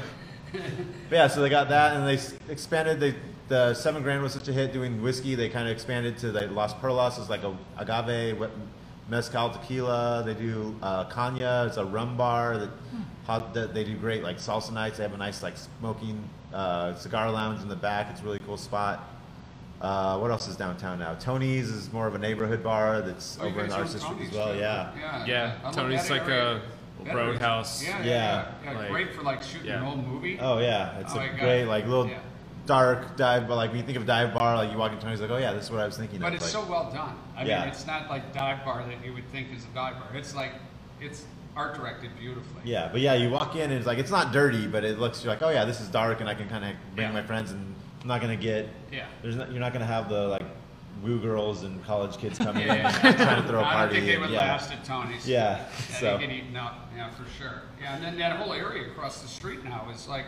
But 1.10 1.16
yeah, 1.16 1.28
so 1.28 1.42
they 1.42 1.50
got 1.50 1.70
that, 1.70 1.96
and 1.98 2.08
they 2.08 2.20
expanded. 2.52 3.00
They 3.00 3.16
the 3.50 3.74
seven 3.74 4.02
grand 4.04 4.24
was 4.24 4.32
such 4.34 4.48
a 4.48 4.54
hit 4.54 4.72
doing 4.72 5.02
whiskey. 5.02 5.36
They 5.36 5.50
kind 5.50 5.68
of 5.68 5.74
expanded 5.74 6.18
to 6.20 6.32
the 6.32 6.48
Las 6.48 6.74
Perlas 6.76 7.20
is 7.20 7.30
like 7.30 7.44
a 7.44 7.56
agave 7.78 8.40
what- 8.40 8.52
mezcal 9.10 9.50
tequila. 9.52 10.24
They 10.26 10.34
do 10.34 10.76
uh, 10.82 11.06
Caña. 11.10 11.68
It's 11.68 11.78
a 11.78 11.86
rum 11.86 12.18
bar 12.18 12.58
that, 12.58 12.70
how, 13.28 13.40
that 13.40 13.74
they 13.74 13.84
do 13.84 13.96
great 13.98 14.24
like 14.24 14.38
salsa 14.38 14.72
nights. 14.74 14.98
They 14.98 15.04
have 15.04 15.14
a 15.14 15.18
nice 15.18 15.44
like 15.44 15.56
smoking 15.58 16.24
uh, 16.54 16.96
cigar 16.96 17.32
lounge 17.32 17.62
in 17.62 17.68
the 17.70 17.76
back. 17.76 18.08
It's 18.12 18.22
a 18.22 18.24
really 18.24 18.40
cool 18.40 18.58
spot. 18.58 19.10
Uh, 19.82 20.18
what 20.18 20.32
else 20.32 20.48
is 20.48 20.56
downtown 20.56 20.98
now? 21.00 21.14
Tony's 21.16 21.70
is 21.70 21.92
more 21.92 22.08
of 22.08 22.16
a 22.16 22.18
neighborhood 22.18 22.64
bar 22.64 23.02
that's 23.02 23.38
Oh, 23.42 23.48
over 23.48 23.62
in 23.62 23.68
guys 23.68 23.70
the 23.70 23.76
own 23.76 23.82
Arts 23.82 23.94
District 23.94 24.22
as 24.22 24.32
well. 24.32 24.54
too. 24.54 24.60
Yeah. 24.60 24.92
Yeah. 24.98 25.26
Yeah, 25.26 25.56
I 25.66 25.72
Tony's 25.72 26.10
like 26.10 26.22
area. 26.24 26.62
a 27.02 27.04
That 27.06 27.16
roadhouse. 27.16 27.84
Yeah, 27.84 28.00
yeah, 28.00 28.06
Yeah. 28.06 28.06
yeah. 28.64 28.72
yeah 28.72 28.78
Like- 28.80 28.90
great 28.92 29.14
for 29.14 29.24
like 29.24 29.44
shooting 29.44 29.68
yeah. 29.68 29.80
an 29.82 29.84
old 29.84 30.08
movie. 30.08 30.38
Oh 30.40 30.60
yeah, 30.60 31.00
it's 31.00 31.14
Oh, 31.14 31.20
I 31.20 31.26
a 31.26 31.30
got 31.32 31.40
great 31.40 31.66
like 31.66 31.86
little 31.86 32.08
Yeah. 32.08 32.20
Dark 32.66 33.16
dive. 33.18 33.48
But 33.48 33.56
like 33.56 33.70
when 33.72 33.80
you 33.80 33.86
think 33.86 33.98
of 33.98 34.06
dive 34.06 34.34
bar, 34.34 34.56
like 34.56 34.72
you 34.72 34.78
walk 34.78 34.92
in 34.92 35.00
Tony's, 35.00 35.22
like 35.22 35.32
oh 35.32 35.38
yeah, 35.38 35.54
this 35.54 35.66
is 35.66 35.72
what 35.72 35.80
I 35.82 35.86
was 35.86 35.98
thinking. 35.98 36.20
But 36.20 36.30
of. 36.30 36.34
it's 36.36 36.54
like, 36.54 36.64
so 36.64 36.70
well 36.70 36.92
done. 36.92 37.16
I 37.36 37.44
Yeah. 37.46 37.60
mean, 37.62 37.70
it's 37.70 37.86
not 37.88 38.10
like 38.10 38.34
dive 38.34 38.64
bar 38.66 38.84
that 38.86 39.06
you 39.06 39.14
would 39.14 39.28
think 39.32 39.48
is 39.56 39.64
a 39.66 39.68
dive 39.76 39.96
bar. 39.96 40.08
It's 40.16 40.36
like 40.36 40.54
it's 41.02 41.26
art 41.56 41.76
directed 41.76 42.10
beautifully. 42.18 42.62
Yeah, 42.64 42.90
but 42.92 43.02
yeah, 43.02 43.14
you 43.14 43.30
walk 43.30 43.56
in 43.56 43.64
and 43.64 43.74
it's 43.74 43.86
like 43.88 43.98
it's 44.00 44.12
not 44.12 44.32
dirty, 44.32 44.68
but 44.68 44.84
it 44.84 45.00
looks 45.00 45.24
you're 45.24 45.34
like, 45.34 45.42
oh 45.44 45.50
yeah, 45.50 45.66
this 45.66 45.82
is 45.82 45.88
dark, 45.88 46.20
and 46.20 46.30
I 46.30 46.34
can 46.36 46.50
kind 46.50 46.64
of 46.66 46.72
bring 46.96 47.08
Yeah. 47.10 47.14
my 47.14 47.24
friends, 47.24 47.52
and 47.52 47.76
I'm 48.02 48.08
not 48.08 48.22
gonna 48.22 48.36
get. 48.36 48.70
Yeah. 48.92 49.06
There's 49.22 49.36
not, 49.36 49.52
you're 49.52 49.60
not 49.62 49.74
gonna 49.74 49.86
have 49.86 50.10
the 50.10 50.28
like 50.28 50.44
woo 51.02 51.20
girls 51.20 51.64
and 51.64 51.84
college 51.84 52.18
kids 52.18 52.38
coming 52.38 52.66
Yeah, 52.66 52.74
in 52.76 52.80
yeah, 52.82 53.00
yeah. 53.04 53.12
trying 53.26 53.42
to 53.42 53.48
throw 53.50 53.60
a 53.60 53.64
I 53.64 53.70
don't 53.72 53.74
party. 53.74 53.96
think 53.96 54.06
they 54.08 54.18
would 54.18 54.30
yeah. 54.30 54.40
last 54.40 54.72
at 54.72 54.86
Tony's. 54.86 55.28
Yeah, 55.28 55.58
Yeah, 55.58 55.66
so- 56.00 56.18
they 56.18 56.28
get 56.28 56.36
eaten 56.36 56.56
up. 56.56 56.90
Yeah, 56.96 57.10
for 57.10 57.26
sure. 57.38 57.64
Yeah, 57.82 57.96
and 57.96 58.04
then 58.04 58.18
that 58.20 58.38
whole 58.38 58.54
area 58.54 58.88
across 58.90 59.22
the 59.22 59.28
street 59.28 59.64
now 59.66 59.88
is 59.94 60.08
like 60.08 60.26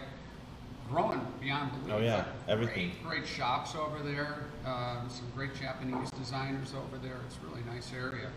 growing 0.89 1.21
beyond 1.41 1.71
belief. 1.83 1.95
Oh, 1.95 1.99
yeah, 2.01 2.25
everything. 2.47 2.91
Great, 3.03 3.21
great 3.21 3.27
shops 3.27 3.75
over 3.75 3.99
there. 4.03 4.45
Uh, 4.65 5.07
some 5.09 5.25
great 5.35 5.55
Japanese 5.59 6.09
designers 6.11 6.73
over 6.75 6.97
there. 6.97 7.17
It's 7.27 7.37
a 7.43 7.47
really 7.49 7.63
nice 7.67 7.91
area. 7.93 8.29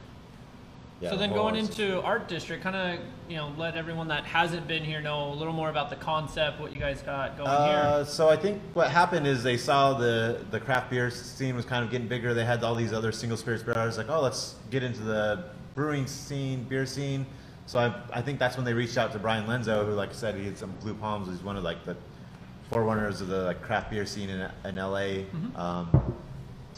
Yeah, 1.00 1.10
so 1.10 1.16
then 1.16 1.32
going 1.32 1.54
Arts- 1.56 1.78
into 1.78 2.02
art 2.02 2.26
district, 2.26 2.64
kind 2.64 2.74
of 2.74 2.98
you 3.28 3.36
know 3.36 3.52
let 3.56 3.76
everyone 3.76 4.08
that 4.08 4.24
hasn't 4.24 4.66
been 4.66 4.82
here 4.82 5.00
know 5.00 5.30
a 5.32 5.34
little 5.34 5.52
more 5.52 5.70
about 5.70 5.90
the 5.90 5.96
concept, 5.96 6.58
what 6.60 6.74
you 6.74 6.80
guys 6.80 7.02
got 7.02 7.36
going 7.36 7.48
Uh, 7.48 7.96
here. 7.98 8.04
so 8.04 8.28
I 8.28 8.34
think 8.36 8.60
what 8.74 8.90
happened 8.90 9.24
is 9.24 9.44
they 9.44 9.56
saw 9.58 9.92
the 9.94 10.40
the 10.50 10.58
craft 10.58 10.90
beer 10.90 11.08
scene 11.10 11.54
was 11.54 11.64
kind 11.64 11.84
of 11.84 11.90
getting 11.92 12.08
bigger. 12.08 12.34
They 12.34 12.44
had 12.44 12.64
all 12.64 12.74
these 12.74 12.92
other 12.92 13.12
single 13.12 13.38
spirits 13.38 13.62
bars. 13.62 13.96
Like, 13.96 14.08
oh, 14.10 14.20
let's 14.20 14.56
get 14.70 14.82
into 14.82 15.02
the 15.02 15.44
brewing 15.76 16.08
scene, 16.08 16.64
beer 16.64 16.84
scene. 16.84 17.24
So 17.66 17.78
I, 17.78 17.94
I 18.18 18.20
think 18.20 18.40
that's 18.40 18.56
when 18.56 18.64
they 18.64 18.74
reached 18.74 18.98
out 18.98 19.12
to 19.12 19.20
Brian 19.20 19.46
Lenzo, 19.46 19.84
who, 19.86 19.92
like 19.92 20.08
I 20.10 20.14
said, 20.14 20.34
he 20.34 20.46
had 20.46 20.58
some 20.58 20.72
Blue 20.80 20.94
Palms. 20.94 21.28
He's 21.28 21.44
one 21.44 21.56
of 21.56 21.62
like 21.62 21.84
the 21.84 21.96
forerunners 22.70 23.20
of 23.20 23.28
the 23.28 23.44
like, 23.44 23.62
craft 23.62 23.90
beer 23.90 24.06
scene 24.06 24.30
in, 24.30 24.50
in 24.64 24.76
LA. 24.76 25.24
Um, 25.56 26.14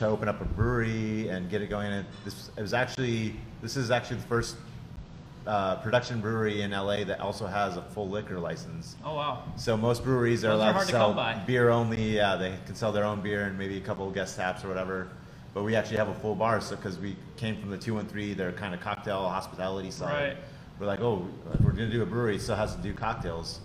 to 0.00 0.07
open 0.07 0.29
up 0.29 0.40
a 0.40 0.44
brewery 0.46 1.29
and 1.29 1.50
get 1.50 1.61
it 1.61 1.68
going. 1.68 1.92
And 1.92 2.07
this 2.24 2.50
it 2.57 2.62
was 2.62 2.72
actually 2.72 3.37
this 3.61 3.76
is 3.76 3.90
actually 3.90 4.16
the 4.16 4.26
first 4.29 4.57
uh, 5.46 5.76
production 5.76 6.20
brewery 6.20 6.62
in 6.62 6.70
LA 6.70 7.05
that 7.05 7.20
also 7.20 7.46
has 7.46 7.76
a 7.76 7.83
full 7.83 8.09
liquor 8.09 8.38
license. 8.38 8.96
Oh 9.05 9.14
wow. 9.14 9.42
So 9.57 9.76
most 9.76 10.03
breweries 10.03 10.42
are 10.42 10.48
Those 10.48 10.57
allowed 10.57 10.72
hard 10.72 10.87
to 10.87 10.92
to 10.92 10.98
sell 10.98 11.12
by. 11.12 11.35
beer 11.46 11.68
only. 11.68 12.16
Yeah, 12.16 12.37
they 12.37 12.55
can 12.64 12.74
sell 12.74 12.92
their 12.92 13.05
own 13.05 13.20
beer 13.20 13.44
and 13.44 13.59
maybe 13.59 13.76
a 13.76 13.81
couple 13.81 14.09
of 14.09 14.14
guest 14.14 14.37
taps 14.37 14.64
or 14.64 14.68
whatever. 14.68 15.09
But 15.53 15.64
we 15.64 15.76
actually 15.76 15.98
have 15.98 16.09
a 16.09 16.14
full 16.14 16.37
bar, 16.37 16.61
so 16.61 16.76
because 16.76 16.98
we 16.98 17.16
came 17.37 17.61
from 17.61 17.70
the 17.70 17.79
two 17.79 17.94
one 17.94 18.07
three, 18.07 18.33
they're 18.33 18.53
kind 18.53 18.72
of 18.74 18.81
cocktail 18.81 19.29
hospitality 19.29 19.90
side. 19.90 20.29
Right. 20.29 20.37
We're 20.79 20.87
like, 20.87 21.00
oh, 21.00 21.26
if 21.53 21.61
we're 21.61 21.72
gonna 21.72 21.90
do 21.90 22.03
a 22.03 22.07
brewery, 22.07 22.37
it 22.37 22.40
still 22.40 22.57
has 22.57 22.74
to 22.74 22.81
do 22.81 22.94
cocktails. 22.94 23.61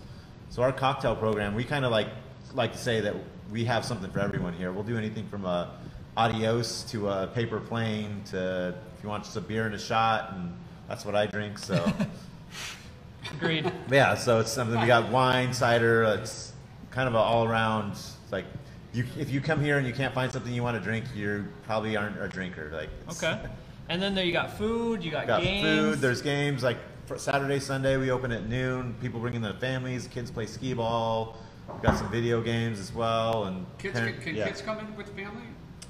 So 0.50 0.62
our 0.62 0.72
cocktail 0.72 1.16
program, 1.16 1.54
we 1.54 1.64
kind 1.64 1.84
of 1.84 1.90
like 1.90 2.08
like 2.54 2.72
to 2.72 2.78
say 2.78 3.00
that 3.00 3.14
we 3.50 3.64
have 3.64 3.84
something 3.84 4.10
for 4.10 4.20
everyone 4.20 4.54
here. 4.54 4.72
We'll 4.72 4.84
do 4.84 4.96
anything 4.96 5.26
from 5.28 5.44
a 5.44 5.70
adios 6.16 6.82
to 6.90 7.08
a 7.08 7.26
paper 7.28 7.60
plane 7.60 8.22
to 8.30 8.74
if 8.96 9.02
you 9.02 9.08
want 9.08 9.24
just 9.24 9.36
a 9.36 9.40
beer 9.40 9.66
and 9.66 9.74
a 9.74 9.78
shot, 9.78 10.32
and 10.32 10.56
that's 10.88 11.04
what 11.04 11.14
I 11.14 11.26
drink. 11.26 11.58
So. 11.58 11.92
Agreed. 13.34 13.70
Yeah, 13.90 14.14
so 14.14 14.38
it's 14.38 14.52
something 14.52 14.80
we 14.80 14.86
got 14.86 15.10
wine, 15.10 15.52
cider. 15.52 16.04
It's 16.04 16.52
kind 16.90 17.08
of 17.08 17.14
an 17.14 17.20
all 17.20 17.44
around 17.44 17.98
like 18.30 18.44
you 18.92 19.04
if 19.18 19.30
you 19.30 19.40
come 19.40 19.60
here 19.60 19.78
and 19.78 19.86
you 19.86 19.92
can't 19.92 20.14
find 20.14 20.32
something 20.32 20.52
you 20.52 20.62
want 20.62 20.76
to 20.76 20.82
drink, 20.82 21.04
you 21.14 21.46
probably 21.64 21.96
aren't 21.96 22.20
a 22.20 22.28
drinker. 22.28 22.70
Like 22.72 22.88
Okay. 23.10 23.40
And 23.88 24.02
then 24.02 24.14
there 24.14 24.24
you 24.24 24.32
got 24.32 24.56
food. 24.56 25.04
You 25.04 25.10
got, 25.10 25.26
got 25.26 25.42
games. 25.42 25.64
food. 25.64 26.00
There's 26.00 26.22
games 26.22 26.62
like 26.62 26.78
for 27.06 27.18
Saturday, 27.18 27.58
Sunday. 27.60 27.96
We 27.96 28.10
open 28.10 28.32
at 28.32 28.48
noon. 28.48 28.94
People 29.00 29.20
bring 29.20 29.34
in 29.34 29.42
their 29.42 29.54
families. 29.54 30.08
Kids 30.08 30.30
play 30.30 30.46
skee 30.46 30.74
ball. 30.74 31.36
We've 31.72 31.82
got 31.82 31.96
some 31.96 32.10
video 32.10 32.42
games 32.42 32.78
as 32.78 32.92
well. 32.92 33.44
And 33.44 33.66
Kids, 33.78 33.94
parent- 33.98 34.16
can, 34.16 34.24
can 34.24 34.36
yeah. 34.36 34.46
kids 34.46 34.60
come 34.60 34.78
in 34.80 34.96
with 34.96 35.08
family? 35.14 35.42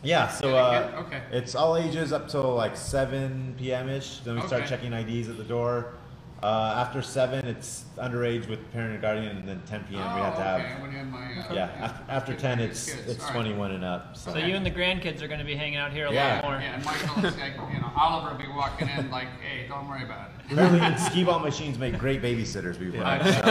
Yeah, 0.02 0.28
so 0.28 0.56
uh. 0.56 1.02
Okay. 1.06 1.22
it's 1.32 1.54
all 1.54 1.76
ages 1.76 2.12
up 2.12 2.28
till 2.28 2.54
like 2.54 2.76
7 2.76 3.54
p.m. 3.58 3.88
ish. 3.88 4.18
Then 4.20 4.36
we 4.36 4.46
start 4.46 4.66
checking 4.66 4.92
IDs 4.92 5.28
at 5.28 5.36
the 5.36 5.44
door. 5.44 5.94
Uh, 6.42 6.74
after 6.76 7.00
7, 7.00 7.46
it's 7.46 7.86
underage 7.96 8.46
with 8.46 8.70
parent 8.70 8.92
and 8.92 9.00
guardian, 9.00 9.38
and 9.38 9.48
then 9.48 9.60
10 9.66 9.84
p.m. 9.84 10.14
we 10.14 10.20
have 10.20 10.34
to 10.36 10.40
Oh, 10.40 10.44
have. 10.44 10.60
okay. 10.60 10.72
I 10.74 10.82
wouldn't 10.82 11.10
my, 11.10 11.18
uh, 11.48 11.54
Yeah, 11.54 11.70
after, 11.80 12.04
after 12.12 12.32
kids- 12.32 12.42
10, 12.42 12.60
it's 12.60 12.92
kids. 12.94 13.08
it's 13.12 13.20
All 13.24 13.30
right. 13.30 13.36
21 13.36 13.70
and 13.72 13.84
up. 13.84 14.16
So, 14.16 14.32
So 14.32 14.38
you 14.38 14.54
and 14.54 14.64
the 14.64 14.70
grandkids 14.70 15.22
are 15.22 15.28
going 15.28 15.38
to 15.40 15.46
be 15.46 15.56
hanging 15.56 15.78
out 15.78 15.92
here 15.92 16.06
a 16.06 16.12
Yeah. 16.12 16.34
lot 16.34 16.44
more. 16.44 16.60
Yeah, 16.60 16.74
and 16.74 16.84
Michael 16.84 17.24
is 17.24 17.36
like, 17.38 17.54
you 17.72 17.80
know, 17.80 17.90
Oliver 17.96 18.32
will 18.32 18.38
be 18.38 18.48
walking 18.54 18.88
in 18.90 19.10
like, 19.10 19.28
hey, 19.40 19.66
don't 19.66 19.88
worry 19.88 20.04
about 20.04 20.28
it. 20.38 20.52
Apparently, 20.52 20.80
and 20.80 21.00
skee 21.00 21.24
ball 21.24 21.38
machines 21.38 21.78
make 21.78 21.98
great 21.98 22.20
babysitters. 22.22 22.78
We've 22.78 22.92
learned. 22.94 23.06
I 23.22 23.32
So, 23.32 23.40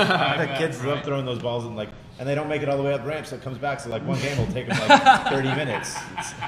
bet, 0.45 0.58
kids 0.60 0.84
love 0.86 0.98
right. 0.98 1.06
throwing 1.06 1.26
those 1.26 1.39
balls 1.39 1.65
and 1.65 1.76
like, 1.76 1.89
and 2.17 2.28
they 2.28 2.34
don't 2.36 2.47
make 2.47 2.62
it 2.62 2.69
all 2.69 2.78
the 2.78 2.84
way 2.84 2.93
up 2.93 3.01
the 3.04 3.08
ramp, 3.10 3.25
so 3.25 3.36
it 3.36 3.41
comes 3.41 3.58
back. 3.58 3.80
So 3.80 3.89
like 3.89 4.06
one 4.06 4.19
game 4.21 4.38
will 4.38 4.47
take 4.47 4.67
them 4.67 4.78
like 4.89 5.28
30 5.30 5.49
minutes. 5.56 5.95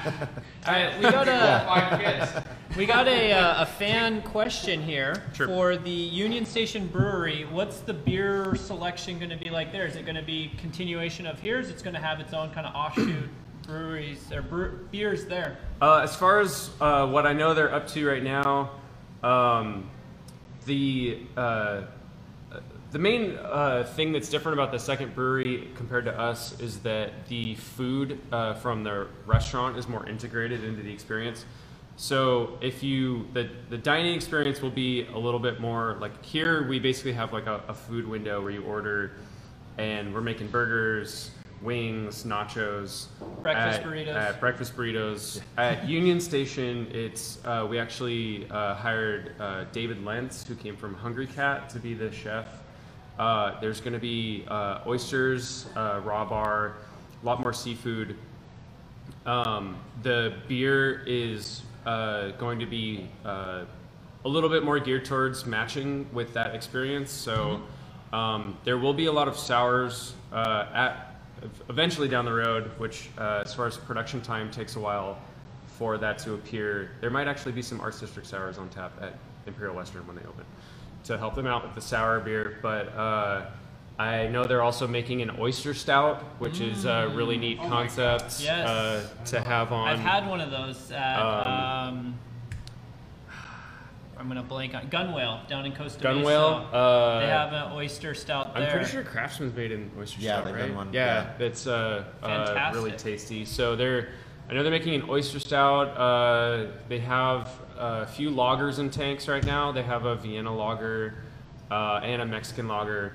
All 0.66 0.72
right, 0.74 0.96
we 0.96 1.02
got 1.02 1.28
a 1.28 1.64
Five 1.66 2.00
kids. 2.00 2.46
we 2.76 2.86
got 2.86 3.06
a, 3.08 3.32
uh, 3.32 3.62
a 3.62 3.66
fan 3.66 4.22
question 4.22 4.82
here 4.82 5.22
Sure. 5.34 5.46
for 5.46 5.76
the 5.76 5.90
Union 5.90 6.44
Station 6.46 6.86
Brewery. 6.86 7.44
What's 7.50 7.80
the 7.80 7.92
beer 7.94 8.54
selection 8.54 9.18
going 9.18 9.30
to 9.30 9.36
be 9.36 9.50
like 9.50 9.72
there? 9.72 9.86
Is 9.86 9.96
it 9.96 10.04
going 10.04 10.16
to 10.16 10.22
be 10.22 10.52
continuation 10.58 11.26
of 11.26 11.38
here? 11.40 11.58
Is 11.58 11.68
it 11.70 11.82
going 11.82 11.94
to 11.94 12.00
have 12.00 12.20
its 12.20 12.32
own 12.32 12.50
kind 12.50 12.66
of 12.66 12.74
offshoot 12.74 13.28
breweries 13.66 14.32
or 14.32 14.42
bre- 14.42 14.66
beers 14.90 15.26
there? 15.26 15.58
Uh, 15.82 15.98
as 15.98 16.16
far 16.16 16.40
as 16.40 16.70
uh, 16.80 17.06
what 17.06 17.26
I 17.26 17.32
know 17.34 17.52
they're 17.54 17.74
up 17.74 17.86
to 17.88 18.06
right 18.08 18.22
now, 18.22 18.70
um, 19.22 19.88
the 20.66 21.18
uh, 21.36 21.82
the 22.90 22.98
main 22.98 23.36
uh, 23.36 23.84
thing 23.96 24.12
that's 24.12 24.28
different 24.30 24.58
about 24.58 24.72
the 24.72 24.78
second 24.78 25.14
brewery 25.14 25.68
compared 25.74 26.04
to 26.06 26.18
us 26.18 26.58
is 26.60 26.78
that 26.80 27.26
the 27.28 27.54
food 27.56 28.18
uh, 28.32 28.54
from 28.54 28.82
the 28.82 29.06
restaurant 29.26 29.76
is 29.76 29.88
more 29.88 30.08
integrated 30.08 30.64
into 30.64 30.82
the 30.82 30.92
experience. 30.92 31.44
So 31.96 32.56
if 32.60 32.82
you 32.82 33.26
the 33.34 33.50
the 33.70 33.76
dining 33.76 34.14
experience 34.14 34.62
will 34.62 34.70
be 34.70 35.06
a 35.12 35.18
little 35.18 35.40
bit 35.40 35.60
more 35.60 35.96
like 36.00 36.24
here 36.24 36.66
we 36.68 36.78
basically 36.78 37.12
have 37.12 37.32
like 37.32 37.46
a, 37.46 37.60
a 37.68 37.74
food 37.74 38.06
window 38.06 38.40
where 38.40 38.52
you 38.52 38.62
order 38.62 39.12
and 39.78 40.14
we're 40.14 40.20
making 40.20 40.46
burgers, 40.48 41.32
wings, 41.60 42.24
nachos, 42.24 43.06
Breakfast 43.42 43.80
at- 43.80 43.84
burritos. 43.84 44.14
at 44.14 44.40
breakfast 44.40 44.76
burritos 44.76 45.40
at 45.58 45.86
Union 45.88 46.20
Station. 46.20 46.86
It's 46.92 47.38
uh, 47.44 47.66
we 47.68 47.78
actually 47.78 48.48
uh, 48.50 48.74
hired 48.74 49.34
uh, 49.40 49.64
David 49.72 50.04
Lentz, 50.04 50.46
who 50.46 50.54
came 50.54 50.76
from 50.76 50.94
Hungry 50.94 51.26
Cat, 51.26 51.68
to 51.70 51.78
be 51.80 51.94
the 51.94 52.10
chef. 52.12 52.46
Uh, 53.18 53.58
there's 53.60 53.80
going 53.80 53.92
to 53.92 53.98
be 53.98 54.44
uh, 54.48 54.80
oysters, 54.86 55.66
uh, 55.76 56.00
raw 56.04 56.24
bar, 56.24 56.74
a 57.20 57.26
lot 57.26 57.40
more 57.40 57.52
seafood. 57.52 58.16
Um, 59.26 59.76
the 60.02 60.34
beer 60.46 61.02
is 61.04 61.62
uh, 61.84 62.30
going 62.32 62.60
to 62.60 62.66
be 62.66 63.08
uh, 63.24 63.64
a 64.24 64.28
little 64.28 64.48
bit 64.48 64.62
more 64.62 64.78
geared 64.78 65.04
towards 65.04 65.46
matching 65.46 66.06
with 66.12 66.32
that 66.34 66.54
experience. 66.54 67.10
So 67.10 67.60
um, 68.12 68.56
there 68.64 68.78
will 68.78 68.94
be 68.94 69.06
a 69.06 69.12
lot 69.12 69.26
of 69.26 69.36
sours 69.36 70.14
uh, 70.32 70.66
at 70.72 71.16
eventually 71.68 72.08
down 72.08 72.24
the 72.24 72.32
road, 72.32 72.70
which 72.78 73.10
as 73.18 73.54
far 73.54 73.66
as 73.66 73.76
production 73.76 74.20
time 74.20 74.50
takes 74.50 74.76
a 74.76 74.80
while 74.80 75.18
for 75.66 75.98
that 75.98 76.18
to 76.18 76.34
appear. 76.34 76.90
There 77.00 77.10
might 77.10 77.28
actually 77.28 77.52
be 77.52 77.62
some 77.62 77.80
Arts 77.80 78.00
District 78.00 78.26
sours 78.28 78.58
on 78.58 78.68
tap 78.68 78.92
at 79.00 79.14
Imperial 79.46 79.74
Western 79.74 80.06
when 80.06 80.16
they 80.16 80.22
open 80.22 80.44
to 81.08 81.18
help 81.18 81.34
them 81.34 81.46
out 81.46 81.64
with 81.64 81.74
the 81.74 81.80
sour 81.80 82.20
beer. 82.20 82.58
But 82.62 82.94
uh, 82.96 83.46
I 83.98 84.28
know 84.28 84.44
they're 84.44 84.62
also 84.62 84.86
making 84.86 85.22
an 85.22 85.30
oyster 85.38 85.74
stout, 85.74 86.22
which 86.38 86.60
is 86.60 86.84
a 86.84 87.10
really 87.14 87.36
neat 87.38 87.58
Oh 87.60 87.64
my 87.64 87.86
concept 87.88 88.40
Yes. 88.40 88.68
uh, 88.68 89.08
to 89.26 89.40
have 89.40 89.72
on. 89.72 89.88
I've 89.88 89.98
had 89.98 90.28
one 90.28 90.40
of 90.40 90.50
those 90.50 90.92
at. 90.92 91.18
Um, 91.18 91.48
Um, 91.48 92.18
I'm 94.20 94.26
gonna 94.26 94.42
blank 94.42 94.74
on 94.74 94.88
Gunwhale 94.90 95.46
down 95.48 95.64
in 95.64 95.72
Costa 95.74 96.02
Gunwhale. 96.02 96.64
Mesa. 96.66 96.76
Uh, 96.76 97.20
they 97.20 97.26
have 97.28 97.52
an 97.52 97.72
oyster 97.72 98.14
stout 98.14 98.52
there. 98.52 98.64
I'm 98.64 98.70
pretty 98.72 98.90
sure 98.90 99.04
Craftsman's 99.04 99.54
made 99.54 99.70
an 99.70 99.90
oyster 99.96 100.20
Yeah, 100.20 100.32
stout, 100.34 100.44
they've 100.46 100.54
right? 100.56 100.66
done 100.66 100.74
one, 100.76 100.92
Yeah, 100.92 101.34
yeah. 101.38 101.46
it's 101.46 101.68
uh, 101.68 102.04
uh, 102.22 102.26
really 102.74 102.90
Fantastic. 102.90 102.98
tasty. 102.98 103.44
So 103.44 103.76
they're, 103.76 104.08
I 104.50 104.54
know 104.54 104.64
they're 104.64 104.72
making 104.72 104.96
an 104.96 105.08
oyster 105.08 105.38
stout. 105.38 105.96
Uh, 105.96 106.66
they 106.88 106.98
have 106.98 107.48
a 107.78 108.06
few 108.06 108.30
lagers 108.30 108.78
in 108.78 108.90
tanks 108.90 109.28
right 109.28 109.44
now. 109.44 109.72
They 109.72 109.82
have 109.82 110.04
a 110.04 110.16
Vienna 110.16 110.54
lager 110.54 111.14
uh, 111.70 112.00
and 112.02 112.22
a 112.22 112.26
Mexican 112.26 112.68
lager. 112.68 113.14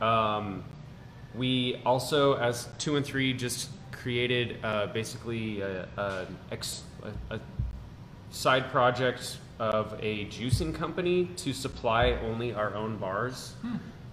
Um, 0.00 0.64
we 1.34 1.80
also, 1.84 2.34
as 2.34 2.68
two 2.78 2.96
and 2.96 3.04
three, 3.04 3.32
just 3.32 3.70
created 3.92 4.58
uh, 4.64 4.86
basically 4.88 5.60
a, 5.60 5.88
a, 5.96 6.26
ex, 6.52 6.82
a, 7.30 7.34
a 7.34 7.40
side 8.30 8.70
project 8.70 9.38
of 9.58 9.94
a 10.00 10.26
juicing 10.26 10.74
company 10.74 11.26
to 11.36 11.52
supply 11.52 12.12
only 12.24 12.52
our 12.52 12.74
own 12.74 12.96
bars. 12.98 13.54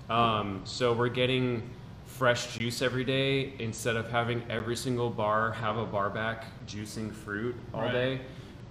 Um, 0.10 0.62
so 0.64 0.94
we're 0.94 1.10
getting 1.10 1.70
fresh 2.06 2.58
juice 2.58 2.82
every 2.82 3.04
day 3.04 3.54
instead 3.60 3.96
of 3.96 4.10
having 4.10 4.44
every 4.50 4.76
single 4.76 5.10
bar 5.10 5.52
have 5.52 5.78
a 5.78 5.86
bar 5.86 6.10
back 6.10 6.46
juicing 6.68 7.12
fruit 7.12 7.56
all 7.74 7.82
Right. 7.82 7.92
day, 7.92 8.22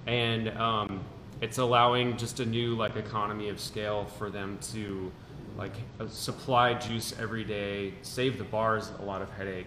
and 0.06 0.48
um, 0.56 1.04
it's 1.42 1.58
allowing 1.58 2.16
just 2.16 2.40
a 2.40 2.46
new 2.46 2.74
like 2.74 2.96
economy 2.96 3.50
of 3.50 3.60
scale 3.60 4.06
for 4.06 4.30
them 4.30 4.58
to 4.72 5.12
like 5.58 5.74
uh, 6.00 6.08
supply 6.08 6.72
juice 6.72 7.14
every 7.20 7.44
day, 7.44 7.92
save 8.00 8.38
the 8.38 8.44
bars 8.44 8.90
a 9.00 9.04
lot 9.04 9.20
of 9.20 9.30
headache. 9.32 9.66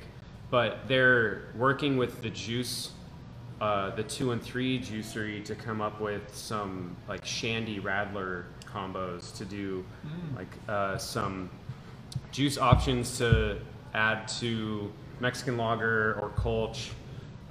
But 0.49 0.87
they're 0.87 1.49
working 1.55 1.97
with 1.97 2.23
the 2.23 2.31
juice 2.31 2.91
uh, 3.61 3.95
the 3.95 4.03
two 4.03 4.31
and 4.31 4.41
three 4.41 4.79
juicery 4.79 5.43
to 5.45 5.55
come 5.55 5.81
up 5.81 6.01
with 6.01 6.35
some 6.35 6.95
like 7.07 7.25
Shandy 7.25 7.79
Radler 7.79 8.45
combos 8.65 9.35
to 9.37 9.45
do 9.45 9.85
like 10.35 10.47
uh, 10.67 10.97
some 10.97 11.49
juice 12.31 12.57
options 12.57 13.17
to 13.19 13.59
add 13.93 14.27
to 14.27 14.91
Mexican 15.21 15.57
lager 15.57 16.19
or 16.21 16.31
Kolsch. 16.31 16.89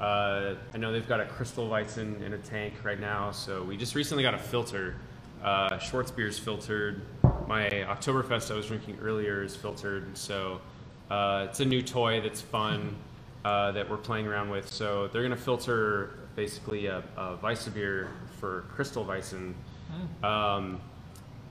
Uh, 0.00 0.54
I 0.72 0.78
know 0.78 0.92
they've 0.92 1.09
got 1.09 1.20
a 1.20 1.26
Crystal 1.26 1.69
Weizen 1.69 2.23
in 2.23 2.33
a 2.33 2.38
tank 2.38 2.75
right 2.83 2.98
now, 2.98 3.31
so 3.31 3.62
we 3.62 3.77
just 3.77 3.94
recently 3.94 4.23
got 4.23 4.35
a 4.35 4.38
filter. 4.38 4.96
Uh, 5.42 5.79
Schwarzbier's 5.79 6.38
filtered. 6.38 7.02
My 7.46 7.69
Oktoberfest 7.69 8.50
I 8.50 8.54
was 8.54 8.66
drinking 8.66 8.98
earlier 9.00 9.42
is 9.42 9.54
filtered, 9.54 10.16
so 10.16 10.60
uh, 11.10 11.46
it's 11.48 11.60
a 11.60 11.64
new 11.64 11.83
toy 11.83 12.21
that's 12.21 12.40
fun 12.40 12.96
uh, 13.44 13.73
that 13.73 13.88
we're 13.88 13.98
playing 13.98 14.27
around 14.27 14.50
with. 14.50 14.69
So 14.69 15.08
they're 15.08 15.23
going 15.23 15.37
to 15.37 15.42
filter 15.42 16.19
basically 16.35 16.87
a, 16.87 17.02
a 17.16 17.37
Weisse 17.37 17.73
beer 17.73 18.08
for 18.40 18.64
Crystal 18.75 19.04
Weizen. 19.04 19.54
Um, 20.23 20.81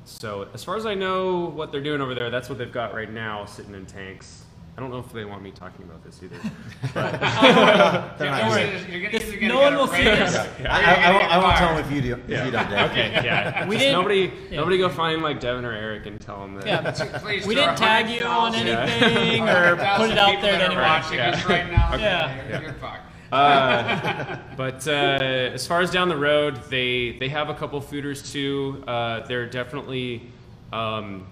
so 0.06 0.48
as 0.54 0.64
far 0.64 0.76
as 0.76 0.86
I 0.86 0.96
know, 0.96 1.46
what 1.46 1.72
they're 1.72 1.82
doing 1.82 2.02
over 2.02 2.14
there, 2.14 2.30
that's 2.30 2.50
what 2.50 2.58
they've 2.58 2.72
got 2.72 2.94
right 2.94 3.12
now, 3.12 3.46
sitting 3.46 3.74
in 3.74 3.86
tanks. 3.86 4.43
I 4.76 4.82
don't 4.82 4.90
know 4.90 4.98
if 4.98 5.14
they 5.14 5.24
want 5.24 5.44
me 5.44 5.52
talking 5.52 5.86
about 5.86 6.04
this 6.04 6.20
either. 6.24 6.36
They're 6.94 7.04
Yeah, 7.04 8.18
not 8.18 8.90
you're 8.92 9.02
gonna- 9.02 9.20
This- 9.20 9.42
no 9.42 9.60
one 9.62 9.76
will 9.76 9.88
see 9.88 10.04
this. 10.04 10.36
or 10.36 10.40
I, 10.68 10.82
I, 10.82 10.94
I, 10.96 11.12
won't- 11.12 11.32
I 11.32 11.38
won't 11.38 11.58
tell 11.58 11.76
them 11.76 11.86
if 11.86 11.92
you 11.92 12.02
do. 12.02 12.14
If 12.28 12.46
you 12.46 12.52
don't, 12.52 12.70
Dave. 12.70 12.90
okay, 12.92 13.12
yeah. 13.24 13.66
We 13.68 13.76
Just 13.76 13.86
didn't- 13.86 13.94
nobody, 14.00 14.32
yeah. 14.50 14.58
nobody 14.58 14.78
go 14.80 14.90
find 14.90 15.22
like 15.22 15.40
Devin 15.40 15.64
or 15.64 15.74
Eric 15.74 16.08
and 16.08 16.20
tell 16.20 16.40
them 16.42 16.56
that. 16.56 16.66
Yeah, 16.66 17.20
Please, 17.20 17.46
we 17.46 17.54
there 17.54 17.66
didn't 17.68 17.78
tag 17.78 18.10
you 18.10 18.26
on 18.26 18.52
100,000 18.54 18.68
anything 19.04 19.44
or 19.48 19.76
put 19.76 20.10
it 20.10 20.18
out 20.18 20.30
people 20.32 20.42
there 20.42 20.54
to 20.54 20.58
that 20.58 20.62
are 20.62 20.66
anyone. 20.66 20.82
watching 20.84 21.18
Yeah. 21.18 21.30
us 21.32 21.46
right 21.46 21.72
now. 21.72 21.96
Yeah. 21.96 22.50
You're, 22.50 22.62
you're 22.64 22.74
fucked. 22.74 23.00
Uh, 23.32 24.38
but 24.58 24.88
uh, 24.88 24.92
as 24.92 25.66
far 25.68 25.82
as 25.82 25.90
down 25.92 26.08
the 26.10 26.18
road, 26.18 26.60
they 26.70 27.18
they 27.20 27.30
have 27.30 27.50
a 27.50 27.54
couple 27.56 27.80
foeders 27.82 28.32
too. 28.32 28.84
Uh, 28.88 29.26
they're 29.28 29.48
definitely 29.48 30.30
um, 30.72 31.26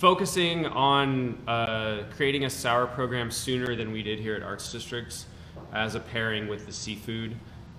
focusing 0.00 0.64
on 0.64 1.38
uh, 1.46 2.04
creating 2.16 2.46
a 2.46 2.50
sour 2.50 2.86
program 2.86 3.30
sooner 3.30 3.76
than 3.76 3.92
we 3.92 4.02
did 4.02 4.18
here 4.18 4.34
at 4.34 4.42
Arts 4.42 4.72
Districts 4.72 5.26
as 5.74 5.94
a 5.94 6.00
pairing 6.00 6.48
with 6.48 6.64
the 6.64 6.72
seafood. 6.72 7.36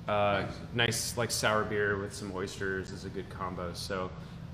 Uh, 0.07 0.45
nice, 0.75 1.17
like 1.17 1.31
sour 1.31 1.63
beer 1.63 1.97
with 1.97 2.13
some 2.13 2.31
oysters 2.35 2.91
is 2.91 3.05
a 3.05 3.09
good 3.09 3.27
combo. 3.31 3.73
So 3.73 4.11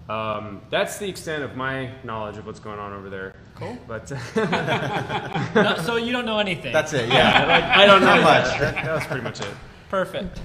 um, 0.08 0.62
that's 0.70 0.98
the 0.98 1.10
extent 1.10 1.44
of 1.44 1.58
my 1.58 1.92
knowledge 2.06 2.38
of 2.38 2.46
what's 2.46 2.62
going 2.62 2.80
on 2.80 2.94
over 2.94 3.10
there. 3.10 3.36
Cool. 3.56 3.78
But 3.86 4.10
No, 5.56 5.76
so 5.84 5.98
you 5.98 6.14
don't 6.14 6.26
know 6.26 6.40
anything. 6.40 6.72
That's 6.72 6.94
it. 6.94 7.10
Yeah. 7.10 7.74
I 7.76 7.86
don't 7.86 8.00
know 8.00 8.22
much. 8.22 8.60
That, 8.60 8.76
that 8.76 8.94
was 8.94 9.06
pretty 9.06 9.24
much 9.24 9.42
it. 9.42 9.54
perfect. 9.90 10.40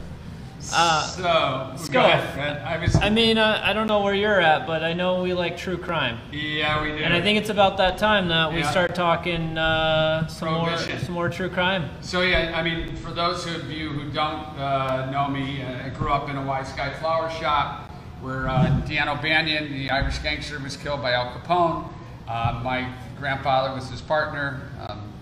Uh, 0.72 1.02
So, 1.06 1.92
go 1.92 2.00
ahead, 2.00 2.62
I 2.62 2.78
was, 2.78 2.94
I 2.96 3.10
mean, 3.10 3.36
uh, 3.36 3.60
I 3.64 3.72
don't 3.72 3.86
know 3.86 4.00
where 4.00 4.14
you're 4.14 4.40
at, 4.40 4.66
but 4.66 4.82
I 4.84 4.92
know 4.92 5.22
we 5.22 5.34
like 5.34 5.56
true 5.56 5.76
crime, 5.76 6.18
yeah, 6.30 6.80
we 6.82 6.90
do. 6.92 6.98
and 7.04 7.12
I 7.12 7.20
think 7.20 7.38
it's 7.38 7.50
about 7.50 7.76
that 7.78 7.98
time 7.98 8.28
that 8.28 8.52
we 8.52 8.60
Yeah. 8.60 8.70
start 8.70 8.94
talking 8.94 9.58
uh, 9.58 10.26
some 10.28 10.52
more 10.52 10.76
some 10.76 11.14
more 11.14 11.28
true 11.28 11.48
crime. 11.50 11.90
So 12.00 12.22
yeah, 12.22 12.52
I 12.54 12.62
mean, 12.62 12.94
for 12.96 13.10
those 13.12 13.44
of 13.46 13.70
you 13.70 13.88
who 13.90 14.10
don't 14.12 14.46
uh, 14.58 15.10
know 15.10 15.28
me, 15.28 15.62
uh, 15.62 15.86
I 15.86 15.88
grew 15.88 16.10
up 16.12 16.28
in 16.30 16.36
a 16.36 16.42
White 16.42 16.66
Sky 16.66 16.90
flower 17.00 17.28
shop 17.30 17.90
where 18.20 18.48
uh, 18.48 18.68
Dean 18.86 19.08
O'Banion, 19.08 19.72
the 19.72 19.90
Irish 19.90 20.18
gangster, 20.18 20.58
was 20.60 20.76
killed 20.76 21.02
by 21.02 21.12
Al 21.12 21.32
Capone. 21.32 21.88
Uh, 22.28 22.60
my 22.62 22.88
grandfather 23.18 23.74
was 23.74 23.90
his 23.90 24.00
partner. 24.00 24.62
Um, 24.88 25.12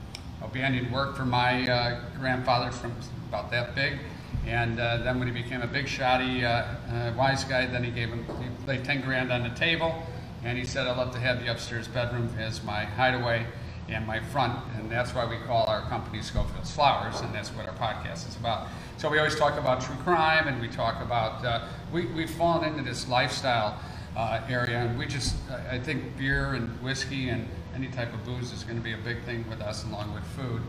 O'Banion 0.44 0.90
worked 0.92 1.16
for 1.16 1.24
my 1.24 1.66
uh, 1.66 2.00
grandfather 2.18 2.70
from 2.70 2.92
about 3.28 3.50
that 3.50 3.74
big. 3.74 3.98
And 4.46 4.80
uh, 4.80 4.98
then 4.98 5.18
when 5.18 5.28
he 5.28 5.42
became 5.42 5.62
a 5.62 5.66
big 5.66 5.86
shotty 5.86 6.44
uh, 6.44 6.92
uh, 6.92 7.12
wise 7.16 7.44
guy, 7.44 7.66
then 7.66 7.84
he 7.84 7.90
gave 7.90 8.08
him 8.08 8.24
he 8.40 8.66
laid 8.66 8.84
10 8.84 9.02
grand 9.02 9.30
on 9.32 9.42
the 9.42 9.50
table. 9.50 10.02
And 10.42 10.56
he 10.56 10.64
said, 10.64 10.86
I'd 10.86 10.96
love 10.96 11.12
to 11.12 11.20
have 11.20 11.40
the 11.40 11.50
upstairs 11.50 11.86
bedroom 11.86 12.30
as 12.38 12.62
my 12.62 12.84
hideaway 12.84 13.46
and 13.90 14.06
my 14.06 14.20
front, 14.20 14.58
and 14.76 14.90
that's 14.90 15.14
why 15.14 15.26
we 15.26 15.36
call 15.46 15.66
our 15.66 15.82
company 15.82 16.22
Schofield's 16.22 16.70
Flowers, 16.70 17.20
and 17.20 17.34
that's 17.34 17.50
what 17.50 17.66
our 17.66 17.74
podcast 17.74 18.28
is 18.28 18.36
about. 18.36 18.68
So 18.98 19.08
we 19.08 19.18
always 19.18 19.36
talk 19.36 19.58
about 19.58 19.80
true 19.80 19.96
crime, 19.96 20.48
and 20.48 20.60
we 20.60 20.68
talk 20.68 21.02
about 21.02 21.44
uh, 21.44 21.66
we 21.92 22.06
we've 22.06 22.30
fallen 22.30 22.64
into 22.64 22.82
this 22.82 23.08
lifestyle 23.08 23.78
uh, 24.16 24.40
area, 24.48 24.78
and 24.78 24.98
we 24.98 25.06
just 25.06 25.36
I 25.70 25.78
think 25.78 26.16
beer 26.16 26.54
and 26.54 26.80
whiskey 26.82 27.30
and 27.30 27.48
any 27.74 27.88
type 27.88 28.12
of 28.12 28.24
booze 28.24 28.52
is 28.52 28.62
going 28.64 28.76
to 28.76 28.82
be 28.82 28.92
a 28.92 28.98
big 28.98 29.22
thing 29.24 29.44
with 29.48 29.60
us, 29.60 29.84
along 29.84 30.14
with 30.14 30.24
food. 30.24 30.62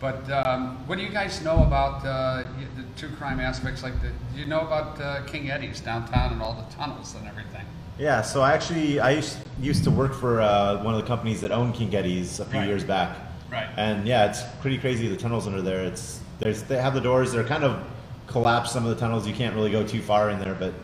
But 0.00 0.30
um, 0.30 0.86
what 0.86 0.96
do 0.98 1.04
you 1.04 1.10
guys 1.10 1.42
know 1.42 1.64
about 1.64 2.04
uh, 2.06 2.44
the 2.76 2.84
true 2.96 3.14
crime 3.16 3.40
aspects? 3.40 3.82
Like, 3.82 4.00
the, 4.00 4.10
do 4.32 4.38
you 4.38 4.46
know 4.46 4.60
about 4.60 5.00
uh, 5.00 5.24
King 5.24 5.50
Eddie's 5.50 5.80
downtown 5.80 6.32
and 6.32 6.40
all 6.40 6.54
the 6.54 6.74
tunnels 6.76 7.14
and 7.16 7.26
everything? 7.26 7.64
Yeah, 7.98 8.22
so 8.22 8.42
I 8.42 8.52
actually 8.52 9.00
I 9.00 9.10
used, 9.10 9.38
used 9.60 9.82
to 9.84 9.90
work 9.90 10.14
for 10.14 10.40
uh, 10.40 10.82
one 10.84 10.94
of 10.94 11.00
the 11.00 11.06
companies 11.06 11.40
that 11.40 11.50
owned 11.50 11.74
King 11.74 11.92
Eddie's 11.94 12.38
a 12.38 12.44
few 12.44 12.60
Right. 12.60 12.68
years 12.68 12.84
back. 12.84 13.16
Right. 13.50 13.66
And 13.76 14.06
yeah, 14.06 14.26
it's 14.30 14.42
pretty 14.60 14.78
crazy 14.78 15.08
the 15.08 15.16
tunnels 15.16 15.46
under 15.48 15.62
there. 15.62 15.82
It's 15.84 16.20
there's 16.38 16.62
they 16.62 16.76
have 16.80 16.94
the 16.94 17.00
doors. 17.00 17.32
They're 17.32 17.42
kind 17.42 17.64
of 17.64 17.82
collapsed. 18.28 18.72
Some 18.72 18.84
of 18.84 18.90
the 18.90 19.00
tunnels 19.00 19.26
you 19.26 19.34
can't 19.34 19.54
really 19.56 19.72
go 19.72 19.84
too 19.84 20.00
far 20.02 20.30
in 20.30 20.38
there, 20.38 20.54
but 20.54 20.74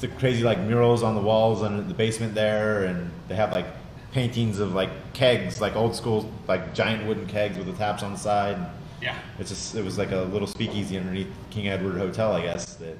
it's 0.00 0.14
crazy 0.18 0.44
like 0.44 0.58
murals 0.60 1.02
on 1.02 1.14
the 1.14 1.20
walls 1.20 1.62
and 1.62 1.90
the 1.90 1.94
basement 1.94 2.34
there, 2.34 2.84
and 2.84 3.10
they 3.26 3.34
have 3.34 3.52
like 3.52 3.66
paintings 4.12 4.58
of 4.58 4.74
like 4.74 4.90
kegs, 5.12 5.60
like 5.60 5.76
old 5.76 5.94
school 5.94 6.30
like 6.46 6.74
giant 6.74 7.06
wooden 7.06 7.26
kegs 7.26 7.56
with 7.58 7.66
the 7.66 7.72
taps 7.74 8.02
on 8.02 8.12
the 8.12 8.18
side. 8.18 8.56
Yeah. 9.00 9.16
It's 9.38 9.50
just 9.50 9.74
it 9.74 9.84
was 9.84 9.98
like 9.98 10.10
a 10.12 10.22
little 10.22 10.48
speakeasy 10.48 10.96
underneath 10.98 11.28
King 11.50 11.68
Edward 11.68 11.98
Hotel, 11.98 12.32
I 12.32 12.42
guess. 12.42 12.74
That 12.74 12.96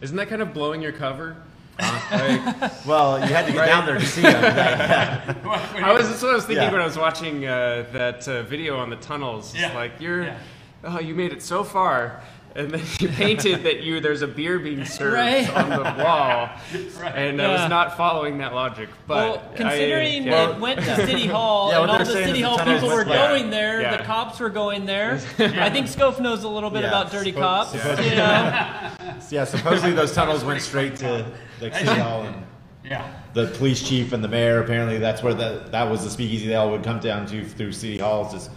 Isn't 0.00 0.16
that 0.16 0.28
kind 0.28 0.42
of 0.42 0.54
blowing 0.54 0.82
your 0.82 0.92
cover? 0.92 1.36
Like, 1.80 2.84
well, 2.86 3.18
you 3.18 3.32
had 3.34 3.46
to 3.46 3.52
get 3.52 3.66
down 3.66 3.86
there 3.86 3.98
to 3.98 4.06
see 4.06 4.20
them. 4.22 4.42
Yeah. 4.42 5.34
I 5.82 5.92
was 5.92 6.08
that's 6.08 6.22
what 6.22 6.32
I 6.32 6.34
was 6.34 6.44
thinking 6.44 6.64
Yeah. 6.64 6.72
when 6.72 6.80
I 6.80 6.84
was 6.84 6.98
watching 6.98 7.46
uh, 7.46 7.86
that 7.92 8.28
uh, 8.28 8.42
video 8.42 8.76
on 8.76 8.90
the 8.90 8.96
tunnels. 8.96 9.52
It's 9.52 9.62
Yeah. 9.62 9.74
like 9.74 9.92
you're, 10.00 10.24
Yeah. 10.24 10.38
oh, 10.84 11.00
you 11.00 11.14
made 11.14 11.32
it 11.32 11.42
so 11.42 11.64
far, 11.64 12.22
and 12.54 12.70
then 12.70 12.82
you 13.00 13.08
painted 13.08 13.62
that 13.64 13.82
you 13.82 14.00
there's 14.00 14.22
a 14.22 14.26
beer 14.26 14.58
being 14.58 14.84
served 14.98 15.14
Right. 15.14 15.48
on 15.56 15.70
the 15.70 16.02
wall, 16.04 16.50
and 17.14 17.40
I 17.40 17.48
was 17.48 17.70
not 17.70 17.96
following 17.96 18.38
that 18.38 18.54
logic. 18.54 18.88
But 19.06 19.14
well, 19.38 19.52
considering 19.56 20.32
I, 20.32 20.50
it 20.52 20.60
went 20.60 20.80
to 20.80 20.96
City 21.06 21.26
Hall 21.28 21.70
Yeah, 21.70 21.82
and 21.82 21.90
all 21.90 21.98
the 21.98 22.04
City 22.06 22.40
Hall 22.42 22.58
people 22.58 22.88
were 22.88 22.96
went 22.96 23.08
back. 23.08 23.28
going 23.30 23.50
there, 23.50 23.80
Yeah. 23.82 23.96
the 23.96 24.02
cops 24.04 24.40
were 24.40 24.50
going 24.50 24.86
there. 24.86 25.14
I 25.38 25.70
think 25.70 25.86
Scof 25.86 26.20
knows 26.20 26.44
a 26.44 26.48
little 26.48 26.70
bit 26.70 26.82
Yeah, 26.82 26.88
about 26.88 27.10
dirty 27.12 27.32
suppo- 27.32 27.40
cops. 27.40 27.70
supposedly- 27.72 28.10
You 28.10 28.16
know? 28.16 29.16
yeah, 29.30 29.44
supposedly 29.44 29.92
those 29.92 30.12
tunnels 30.12 30.44
went 30.44 30.60
straight 30.62 30.96
to 30.96 31.26
like 31.60 31.74
City 31.74 31.86
Hall 32.00 32.22
and 32.24 32.36
Yeah. 32.84 33.06
the 33.34 33.46
police 33.46 33.86
chief 33.86 34.12
and 34.12 34.22
the 34.22 34.28
mayor. 34.28 34.60
Apparently, 34.62 34.98
that's 34.98 35.22
where 35.22 35.34
the, 35.34 35.64
that 35.70 35.90
was 35.90 36.04
the 36.04 36.10
speakeasy 36.10 36.48
they 36.48 36.54
all 36.56 36.70
would 36.70 36.82
come 36.82 36.98
down 37.00 37.26
to 37.26 37.44
through 37.44 37.72
City 37.72 37.98
Hall, 37.98 38.30
just 38.30 38.50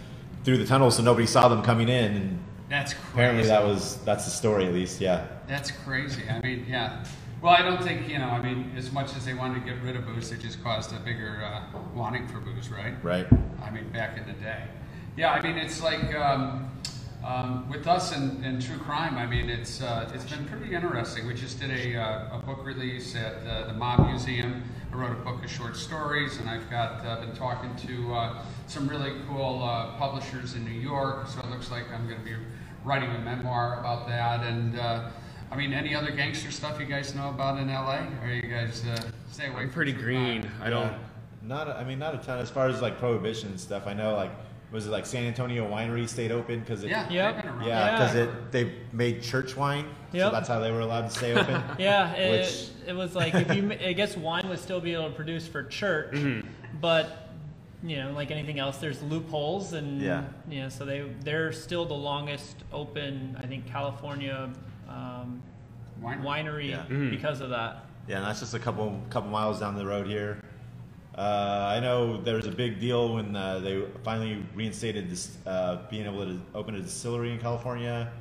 through 0.44 0.58
the 0.58 0.66
tunnels, 0.66 0.96
so 0.96 1.02
nobody 1.02 1.26
saw 1.26 1.48
them 1.48 1.62
coming 1.62 1.88
in. 1.88 2.12
And 2.16 2.38
That's 2.68 2.94
crazy. 2.94 3.12
apparently, 3.12 3.46
that 3.46 3.64
was 3.64 3.96
that's 4.04 4.24
the 4.24 4.30
story, 4.30 4.66
at 4.66 4.72
least. 4.72 5.00
Yeah. 5.00 5.26
That's 5.46 5.70
crazy. 5.70 6.22
I 6.28 6.40
mean, 6.40 6.66
yeah. 6.68 7.04
Well, 7.42 7.52
I 7.52 7.62
don't 7.62 7.82
think, 7.82 8.08
you 8.08 8.18
know, 8.18 8.28
I 8.28 8.42
mean, 8.42 8.72
as 8.76 8.90
much 8.90 9.14
as 9.14 9.26
they 9.26 9.34
wanted 9.34 9.60
to 9.60 9.70
get 9.70 9.80
rid 9.82 9.94
of 9.94 10.06
booze, 10.06 10.30
they 10.30 10.36
just 10.36 10.62
caused 10.64 10.92
a 10.94 10.98
bigger 11.00 11.44
uh, 11.44 11.78
wanting 11.94 12.26
for 12.26 12.40
booze, 12.40 12.70
right? 12.70 12.94
Right. 13.04 13.26
I 13.62 13.70
mean, 13.70 13.88
back 13.90 14.16
in 14.16 14.26
the 14.26 14.32
day. 14.32 14.64
Yeah, 15.16 15.32
I 15.32 15.42
mean, 15.42 15.56
it's 15.56 15.82
like 15.82 16.14
um, 16.14 16.70
um, 17.24 17.68
with 17.68 17.86
us 17.86 18.12
and, 18.12 18.44
and 18.44 18.62
true 18.62 18.78
crime. 18.78 19.16
I 19.16 19.26
mean, 19.26 19.50
it's 19.50 19.82
uh, 19.82 20.10
it's 20.14 20.24
been 20.24 20.44
pretty 20.46 20.74
interesting. 20.74 21.26
We 21.26 21.34
just 21.34 21.60
did 21.60 21.70
a, 21.70 22.00
uh, 22.00 22.38
a 22.38 22.42
book 22.44 22.64
release 22.64 23.14
at 23.16 23.46
uh, 23.46 23.66
the 23.66 23.74
Mob 23.74 24.06
Museum. 24.06 24.62
I 24.92 24.96
wrote 24.96 25.12
a 25.12 25.22
book 25.22 25.44
of 25.44 25.50
short 25.50 25.76
stories, 25.76 26.38
and 26.38 26.48
I've 26.48 26.68
got 26.70 27.04
uh, 27.04 27.20
been 27.20 27.34
talking 27.34 27.74
to 27.88 28.14
uh, 28.14 28.42
some 28.66 28.88
really 28.88 29.12
cool 29.28 29.62
uh, 29.62 29.96
publishers 29.98 30.54
in 30.54 30.64
New 30.64 30.80
York. 30.80 31.26
So 31.28 31.40
it 31.40 31.50
looks 31.50 31.70
like 31.70 31.90
I'm 31.90 32.06
going 32.06 32.18
to 32.18 32.24
be 32.24 32.36
writing 32.86 33.10
a 33.10 33.18
memoir 33.18 33.80
about 33.80 34.06
that. 34.06 34.46
And 34.46 34.78
uh, 34.78 35.10
I 35.50 35.56
mean, 35.56 35.72
any 35.74 35.94
other 35.94 36.12
gangster 36.12 36.50
stuff 36.50 36.80
you 36.80 36.86
guys 36.86 37.14
know 37.14 37.28
about 37.28 37.58
in 37.58 37.66
LA? 37.68 38.06
Or 38.22 38.28
you 38.28 38.42
guys 38.42 38.84
uh, 38.86 38.98
stay 39.30 39.48
away? 39.48 39.62
I'm 39.62 39.70
pretty 39.70 39.92
true 39.92 40.02
green. 40.02 40.42
crime? 40.42 40.52
I 40.62 40.70
don't. 40.70 40.86
Yeah. 40.92 40.98
Not. 41.42 41.68
A, 41.68 41.76
I 41.76 41.84
mean, 41.84 41.98
not 41.98 42.14
a 42.14 42.18
ton 42.18 42.38
as 42.38 42.48
far 42.48 42.68
as 42.68 42.80
like 42.80 42.98
prohibition 42.98 43.50
and 43.50 43.60
stuff. 43.60 43.86
I 43.86 43.92
know, 43.92 44.14
like, 44.14 44.30
was 44.72 44.86
it 44.86 44.90
like 44.90 45.04
San 45.06 45.24
Antonio 45.24 45.68
Winery 45.68 46.08
stayed 46.08 46.32
open 46.32 46.60
because 46.60 46.82
it. 46.84 46.90
Yeah, 46.90 47.08
Yep. 47.10 47.34
they've 47.34 47.44
been 47.44 47.52
around. 47.52 47.66
Yeah, 47.68 47.84
Yeah. 47.86 47.92
because 47.92 48.14
it 48.16 48.52
they 48.52 48.72
made 48.92 49.22
church 49.22 49.56
wine, 49.56 49.86
so 50.12 50.30
that's 50.30 50.48
how 50.48 50.58
they 50.60 50.70
were 50.72 50.80
allowed 50.80 51.02
to 51.02 51.10
stay 51.10 51.34
open. 51.34 51.62
Yeah, 51.78 52.12
it, 52.14 52.40
Which- 52.40 52.68
it 52.88 52.92
was 52.94 53.14
like 53.16 53.34
if 53.34 53.54
you, 53.54 53.70
I 53.84 53.92
guess 53.92 54.16
wine 54.16 54.48
would 54.48 54.58
still 54.60 54.80
be 54.80 54.92
able 54.94 55.08
to 55.08 55.14
produce 55.14 55.46
for 55.46 55.62
church, 55.64 56.14
Mm-hmm. 56.14 56.48
but 56.80 57.25
you 57.86 57.96
know, 57.98 58.12
like 58.12 58.30
anything 58.30 58.58
else, 58.58 58.78
there's 58.78 59.02
loopholes, 59.02 59.72
and 59.72 60.00
Yeah. 60.02 60.24
you 60.48 60.62
know, 60.62 60.68
so 60.68 60.84
they 60.84 61.08
they're 61.22 61.52
still 61.52 61.84
the 61.84 61.94
longest 61.94 62.56
open, 62.72 63.36
I 63.40 63.46
think, 63.46 63.66
California 63.66 64.50
um, 64.88 65.42
Winery. 66.02 66.22
winery 66.22 66.70
Yeah. 66.70 67.10
because 67.10 67.40
of 67.40 67.50
that. 67.50 67.86
Yeah, 68.08 68.18
and 68.18 68.26
that's 68.26 68.40
just 68.40 68.54
a 68.54 68.58
couple 68.58 69.00
couple 69.10 69.30
miles 69.30 69.60
down 69.60 69.76
the 69.76 69.86
road 69.86 70.06
here. 70.06 70.42
Uh, 71.16 71.72
I 71.74 71.80
know 71.80 72.20
there 72.20 72.36
was 72.36 72.46
a 72.46 72.50
big 72.52 72.78
deal 72.78 73.14
when 73.14 73.34
uh, 73.34 73.58
they 73.60 73.82
finally 74.04 74.44
reinstated 74.54 75.08
this, 75.08 75.38
uh, 75.46 75.78
being 75.88 76.04
able 76.04 76.26
to 76.26 76.38
open 76.54 76.74
a 76.74 76.80
distillery 76.80 77.32
in 77.32 77.38
California, 77.38 78.12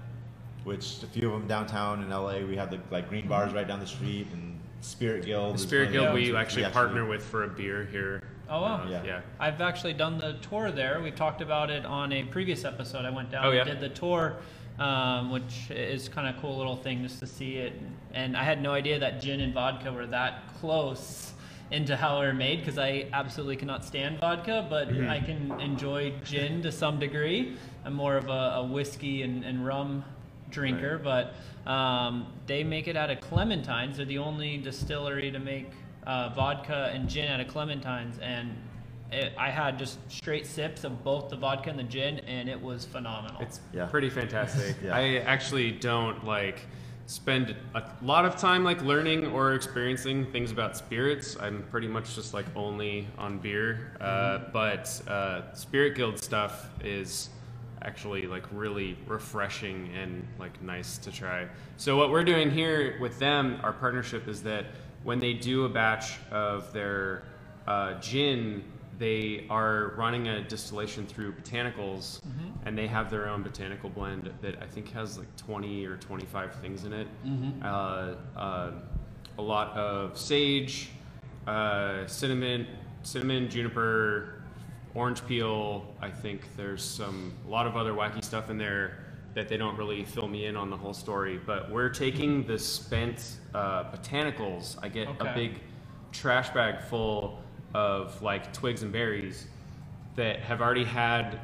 which 0.64 1.04
a 1.04 1.08
few 1.08 1.28
of 1.28 1.34
them 1.40 1.48
downtown 1.48 2.02
in 2.04 2.10
LA. 2.10 2.40
We 2.40 2.56
have 2.56 2.72
the 2.72 2.80
like 2.92 3.10
green 3.10 3.28
bars 3.28 3.52
right 3.54 3.68
down 3.68 3.80
the 3.82 3.88
street 3.88 4.28
and 4.32 4.58
Spirit 4.80 5.26
Guild. 5.26 5.56
The 5.56 5.60
Spirit 5.60 5.88
one 5.88 5.88
of 5.88 5.94
the 5.94 6.00
Guild 6.00 6.14
ones 6.14 6.30
we 6.30 6.36
actually 6.38 6.66
partner 6.72 7.06
with 7.06 7.22
for 7.24 7.44
a 7.44 7.50
beer 7.50 7.84
here. 7.92 8.24
Oh 8.50 8.62
wow. 8.62 8.86
Yeah. 8.90 9.04
Yeah. 9.04 9.22
I've 9.40 9.62
actually 9.62 9.94
done 9.94 10.18
the 10.18 10.34
tour 10.48 10.72
there. 10.72 11.02
We've 11.02 11.16
talked 11.16 11.42
about 11.42 11.70
it 11.70 11.86
on 11.86 12.12
a 12.14 12.24
previous 12.24 12.64
episode. 12.66 13.06
I 13.06 13.10
went 13.10 13.32
down 13.32 13.46
Oh, 13.46 13.52
yeah? 13.52 13.62
and 13.62 13.70
did 13.72 13.80
the 13.80 13.90
tour, 13.96 14.36
um, 14.80 15.32
which 15.32 15.70
is 15.72 16.10
kind 16.10 16.28
of 16.28 16.40
cool 16.42 16.58
little 16.58 16.76
thing 16.76 17.02
just 17.04 17.20
to 17.20 17.28
see 17.28 17.58
it. 17.58 17.74
And 18.14 18.38
I 18.38 18.44
had 18.44 18.62
no 18.62 18.72
idea 18.74 19.00
that 19.00 19.22
gin 19.22 19.40
and 19.42 19.54
vodka 19.54 19.92
were 19.92 20.06
that 20.08 20.44
close 20.60 21.34
into 21.72 21.96
how 21.96 22.20
they're 22.22 22.34
made 22.34 22.60
because 22.60 22.78
I 22.78 23.08
absolutely 23.12 23.56
cannot 23.56 23.84
stand 23.84 24.20
vodka, 24.20 24.68
but 24.70 24.90
Mm-hmm. 24.90 25.10
I 25.10 25.20
can 25.20 25.60
enjoy 25.60 26.14
gin 26.24 26.62
to 26.62 26.72
some 26.72 27.00
degree. 27.00 27.58
I'm 27.84 27.94
more 27.94 28.16
of 28.18 28.28
a, 28.30 28.58
a 28.58 28.64
whiskey 28.66 29.24
and, 29.24 29.44
and 29.44 29.66
rum 29.66 30.04
drinker, 30.52 31.00
but 31.00 31.34
um, 31.70 32.28
they 32.46 32.64
make 32.64 32.88
it 32.88 32.96
out 32.96 33.10
of 33.10 33.20
clementines. 33.20 33.96
They're 33.96 34.06
the 34.06 34.20
only 34.20 34.58
distillery 34.58 35.32
to 35.32 35.40
make 35.40 35.72
uh, 36.06 36.30
vodka 36.30 36.92
and 36.94 37.10
gin 37.10 37.28
out 37.32 37.40
of 37.40 37.48
clementines, 37.48 38.22
and 38.22 38.56
it, 39.12 39.34
I 39.38 39.50
had 39.50 39.78
just 39.80 40.00
straight 40.12 40.46
sips 40.48 40.84
of 40.84 41.04
both 41.04 41.30
the 41.30 41.36
vodka 41.36 41.70
and 41.70 41.80
the 41.80 41.84
gin, 41.84 42.20
and 42.20 42.50
it 42.50 42.60
was 42.62 42.86
phenomenal. 42.86 43.42
It's 43.42 43.62
Yeah. 43.74 43.86
pretty 43.86 44.10
fantastic. 44.10 44.76
Yeah. 44.84 44.96
I 44.96 45.18
actually 45.26 45.72
don't 45.72 46.24
like 46.26 46.62
spend 47.08 47.56
a 47.76 47.84
lot 48.02 48.26
of 48.26 48.36
time 48.36 48.64
like 48.64 48.82
learning 48.82 49.28
or 49.28 49.54
experiencing 49.54 50.26
things 50.32 50.52
about 50.52 50.76
spirits. 50.76 51.38
I'm 51.40 51.62
pretty 51.70 51.88
much 51.88 52.16
just 52.16 52.34
like 52.34 52.48
only 52.56 53.08
on 53.20 53.38
beer. 53.38 53.96
Uh, 54.02 54.40
but 54.52 54.90
uh, 55.08 55.54
Spirit 55.54 55.94
Guild 55.96 56.18
stuff 56.18 56.70
is 56.84 57.30
actually 57.84 58.26
like 58.26 58.44
really 58.52 58.98
refreshing 59.06 59.92
and 59.96 60.28
like 60.40 60.60
nice 60.64 60.98
to 60.98 61.12
try. 61.12 61.48
So 61.78 61.96
what 61.96 62.10
we're 62.10 62.24
doing 62.24 62.50
here 62.50 62.98
with 63.00 63.20
them, 63.20 63.60
our 63.62 63.74
partnership 63.74 64.28
is 64.28 64.42
that 64.42 64.66
when 65.06 65.20
they 65.20 65.34
do 65.34 65.66
a 65.66 65.70
batch 65.70 66.18
of 66.32 66.74
their 66.74 67.24
uh, 67.68 67.94
gin, 68.02 68.64
they 68.98 69.46
are 69.50 69.94
running 69.98 70.28
a 70.30 70.42
distillation 70.42 71.06
through 71.06 71.32
botanicals, 71.34 72.22
and 72.66 72.76
they 72.78 72.88
have 72.88 73.10
their 73.12 73.28
own 73.30 73.44
botanical 73.44 73.90
blend 73.90 74.32
that 74.42 74.62
I 74.62 74.66
think 74.66 74.92
has 74.94 75.18
like 75.20 75.34
20 75.38 75.86
or 75.86 75.98
25 75.98 76.56
things 76.56 76.86
in 76.86 76.94
it. 76.94 77.08
Uh, 77.64 78.16
uh, 78.36 78.72
a 79.38 79.42
lot 79.42 79.76
of 79.78 80.18
sage, 80.18 80.90
uh, 81.46 82.08
cinnamon, 82.08 82.66
cinnamon, 83.04 83.48
juniper, 83.50 84.42
orange 84.96 85.26
peel. 85.28 85.86
I 86.02 86.10
think 86.10 86.48
there's 86.58 86.84
some 86.84 87.34
a 87.46 87.50
lot 87.50 87.68
of 87.68 87.76
other 87.78 87.94
wacky 87.94 88.24
stuff 88.24 88.50
in 88.50 88.58
there 88.58 89.05
that 89.36 89.48
they 89.50 89.58
don't 89.58 89.78
really 89.78 90.04
fill 90.04 90.28
me 90.28 90.46
in 90.46 90.56
on 90.58 90.70
the 90.70 90.78
whole 90.78 90.94
story. 90.94 91.40
But 91.46 91.70
we're 91.70 91.90
taking 91.90 92.48
the 92.48 92.58
spent 92.58 93.36
uh, 93.54 93.84
botanicals. 93.92 94.78
I 94.82 94.90
get 94.90 95.08
Okay. 95.10 95.30
a 95.30 95.34
big 95.36 95.60
trash 96.12 96.50
bag 96.50 96.82
full 96.86 97.44
of 97.74 98.22
like 98.22 98.54
twigs 98.54 98.82
and 98.82 98.92
berries 98.92 99.48
that 100.16 100.40
have 100.40 100.62
already 100.62 100.86
had 100.86 101.40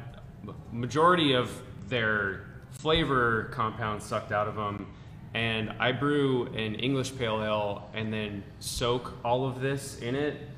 majority 0.72 1.34
of 1.34 1.50
their 1.88 2.46
flavor 2.70 3.50
compounds 3.52 4.04
sucked 4.06 4.32
out 4.32 4.48
of 4.48 4.56
them 4.56 4.86
and 5.34 5.70
i 5.78 5.92
brew 5.92 6.46
an 6.54 6.74
english 6.76 7.14
pale 7.18 7.42
ale 7.44 7.90
and 7.92 8.10
then 8.10 8.42
soak 8.60 9.12
all 9.24 9.46
of 9.46 9.60
this 9.60 9.98
in 9.98 10.14
it 10.16 10.48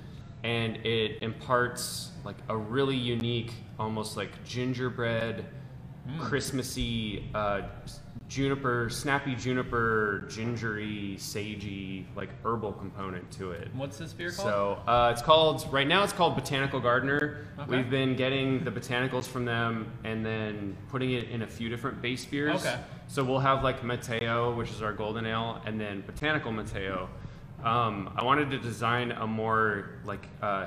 and 0.45 0.77
it 0.87 1.19
imparts 1.23 2.13
like 2.25 2.37
a 2.49 2.57
really 2.57 2.97
unique 2.97 3.53
almost 3.81 4.17
like 4.17 4.31
gingerbread 4.45 5.45
christmassy 6.19 7.25
uh, 7.35 7.63
juniper 8.29 8.89
snappy 8.91 9.35
juniper 9.35 10.25
gingery 10.29 11.15
sagey 11.19 12.05
like 12.17 12.31
herbal 12.45 12.73
component 12.73 13.31
to 13.31 13.53
it 13.53 13.69
What's 13.75 13.99
this 13.99 14.13
beer 14.13 14.31
called? 14.31 14.49
so 14.49 14.83
uh, 14.91 15.11
it's 15.13 15.23
called 15.23 15.67
right 15.73 15.87
now. 15.87 16.03
It's 16.05 16.13
called 16.13 16.35
Botanical 16.35 16.81
Gardener. 16.81 17.47
Okay. 17.59 17.71
We've 17.77 17.91
been 17.91 18.17
getting 18.17 18.65
the 18.65 18.71
botanicals 18.71 19.27
from 19.27 19.45
them 19.45 19.91
and 20.05 20.25
then 20.25 20.77
putting 20.89 21.13
it 21.13 21.29
in 21.31 21.43
a 21.43 21.47
few 21.47 21.69
different 21.69 22.01
base 22.01 22.25
beers. 22.25 22.65
Okay. 22.65 22.79
So 23.09 23.23
we'll 23.25 23.41
have 23.41 23.63
like 23.63 23.85
Mateo, 23.85 24.55
which 24.55 24.71
is 24.71 24.81
our 24.83 24.93
golden 24.93 25.27
ale, 25.27 25.61
and 25.67 25.81
then 25.81 26.03
Botanical 26.07 26.51
Mateo. 26.53 27.09
Um, 27.63 28.13
I 28.17 28.25
wanted 28.25 28.51
to 28.51 28.59
design 28.59 29.13
a 29.13 29.27
more 29.27 29.91
like 30.05 30.27
uh, 30.43 30.67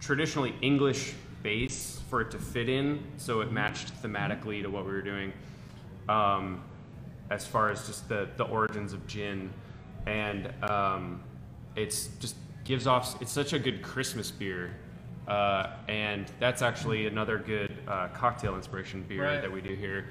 traditionally 0.00 0.54
English 0.62 1.14
base 1.42 2.00
for 2.08 2.20
it 2.20 2.30
to 2.30 2.38
fit 2.38 2.68
in, 2.68 3.02
so 3.16 3.40
it 3.40 3.52
matched 3.52 3.92
thematically 4.02 4.62
to 4.62 4.68
what 4.68 4.84
we 4.84 4.92
were 4.92 5.02
doing. 5.02 5.32
Um, 6.08 6.62
as 7.30 7.46
far 7.46 7.70
as 7.70 7.86
just 7.86 8.08
the, 8.08 8.28
the 8.36 8.44
origins 8.44 8.92
of 8.92 9.06
gin, 9.06 9.50
and 10.06 10.52
um, 10.64 11.22
it's 11.76 12.08
just 12.18 12.36
gives 12.64 12.86
off. 12.86 13.20
It's 13.22 13.32
such 13.32 13.52
a 13.52 13.58
good 13.58 13.82
Christmas 13.82 14.30
beer, 14.30 14.74
uh, 15.28 15.68
and 15.88 16.30
that's 16.40 16.60
actually 16.62 17.06
another 17.06 17.38
good 17.38 17.78
uh, 17.88 18.08
cocktail 18.08 18.54
inspiration 18.56 19.04
beer 19.08 19.24
Right. 19.24 19.40
that 19.40 19.50
we 19.50 19.60
do 19.60 19.74
here. 19.74 20.06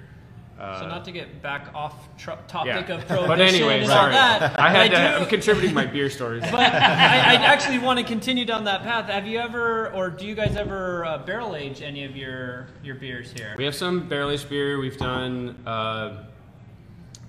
Uh, 0.62 0.80
so 0.80 0.88
not 0.88 1.04
to 1.04 1.12
get 1.12 1.42
back 1.42 1.72
off 1.74 2.16
tr- 2.20 2.32
topic 2.48 2.88
yeah. 2.88 2.96
of 2.96 3.08
prohibition 3.08 3.28
but 3.28 3.42
anyway, 3.42 3.80
and 3.80 3.88
sorry. 3.88 4.14
all 4.14 4.40
that, 4.40 4.60
I 4.60 4.70
had 4.70 4.92
but 4.92 4.98
to. 4.98 5.04
do- 5.08 5.24
I'm 5.24 5.26
contributing 5.28 5.74
my 5.74 5.88
beer 5.88 6.08
stories. 6.08 6.44
but 6.44 6.54
I, 6.54 6.66
I 6.66 7.34
actually 7.34 7.80
want 7.80 7.98
to 7.98 8.06
continue 8.06 8.46
down 8.46 8.66
that 8.66 8.84
path. 8.84 9.10
Have 9.10 9.26
you 9.26 9.40
ever, 9.40 9.92
or 9.92 10.12
do 10.12 10.28
you 10.28 10.36
guys 10.36 10.56
ever 10.56 11.04
uh, 11.04 11.18
barrel 11.18 11.56
age 11.56 11.82
any 11.82 12.04
of 12.04 12.16
your 12.16 12.68
your 12.84 12.94
beers 12.94 13.32
here? 13.32 13.56
We 13.58 13.66
have 13.66 13.74
some 13.74 14.08
barrel 14.08 14.30
aged 14.30 14.50
beer. 14.50 14.80
We've 14.80 14.98
done 14.98 15.56
uh, 15.66 16.26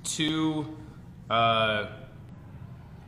two 0.05 0.77
uh, 1.31 1.87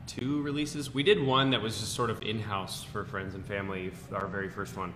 two 0.06 0.40
releases. 0.40 0.94
We 0.94 1.02
did 1.02 1.22
one 1.22 1.50
that 1.50 1.60
was 1.60 1.78
just 1.78 1.92
sort 1.92 2.08
of 2.08 2.22
in 2.22 2.40
house 2.40 2.82
for 2.82 3.04
friends 3.04 3.34
and 3.34 3.44
family, 3.44 3.92
our 4.10 4.26
very 4.26 4.48
first 4.48 4.74
one. 4.74 4.94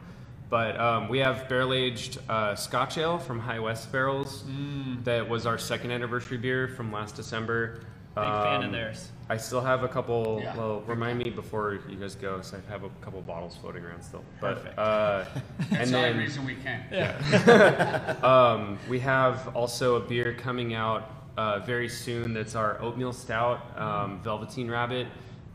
But 0.50 0.80
um, 0.80 1.08
we 1.08 1.18
have 1.18 1.48
barrel 1.48 1.74
aged 1.74 2.18
uh, 2.28 2.54
Scotch 2.54 2.96
Ale 2.96 3.18
from 3.18 3.38
High 3.38 3.58
West 3.58 3.92
Barrels. 3.92 4.44
That 5.04 5.28
was 5.28 5.44
our 5.44 5.58
second 5.58 5.90
anniversary 5.90 6.38
beer 6.38 6.68
from 6.68 6.90
last 6.90 7.16
December. 7.16 7.80
Big 8.14 8.24
fan 8.24 8.56
of 8.60 8.64
Um, 8.64 8.72
theirs. 8.72 9.10
I 9.28 9.36
still 9.36 9.60
have 9.60 9.84
a 9.84 9.88
couple. 9.88 10.40
Yeah. 10.42 10.56
Well, 10.56 10.80
remind 10.86 11.18
me 11.18 11.28
before 11.28 11.78
you 11.88 11.96
guys 11.96 12.14
go. 12.14 12.40
So 12.40 12.56
I 12.56 12.72
have 12.72 12.82
a 12.82 12.88
couple 13.02 13.20
bottles 13.20 13.56
floating 13.60 13.84
around 13.84 14.02
still. 14.02 14.24
But 14.40 14.54
Perfect. 14.54 14.78
uh, 14.78 15.24
That's 15.70 15.82
and 15.82 15.90
the 15.90 15.98
only 16.08 16.18
reason 16.18 16.46
we 16.46 16.56
can. 16.56 18.16
um, 18.24 18.78
we 18.88 18.98
have 19.00 19.54
also 19.54 19.96
a 19.96 20.00
beer 20.00 20.32
coming 20.32 20.72
out 20.74 21.10
uh, 21.36 21.60
very 21.60 21.88
soon 21.90 22.32
that's 22.34 22.54
our 22.56 22.80
oatmeal 22.82 23.12
stout, 23.12 23.60
um, 23.78 24.18
Velveteen 24.24 24.68
Rabbit, 24.68 25.06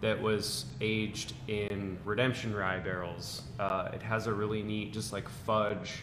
that 0.03 0.21
was 0.21 0.65
aged 0.81 1.33
in 1.47 1.97
Redemption 2.03 2.53
rye 2.53 2.79
barrels. 2.79 3.43
Uh, 3.57 3.87
it 3.93 4.01
has 4.01 4.27
a 4.27 4.33
really 4.33 4.61
neat, 4.61 4.91
just 4.91 5.13
like 5.13 5.27
fudge 5.29 6.01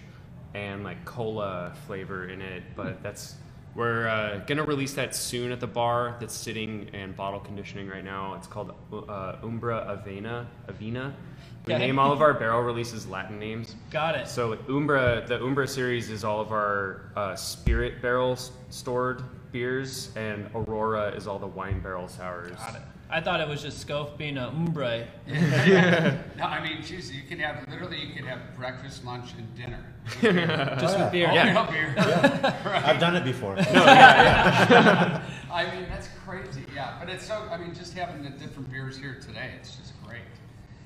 and 0.55 0.83
like 0.83 1.05
cola 1.05 1.73
flavor 1.87 2.29
in 2.29 2.41
it, 2.41 2.63
but 2.75 3.03
that's. 3.03 3.37
We're 3.77 4.09
uh, 4.09 4.39
gonna 4.49 4.65
release 4.65 4.95
that 4.95 5.15
soon 5.15 5.53
at 5.53 5.61
the 5.61 5.67
bar 5.69 6.17
that's 6.19 6.35
sitting 6.35 6.89
in 6.93 7.13
bottle 7.13 7.39
conditioning 7.39 7.87
right 7.89 8.03
now. 8.05 8.35
It's 8.35 8.49
called 8.49 8.75
uh, 8.93 9.37
Umbra 9.45 10.03
Avena. 10.05 10.47
Avena. 10.67 11.13
We 11.67 11.75
Okay. 11.75 11.87
name 11.87 12.01
all 12.01 12.11
of 12.11 12.21
our 12.21 12.35
barrel 12.35 12.63
releases 12.63 13.07
Latin 13.07 13.39
names. 13.39 13.77
Got 13.93 14.17
it. 14.17 14.27
So 14.27 14.59
Umbra, 14.69 15.25
the 15.25 15.41
Umbra 15.41 15.69
series 15.69 16.11
is 16.11 16.25
all 16.25 16.41
of 16.41 16.51
our 16.51 17.13
uh, 17.15 17.37
spirit 17.37 18.03
barrels 18.03 18.51
stored 18.71 19.23
beers, 19.53 20.11
and 20.17 20.51
Aurora 20.53 21.11
is 21.15 21.29
all 21.29 21.39
the 21.39 21.47
wine 21.47 21.81
barrel 21.81 22.09
sours. 22.09 22.57
Got 22.57 22.75
it. 22.75 22.83
I 23.13 23.21
thought 23.21 23.41
it 23.41 23.49
was 23.49 23.61
just 23.63 23.85
Scof 23.87 24.17
being 24.17 24.39
a 24.39 24.51
umbre. 24.51 25.07
No, 26.37 26.45
I 26.45 26.63
mean, 26.63 26.83
geez, 26.83 27.11
you 27.13 27.23
can 27.29 27.39
have 27.41 27.69
literally 27.69 27.99
you 28.01 28.15
can 28.15 28.25
have 28.27 28.39
breakfast, 28.57 29.05
lunch, 29.05 29.33
and 29.37 29.55
dinner. 29.57 29.85
Just 30.81 30.99
with 30.99 31.11
beer. 31.13 31.31
Yeah. 31.33 31.61
Oatmeal 31.61 31.73
beer. 31.73 31.95
I've 32.85 33.01
done 33.01 33.17
it 33.17 33.25
before. 33.25 33.57
I 33.59 35.23
mean, 35.75 35.87
that's 35.89 36.09
crazy. 36.25 36.65
Yeah, 36.75 36.97
but 37.01 37.09
it's 37.11 37.27
so. 37.27 37.49
I 37.51 37.57
mean, 37.59 37.75
just 37.75 37.95
having 37.95 38.23
the 38.23 38.31
different 38.31 38.71
beers 38.71 38.97
here 38.97 39.19
today, 39.21 39.51
it's 39.59 39.77
just 39.77 39.93
great. 40.07 40.21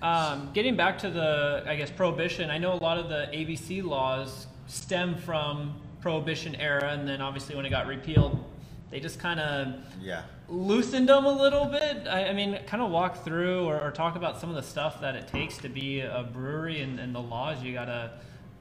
Um, 0.02 0.50
getting 0.52 0.76
back 0.76 0.98
to 0.98 1.10
the, 1.10 1.62
I 1.66 1.76
guess, 1.76 1.90
prohibition. 1.90 2.50
I 2.50 2.58
know 2.58 2.72
a 2.72 2.82
lot 2.82 2.98
of 2.98 3.08
the 3.08 3.28
ABC 3.32 3.82
laws 3.84 4.46
stem 4.66 5.16
from 5.16 5.80
prohibition 6.00 6.54
era, 6.56 6.90
and 6.92 7.08
then 7.08 7.20
obviously 7.20 7.56
when 7.56 7.64
it 7.64 7.70
got 7.70 7.86
repealed, 7.86 8.42
they 8.90 9.00
just 9.00 9.18
kind 9.18 9.40
of 9.40 9.74
Yeah. 10.00 10.22
Loosened 10.48 11.08
them 11.08 11.24
a 11.24 11.32
little 11.32 11.66
bit. 11.66 12.06
I, 12.06 12.26
I 12.28 12.32
mean, 12.32 12.58
kind 12.66 12.82
of 12.82 12.90
walk 12.90 13.24
through 13.24 13.64
or, 13.64 13.80
or 13.80 13.90
talk 13.90 14.16
about 14.16 14.40
some 14.40 14.50
of 14.50 14.56
the 14.56 14.62
stuff 14.62 15.00
that 15.00 15.14
it 15.14 15.28
takes 15.28 15.58
to 15.58 15.68
be 15.68 16.00
a 16.00 16.28
brewery 16.32 16.82
and, 16.82 17.00
and 17.00 17.14
the 17.14 17.20
laws 17.20 17.62
you 17.62 17.72
gotta 17.72 18.12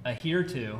adhere 0.06 0.44
to. 0.44 0.80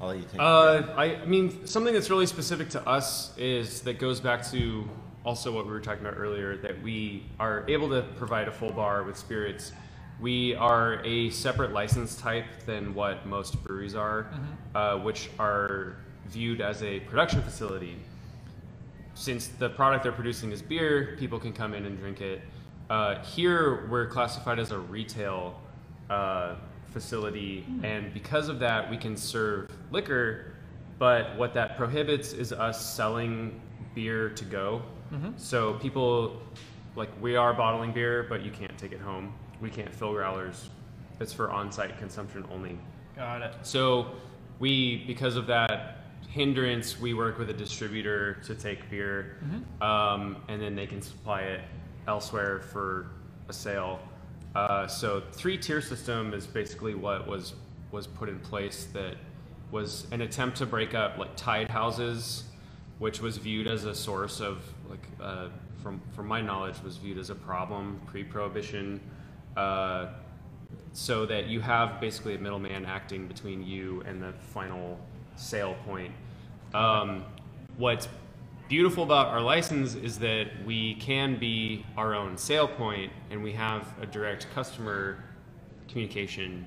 I'll 0.00 0.08
let 0.08 0.16
you 0.18 0.24
take 0.24 0.40
Uh, 0.40 0.82
I, 0.96 1.16
I 1.16 1.24
mean, 1.26 1.66
something 1.66 1.94
that's 1.94 2.10
really 2.10 2.26
specific 2.26 2.68
to 2.70 2.86
us 2.88 3.36
is 3.38 3.82
that 3.82 3.98
goes 4.00 4.20
back 4.20 4.44
to 4.50 4.88
also 5.24 5.52
what 5.52 5.64
we 5.64 5.70
were 5.70 5.80
talking 5.80 6.04
about 6.04 6.18
earlier 6.18 6.56
that 6.56 6.82
we 6.82 7.24
are 7.38 7.64
able 7.68 7.88
to 7.90 8.02
provide 8.16 8.48
a 8.48 8.52
full 8.52 8.72
bar 8.72 9.04
with 9.04 9.16
spirits. 9.16 9.72
We 10.20 10.56
are 10.56 11.00
a 11.04 11.30
separate 11.30 11.72
license 11.72 12.16
type 12.16 12.46
than 12.66 12.94
what 12.94 13.24
most 13.26 13.62
breweries 13.62 13.94
are, 13.94 14.26
uh, 14.74 14.98
which 14.98 15.30
are 15.38 15.96
viewed 16.26 16.60
as 16.60 16.82
a 16.82 16.98
production 17.00 17.40
facility. 17.42 17.96
Since 19.14 19.48
the 19.48 19.68
product 19.70 20.02
they're 20.04 20.12
producing 20.12 20.52
is 20.52 20.62
beer, 20.62 21.16
people 21.18 21.38
can 21.38 21.52
come 21.52 21.74
in 21.74 21.84
and 21.86 21.98
drink 21.98 22.20
it. 22.20 22.42
Uh, 22.90 23.22
here, 23.22 23.86
we're 23.88 24.06
classified 24.06 24.58
as 24.58 24.70
a 24.70 24.78
retail 24.78 25.60
uh, 26.10 26.56
facility, 26.90 27.64
and 27.82 28.12
because 28.12 28.48
of 28.48 28.58
that, 28.58 28.90
we 28.90 28.96
can 28.96 29.16
serve 29.16 29.70
liquor. 29.90 30.54
But 30.98 31.36
what 31.36 31.52
that 31.54 31.76
prohibits 31.76 32.32
is 32.32 32.52
us 32.52 32.94
selling 32.94 33.60
beer 33.94 34.30
to 34.30 34.44
go. 34.44 34.82
So 35.36 35.74
people, 35.74 36.40
like, 36.96 37.10
we 37.20 37.36
are 37.36 37.52
bottling 37.52 37.92
beer, 37.92 38.24
but 38.28 38.42
you 38.42 38.50
can't 38.50 38.76
take 38.78 38.92
it 38.92 39.00
home. 39.00 39.34
We 39.60 39.68
can't 39.68 39.94
fill 39.94 40.12
growlers. 40.12 40.70
It's 41.20 41.32
for 41.32 41.50
on-site 41.50 41.98
consumption 41.98 42.46
only. 42.50 42.78
Got 43.14 43.42
it. 43.42 43.54
So 43.62 44.12
we, 44.58 45.04
because 45.06 45.36
of 45.36 45.46
that 45.48 46.01
hindrance, 46.28 46.98
we 46.98 47.14
work 47.14 47.38
with 47.38 47.50
a 47.50 47.54
distributor 47.54 48.34
to 48.44 48.54
take 48.54 48.88
beer, 48.90 49.36
um, 49.80 50.36
and 50.48 50.60
then 50.60 50.74
they 50.74 50.86
can 50.86 51.02
supply 51.02 51.42
it 51.42 51.60
elsewhere 52.06 52.60
for 52.60 53.08
a 53.48 53.52
sale. 53.52 54.00
Uh, 54.54 54.86
so 54.86 55.22
three 55.32 55.56
tier 55.56 55.80
system 55.80 56.34
is 56.34 56.46
basically 56.46 56.94
what 56.94 57.26
was 57.26 57.54
was 57.90 58.06
put 58.06 58.28
in 58.28 58.38
place 58.38 58.86
that 58.94 59.16
was 59.70 60.06
an 60.12 60.22
attempt 60.22 60.56
to 60.58 60.66
break 60.66 60.94
up 60.94 61.18
like 61.18 61.34
tied 61.36 61.68
houses, 61.68 62.44
which 62.98 63.20
was 63.20 63.36
viewed 63.36 63.66
as 63.66 63.84
a 63.84 63.94
source 63.94 64.40
of 64.40 64.62
like 64.88 65.06
uh, 65.20 65.48
from 65.82 66.00
from 66.14 66.26
my 66.26 66.40
knowledge 66.40 66.76
was 66.82 66.96
viewed 66.96 67.18
as 67.18 67.30
a 67.30 67.34
problem 67.34 68.00
pre-prohibition. 68.06 69.00
Uh, 69.56 70.06
so 70.94 71.26
that 71.26 71.46
you 71.46 71.60
have 71.60 72.00
basically 72.00 72.34
a 72.34 72.38
middleman 72.38 72.84
acting 72.86 73.26
between 73.26 73.62
you 73.66 74.02
and 74.06 74.22
the 74.22 74.32
final 74.52 74.98
sale 75.36 75.76
point. 75.84 76.12
Um, 76.74 77.24
what's 77.76 78.08
beautiful 78.68 79.02
about 79.04 79.28
our 79.28 79.40
license 79.40 79.94
is 79.94 80.18
that 80.20 80.46
we 80.64 80.94
can 80.94 81.38
be 81.38 81.84
our 81.96 82.14
own 82.14 82.38
sale 82.38 82.68
point 82.68 83.12
and 83.30 83.42
we 83.42 83.52
have 83.52 83.86
a 84.00 84.06
direct 84.06 84.46
customer 84.54 85.22
communication. 85.88 86.66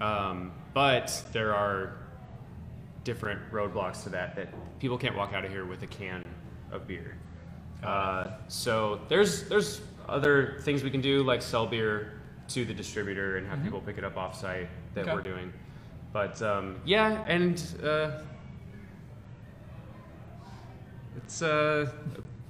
Um, 0.00 0.52
but 0.74 1.22
there 1.32 1.54
are 1.54 1.98
different 3.04 3.40
roadblocks 3.52 4.02
to 4.04 4.10
that 4.10 4.36
that 4.36 4.48
people 4.80 4.96
can't 4.98 5.16
walk 5.16 5.32
out 5.32 5.44
of 5.44 5.50
here 5.50 5.64
with 5.66 5.82
a 5.82 5.86
can 5.86 6.24
of 6.70 6.86
beer. 6.86 7.16
Uh, 7.82 8.28
so 8.48 9.00
there's 9.08 9.48
there's 9.48 9.80
other 10.08 10.58
things 10.62 10.82
we 10.82 10.90
can 10.90 11.00
do 11.00 11.22
like 11.22 11.42
sell 11.42 11.66
beer 11.66 12.20
to 12.48 12.64
the 12.64 12.72
distributor 12.72 13.36
and 13.36 13.46
have 13.46 13.62
people 13.62 13.80
pick 13.80 13.98
it 13.98 14.04
up 14.04 14.14
offsite 14.14 14.66
that 14.94 15.02
Okay. 15.02 15.14
we're 15.14 15.22
doing. 15.22 15.52
But 16.18 16.42
um, 16.42 16.74
yeah, 16.84 17.22
and 17.28 17.62
uh, 17.80 18.10
it's 21.16 21.42
uh, 21.42 21.92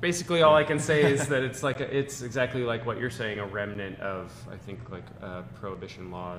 basically 0.00 0.40
all 0.40 0.54
I 0.54 0.64
can 0.64 0.78
say 0.78 1.02
is 1.02 1.28
that 1.28 1.42
it's 1.42 1.62
like 1.62 1.80
a, 1.80 1.94
it's 1.98 2.22
exactly 2.22 2.62
like 2.62 2.86
what 2.86 2.98
you're 2.98 3.10
saying, 3.10 3.40
a 3.40 3.44
remnant 3.46 4.00
of 4.00 4.32
I 4.50 4.56
think 4.56 4.88
like 4.90 5.04
uh, 5.22 5.42
prohibition 5.60 6.10
law 6.10 6.38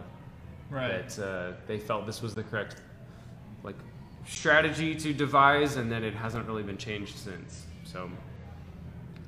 Right. 0.72 1.08
that 1.08 1.24
uh, 1.24 1.54
they 1.68 1.78
felt 1.78 2.08
this 2.08 2.20
was 2.24 2.34
the 2.34 2.42
correct 2.42 2.78
like 3.64 3.76
strategy 4.26 4.96
to 4.96 5.14
devise, 5.14 5.76
and 5.76 5.92
then 5.92 6.04
it 6.04 6.16
hasn't 6.16 6.48
really 6.48 6.64
been 6.64 6.78
changed 6.78 7.16
since. 7.16 7.68
So, 7.84 8.10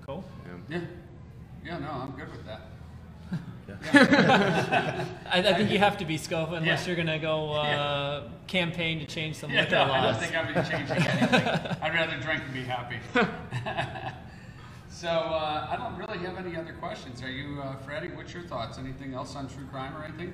Cool. 0.08 0.24
yeah. 0.70 0.80
Yeah, 0.80 0.86
yeah, 1.64 1.78
no, 1.78 1.90
I'm 1.92 2.12
good 2.18 2.32
with 2.32 2.48
that. 2.48 2.62
I, 3.94 5.06
I 5.32 5.54
think 5.54 5.72
you 5.72 5.80
have 5.80 5.98
to 5.98 6.06
be 6.06 6.18
Scofa 6.18 6.54
unless 6.58 6.82
Yeah. 6.82 6.88
you're 6.88 6.96
gonna 6.96 7.20
go 7.20 7.52
uh, 7.54 8.24
campaign 8.48 9.00
to 9.00 9.06
change 9.06 9.36
some 9.38 9.52
Yeah, 9.52 9.62
liquor 9.62 9.76
no, 9.76 9.84
I 9.84 10.02
don't 10.02 10.14
laws. 10.14 10.18
think 10.18 10.36
I'd 10.36 10.48
be 10.48 10.54
changing 10.70 11.08
anything. 11.08 11.78
I'd 11.82 11.94
rather 11.94 12.18
drink 12.20 12.44
and 12.44 12.54
be 12.54 12.64
happy. 12.64 13.00
so 14.90 15.08
uh, 15.10 15.68
I 15.70 15.76
don't 15.78 15.96
really 15.98 16.20
have 16.26 16.38
any 16.38 16.56
other 16.56 16.74
questions. 16.74 17.22
Are 17.24 17.30
you, 17.32 17.62
uh, 17.62 17.76
Fratty? 17.86 18.16
What's 18.16 18.34
your 18.34 18.44
thoughts? 18.44 18.78
Anything 18.78 19.14
else 19.14 19.36
on 19.36 19.48
true 19.48 19.66
crime 19.72 19.96
or 19.96 20.04
anything? 20.04 20.34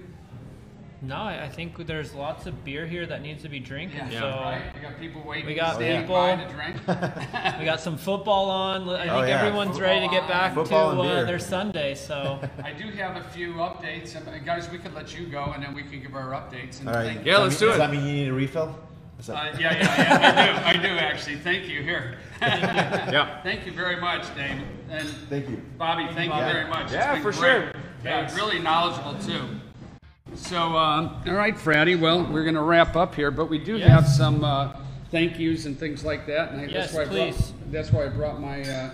No, 0.99 1.15
I, 1.15 1.43
I 1.45 1.49
think 1.49 1.77
there's 1.85 2.15
lots 2.15 2.47
of 2.47 2.63
beer 2.65 2.87
here 2.87 3.05
that 3.05 3.21
needs 3.21 3.43
to 3.43 3.49
be 3.49 3.59
drinking. 3.59 4.09
So 4.11 4.19
right. 4.21 4.63
You 4.75 4.81
got 4.81 4.99
people 4.99 5.21
waiting. 5.23 5.45
We 5.45 5.53
got 5.53 5.75
standing 5.75 6.01
people. 6.01 6.15
by 6.15 6.35
to 6.35 6.49
drink. 6.49 6.75
we 7.59 7.65
got 7.65 7.79
some 7.79 7.97
football 7.97 8.49
on. 8.49 8.89
I 8.89 9.01
think 9.03 9.11
Oh, 9.11 9.21
yeah. 9.23 9.39
everyone's 9.43 9.79
ready 9.79 10.07
to 10.07 10.11
get 10.11 10.27
back 10.27 10.55
Football 10.55 10.91
and 10.91 10.99
to 11.01 11.07
uh, 11.07 11.15
beer. 11.17 11.25
their 11.25 11.39
Sunday. 11.39 11.93
So 11.93 12.39
I 12.63 12.71
do 12.73 12.89
have 12.91 13.15
a 13.15 13.23
few 13.29 13.53
updates, 13.53 14.15
and 14.15 14.27
uh, 14.27 14.39
guys, 14.39 14.69
we 14.71 14.79
could 14.79 14.95
let 14.95 15.17
you 15.17 15.27
go, 15.27 15.51
and 15.53 15.61
then 15.63 15.75
we 15.75 15.83
can 15.83 16.01
give 16.01 16.15
our 16.15 16.31
updates. 16.31 16.79
And 16.79 16.89
All 16.89 16.95
right. 16.95 17.13
thank- 17.13 17.25
Yeah, 17.25 17.37
let's 17.37 17.59
do 17.59 17.65
it. 17.65 17.69
Does 17.69 17.75
it. 17.75 17.79
that 17.79 17.91
mean 17.91 18.03
you 18.05 18.13
need 18.13 18.27
a 18.29 18.33
refill? 18.33 18.75
Is 19.19 19.29
Uh, 19.29 19.55
yeah, 19.59 19.73
yeah, 19.77 19.79
yeah. 19.79 20.63
I 20.65 20.73
do. 20.73 20.79
I 20.79 20.81
do 20.93 20.97
actually. 20.97 21.37
Thank 21.37 21.67
you. 21.67 21.83
Here. 21.83 22.17
Yeah. 22.41 23.41
Thank 23.43 23.65
you 23.67 23.71
very 23.71 23.99
much, 24.01 24.23
Dave. 24.35 24.61
And 24.89 25.07
Thank 25.29 25.49
you. 25.49 25.61
Bobby, 25.77 26.05
thank 26.13 26.31
you 26.33 26.39
Yeah. 26.39 26.51
very 26.53 26.67
much. 26.69 26.83
It's 26.85 26.93
Yeah, 26.93 27.13
been 27.13 27.23
for 27.23 27.31
great. 27.31 27.39
sure. 27.41 27.71
Yeah, 28.03 28.21
Yes. 28.21 28.35
really 28.35 28.59
knowledgeable 28.59 29.15
too. 29.19 29.59
So, 30.37 30.77
um, 30.77 31.21
all 31.27 31.33
right, 31.33 31.55
Fratty. 31.55 31.99
Well, 31.99 32.23
we're 32.23 32.43
going 32.43 32.55
to 32.55 32.61
wrap 32.61 32.95
up 32.95 33.15
here, 33.15 33.31
but 33.31 33.49
we 33.49 33.57
do 33.57 33.77
Yes. 33.77 33.89
have 33.89 34.07
some 34.07 34.43
uh, 34.43 34.73
thank 35.11 35.37
yous 35.39 35.65
and 35.65 35.77
things 35.77 36.05
like 36.05 36.25
that. 36.27 36.51
And 36.51 36.61
I, 36.61 36.65
Yes, 36.65 36.91
that's 36.91 36.93
why 36.93 37.01
I 37.01 37.05
please. 37.05 37.35
brought, 37.51 37.71
that's 37.71 37.91
why 37.91 38.05
I 38.05 38.07
brought 38.07 38.39
my 38.39 38.61
uh, 38.61 38.93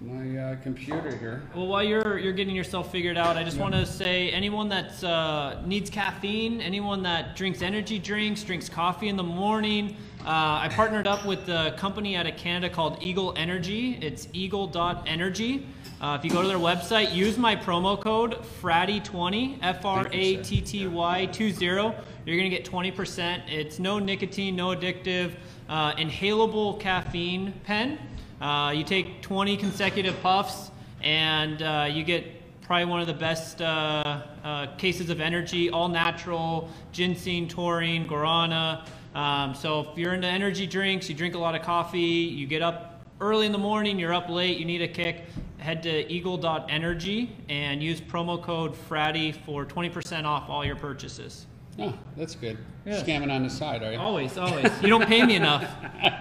my 0.00 0.38
uh, 0.38 0.56
computer 0.62 1.16
here. 1.16 1.42
Well, 1.56 1.66
while 1.66 1.82
you're 1.82 2.18
you're 2.18 2.32
getting 2.34 2.54
yourself 2.54 2.92
figured 2.92 3.16
out, 3.16 3.36
I 3.36 3.42
just 3.42 3.56
want 3.58 3.74
to 3.74 3.84
say 3.86 4.30
anyone 4.30 4.68
that 4.68 5.02
uh, 5.02 5.60
needs 5.66 5.90
caffeine, 5.90 6.60
anyone 6.60 7.02
that 7.02 7.34
drinks 7.34 7.62
energy 7.62 7.98
drinks, 7.98 8.44
drinks 8.44 8.68
coffee 8.68 9.08
in 9.08 9.16
the 9.16 9.24
morning. 9.24 9.96
Uh, 10.20 10.60
I 10.62 10.68
partnered 10.70 11.06
up 11.06 11.24
with 11.24 11.48
a 11.48 11.74
company 11.78 12.14
out 12.14 12.26
of 12.26 12.36
Canada 12.36 12.72
called 12.72 12.98
Eagle 13.02 13.32
Energy. 13.36 13.98
It's 14.02 14.28
eagle.energy. 14.32 15.66
Uh, 16.00 16.16
if 16.16 16.24
you 16.24 16.30
go 16.30 16.40
to 16.42 16.46
their 16.46 16.58
website, 16.58 17.12
use 17.12 17.36
my 17.36 17.56
promo 17.56 18.00
code 18.00 18.40
FRATTY20, 18.62 19.58
F 19.62 19.84
R 19.84 20.06
A 20.12 20.36
T 20.36 20.60
T 20.60 20.86
Y 20.86 21.26
20. 21.26 21.66
You're 21.66 22.36
going 22.36 22.48
to 22.48 22.56
get 22.56 22.64
20%. 22.64 23.42
It's 23.48 23.80
no 23.80 23.98
nicotine, 23.98 24.54
no 24.54 24.68
addictive, 24.68 25.32
uh, 25.68 25.94
inhalable 25.94 26.78
caffeine 26.78 27.52
pen. 27.64 27.98
Uh, 28.40 28.72
you 28.76 28.84
take 28.84 29.22
20 29.22 29.56
consecutive 29.56 30.20
puffs, 30.22 30.70
and 31.02 31.62
uh, 31.62 31.88
you 31.90 32.04
get 32.04 32.24
probably 32.62 32.84
one 32.84 33.00
of 33.00 33.08
the 33.08 33.14
best 33.14 33.60
uh, 33.60 34.22
uh, 34.44 34.66
cases 34.76 35.10
of 35.10 35.20
energy, 35.20 35.68
all 35.68 35.88
natural, 35.88 36.68
ginseng, 36.92 37.48
taurine, 37.48 38.06
guarana. 38.06 38.86
Um, 39.16 39.52
so 39.52 39.80
if 39.80 39.98
you're 39.98 40.14
into 40.14 40.28
energy 40.28 40.68
drinks, 40.68 41.08
you 41.08 41.16
drink 41.16 41.34
a 41.34 41.38
lot 41.38 41.56
of 41.56 41.62
coffee, 41.62 41.98
you 41.98 42.46
get 42.46 42.62
up 42.62 42.87
early 43.20 43.46
in 43.46 43.52
the 43.52 43.58
morning, 43.58 43.98
you're 43.98 44.14
up 44.14 44.28
late, 44.28 44.58
you 44.58 44.64
need 44.64 44.82
a 44.82 44.88
kick, 44.88 45.24
head 45.58 45.82
to 45.82 46.12
eagle.energy 46.12 47.36
and 47.48 47.82
use 47.82 48.00
promo 48.00 48.42
code 48.42 48.76
FRATTY 48.76 49.32
for 49.32 49.64
20% 49.64 50.24
off 50.24 50.48
all 50.48 50.64
your 50.64 50.76
purchases. 50.76 51.46
Oh, 51.80 51.94
that's 52.16 52.34
good. 52.34 52.58
Yeah. 52.84 53.02
Scamming 53.02 53.32
on 53.32 53.44
the 53.44 53.50
side, 53.50 53.82
are 53.82 53.92
you? 53.92 53.98
Always, 53.98 54.36
always. 54.36 54.70
You 54.82 54.88
don't 54.88 55.06
pay 55.06 55.24
me 55.24 55.36
enough. 55.36 55.64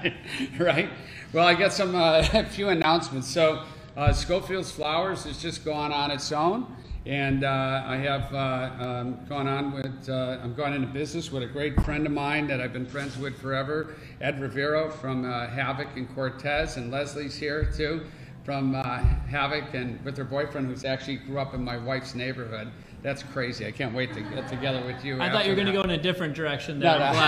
right? 0.59 0.89
Well, 1.33 1.47
I 1.47 1.55
got 1.55 1.73
some 1.73 1.95
uh, 1.95 2.27
a 2.33 2.45
few 2.45 2.69
announcements. 2.69 3.27
So, 3.27 3.63
uh, 3.95 4.13
Schofield's 4.13 4.71
Flowers 4.71 5.23
has 5.23 5.41
just 5.41 5.65
gone 5.65 5.91
on 5.91 6.11
its 6.11 6.31
own, 6.31 6.67
and 7.07 7.43
uh, 7.45 7.83
I 7.85 7.95
have 7.97 8.33
uh, 8.33 8.69
um, 8.79 9.19
gone 9.29 9.47
on 9.47 9.71
with. 9.71 10.09
Uh, 10.09 10.39
I'm 10.43 10.53
going 10.53 10.73
into 10.73 10.87
business 10.87 11.31
with 11.31 11.41
a 11.41 11.47
great 11.47 11.79
friend 11.83 12.05
of 12.05 12.11
mine 12.11 12.47
that 12.47 12.59
I've 12.59 12.73
been 12.73 12.85
friends 12.85 13.17
with 13.17 13.39
forever, 13.39 13.95
Ed 14.19 14.41
Rivero 14.41 14.89
from 14.89 15.23
uh, 15.23 15.47
Havoc 15.47 15.87
and 15.95 16.13
Cortez, 16.13 16.75
and 16.75 16.91
Leslie's 16.91 17.35
here 17.35 17.71
too 17.71 18.05
from 18.43 18.75
uh, 18.75 18.99
Havoc, 19.29 19.73
and 19.73 20.03
with 20.03 20.17
her 20.17 20.25
boyfriend 20.25 20.67
who's 20.67 20.83
actually 20.83 21.17
grew 21.17 21.39
up 21.39 21.53
in 21.53 21.63
my 21.63 21.77
wife's 21.77 22.13
neighborhood. 22.13 22.69
That's 23.03 23.23
crazy. 23.23 23.65
I 23.65 23.71
can't 23.71 23.93
wait 23.95 24.13
to 24.13 24.21
get 24.21 24.49
together 24.49 24.83
with 24.85 25.05
you. 25.05 25.21
I 25.21 25.31
thought 25.31 25.45
you 25.45 25.51
were 25.51 25.55
going 25.55 25.67
to 25.67 25.73
go 25.73 25.83
in 25.83 25.91
a 25.91 26.01
different 26.01 26.33
direction 26.33 26.79
there. 26.79 26.97
No, 26.97 27.05
I'm 27.05 27.13
no. 27.13 27.19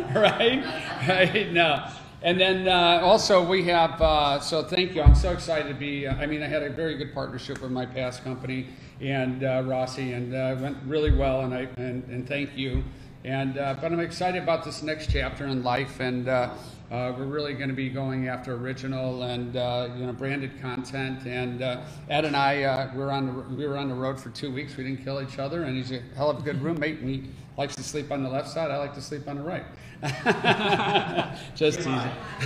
glad. 0.00 0.16
right? 0.16 1.08
Right? 1.08 1.52
No. 1.52 1.88
And 2.22 2.38
then 2.38 2.68
uh, 2.68 3.00
also 3.02 3.42
we 3.42 3.64
have, 3.64 4.00
uh, 4.02 4.40
so 4.40 4.62
thank 4.62 4.94
you. 4.94 5.00
I'm 5.00 5.14
so 5.14 5.32
excited 5.32 5.68
to 5.68 5.74
be, 5.74 6.06
uh, 6.06 6.16
I 6.16 6.26
mean, 6.26 6.42
I 6.42 6.48
had 6.48 6.62
a 6.62 6.68
very 6.68 6.98
good 6.98 7.14
partnership 7.14 7.62
with 7.62 7.70
my 7.70 7.86
past 7.86 8.22
company 8.22 8.66
and 9.00 9.42
uh, 9.42 9.62
Rossi, 9.64 10.12
and 10.12 10.34
uh, 10.34 10.54
went 10.60 10.76
really 10.84 11.16
well, 11.16 11.40
and, 11.40 11.54
I, 11.54 11.66
and, 11.78 12.04
and 12.10 12.28
thank 12.28 12.54
you. 12.58 12.84
And, 13.24 13.54
but 13.54 13.84
I'm 13.84 14.00
excited 14.00 14.42
about 14.42 14.64
this 14.64 14.82
next 14.82 15.10
chapter 15.10 15.46
in 15.46 15.62
life, 15.62 16.00
and 16.00 16.26
we're 16.26 17.24
really 17.24 17.54
going 17.54 17.70
to 17.70 17.74
be 17.74 17.88
going 17.88 18.28
after 18.28 18.54
original 18.54 19.22
and 19.22 19.54
you 19.98 20.06
know 20.06 20.14
branded 20.16 20.60
content. 20.60 21.26
And 21.26 21.62
Ed 21.62 22.24
and 22.26 22.36
I, 22.36 22.90
we 22.94 22.98
were 22.98 23.12
on 23.12 23.26
the 23.26 23.32
we 23.54 23.66
were 23.66 23.78
on 23.78 23.88
the 23.88 23.94
road 23.94 24.18
for 24.20 24.28
two 24.30 24.52
weeks. 24.52 24.76
We 24.76 24.84
didn't 24.84 25.04
kill 25.04 25.22
each 25.22 25.38
other, 25.38 25.64
and 25.64 25.76
he's 25.76 25.92
a 25.92 26.00
hell 26.16 26.30
of 26.30 26.38
a 26.38 26.42
good 26.42 26.62
roommate. 26.62 27.00
And 27.00 27.08
he 27.08 27.24
likes 27.60 27.76
to 27.76 27.82
sleep 27.82 28.10
on 28.10 28.22
the 28.22 28.28
left 28.30 28.48
side. 28.48 28.70
I 28.70 28.78
like 28.78 28.94
to 28.94 29.02
sleep 29.02 29.28
on 29.28 29.36
the 29.36 29.42
right. 29.42 29.64
Just 31.54 31.80
teasing. 31.80 31.92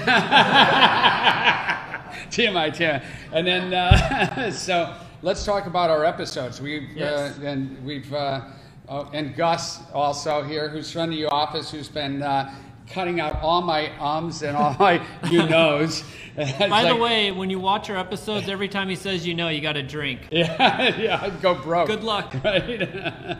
TMI, 2.35 2.75
TMI. 2.75 3.05
And 3.33 3.47
then, 3.47 3.73
uh, 3.73 4.51
so 4.51 4.93
let's 5.23 5.45
talk 5.45 5.67
about 5.67 5.89
our 5.89 6.05
episodes. 6.05 6.61
We've 6.61 6.91
Yes. 6.97 7.39
uh, 7.39 7.47
and 7.47 7.85
we've 7.85 8.12
uh, 8.12 8.41
oh, 8.89 9.09
and 9.15 9.37
Gus 9.37 9.89
also 9.93 10.43
here, 10.43 10.69
who's 10.69 10.97
running 10.97 11.17
the 11.17 11.27
office, 11.27 11.71
who's 11.71 11.89
been 11.89 12.21
uh, 12.21 12.53
cutting 12.91 13.21
out 13.21 13.41
all 13.41 13.62
my 13.62 13.97
ums 14.01 14.43
and 14.43 14.57
all 14.57 14.75
my 14.81 15.01
you 15.31 15.47
knows. 15.47 16.03
By 16.37 16.87
the 16.89 16.97
way, 16.97 17.31
when 17.31 17.51
you 17.51 17.61
watch 17.61 17.89
our 17.89 17.97
episodes, 17.97 18.49
every 18.49 18.69
time 18.69 18.89
he 18.89 18.97
says 18.97 19.25
you 19.25 19.35
know, 19.35 19.49
you 19.49 19.61
got 19.61 19.75
to 19.75 19.83
drink. 19.85 20.23
yeah, 20.33 20.99
yeah, 20.99 21.21
I'd 21.23 21.41
go 21.41 21.55
broke. 21.55 21.87
Good 21.87 22.03
luck. 22.03 22.35
Right. 22.43 23.39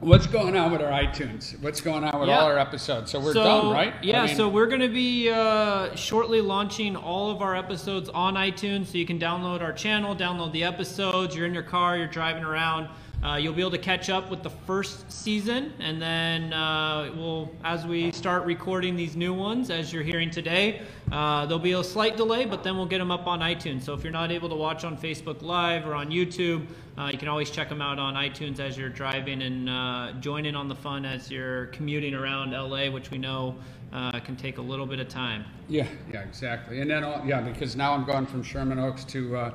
What's 0.00 0.26
going 0.26 0.56
on 0.56 0.72
with 0.72 0.82
our 0.82 0.90
iTunes? 0.90 1.58
What's 1.62 1.80
going 1.80 2.04
on 2.04 2.20
with 2.20 2.28
Yeah. 2.28 2.40
all 2.40 2.46
our 2.46 2.58
episodes? 2.58 3.10
So 3.10 3.18
we're 3.18 3.32
so, 3.32 3.42
done, 3.42 3.70
right? 3.70 3.94
Yeah, 4.02 4.22
I 4.22 4.26
mean- 4.26 4.36
so 4.36 4.46
we're 4.46 4.66
going 4.66 4.82
to 4.82 4.88
be 4.88 5.30
uh, 5.30 5.94
shortly 5.96 6.42
launching 6.42 6.96
all 6.96 7.30
of 7.30 7.40
our 7.40 7.56
episodes 7.56 8.10
on 8.10 8.34
iTunes, 8.34 8.88
so 8.88 8.98
you 8.98 9.06
can 9.06 9.18
download 9.18 9.62
our 9.62 9.72
channel, 9.72 10.14
download 10.14 10.52
the 10.52 10.64
episodes. 10.64 11.34
You're 11.34 11.46
in 11.46 11.54
your 11.54 11.62
car, 11.62 11.96
you're 11.96 12.06
driving 12.06 12.44
around. 12.44 12.88
Uh, 13.26 13.34
you'll 13.34 13.52
be 13.52 13.60
able 13.60 13.72
to 13.72 13.78
catch 13.78 14.08
up 14.08 14.30
with 14.30 14.44
the 14.44 14.50
first 14.50 15.10
season, 15.10 15.72
and 15.80 16.00
then 16.00 16.52
uh, 16.52 17.10
we'll, 17.16 17.50
as 17.64 17.84
we 17.84 18.12
start 18.12 18.44
recording 18.44 18.94
these 18.94 19.16
new 19.16 19.34
ones, 19.34 19.68
as 19.68 19.92
you're 19.92 20.04
hearing 20.04 20.30
today, 20.30 20.80
uh, 21.10 21.44
there'll 21.44 21.58
be 21.58 21.72
a 21.72 21.82
slight 21.82 22.16
delay, 22.16 22.44
but 22.44 22.62
then 22.62 22.76
we'll 22.76 22.86
get 22.86 22.98
them 22.98 23.10
up 23.10 23.26
on 23.26 23.40
iTunes. 23.40 23.82
So 23.82 23.94
if 23.94 24.04
you're 24.04 24.12
not 24.12 24.30
able 24.30 24.48
to 24.50 24.54
watch 24.54 24.84
on 24.84 24.96
Facebook 24.96 25.42
Live 25.42 25.88
or 25.88 25.94
on 25.94 26.08
YouTube, 26.08 26.68
uh, 26.96 27.08
you 27.10 27.18
can 27.18 27.26
always 27.26 27.50
check 27.50 27.68
them 27.68 27.82
out 27.82 27.98
on 27.98 28.14
iTunes 28.14 28.60
as 28.60 28.78
you're 28.78 28.90
driving 28.90 29.42
and 29.42 29.68
uh, 29.68 30.12
join 30.20 30.46
in 30.46 30.54
on 30.54 30.68
the 30.68 30.76
fun 30.76 31.04
as 31.04 31.28
you're 31.28 31.66
commuting 31.66 32.14
around 32.14 32.52
LA, 32.52 32.88
which 32.88 33.10
we 33.10 33.18
know 33.18 33.56
uh, 33.92 34.20
can 34.20 34.36
take 34.36 34.58
a 34.58 34.62
little 34.62 34.86
bit 34.86 35.00
of 35.00 35.08
time. 35.08 35.44
Yeah, 35.68 35.88
yeah, 36.12 36.20
exactly. 36.20 36.80
And 36.80 36.88
then, 36.88 37.02
yeah, 37.26 37.40
because 37.40 37.74
now 37.74 37.92
I'm 37.92 38.04
going 38.04 38.26
from 38.26 38.44
Sherman 38.44 38.78
Oaks 38.78 39.02
to 39.06 39.52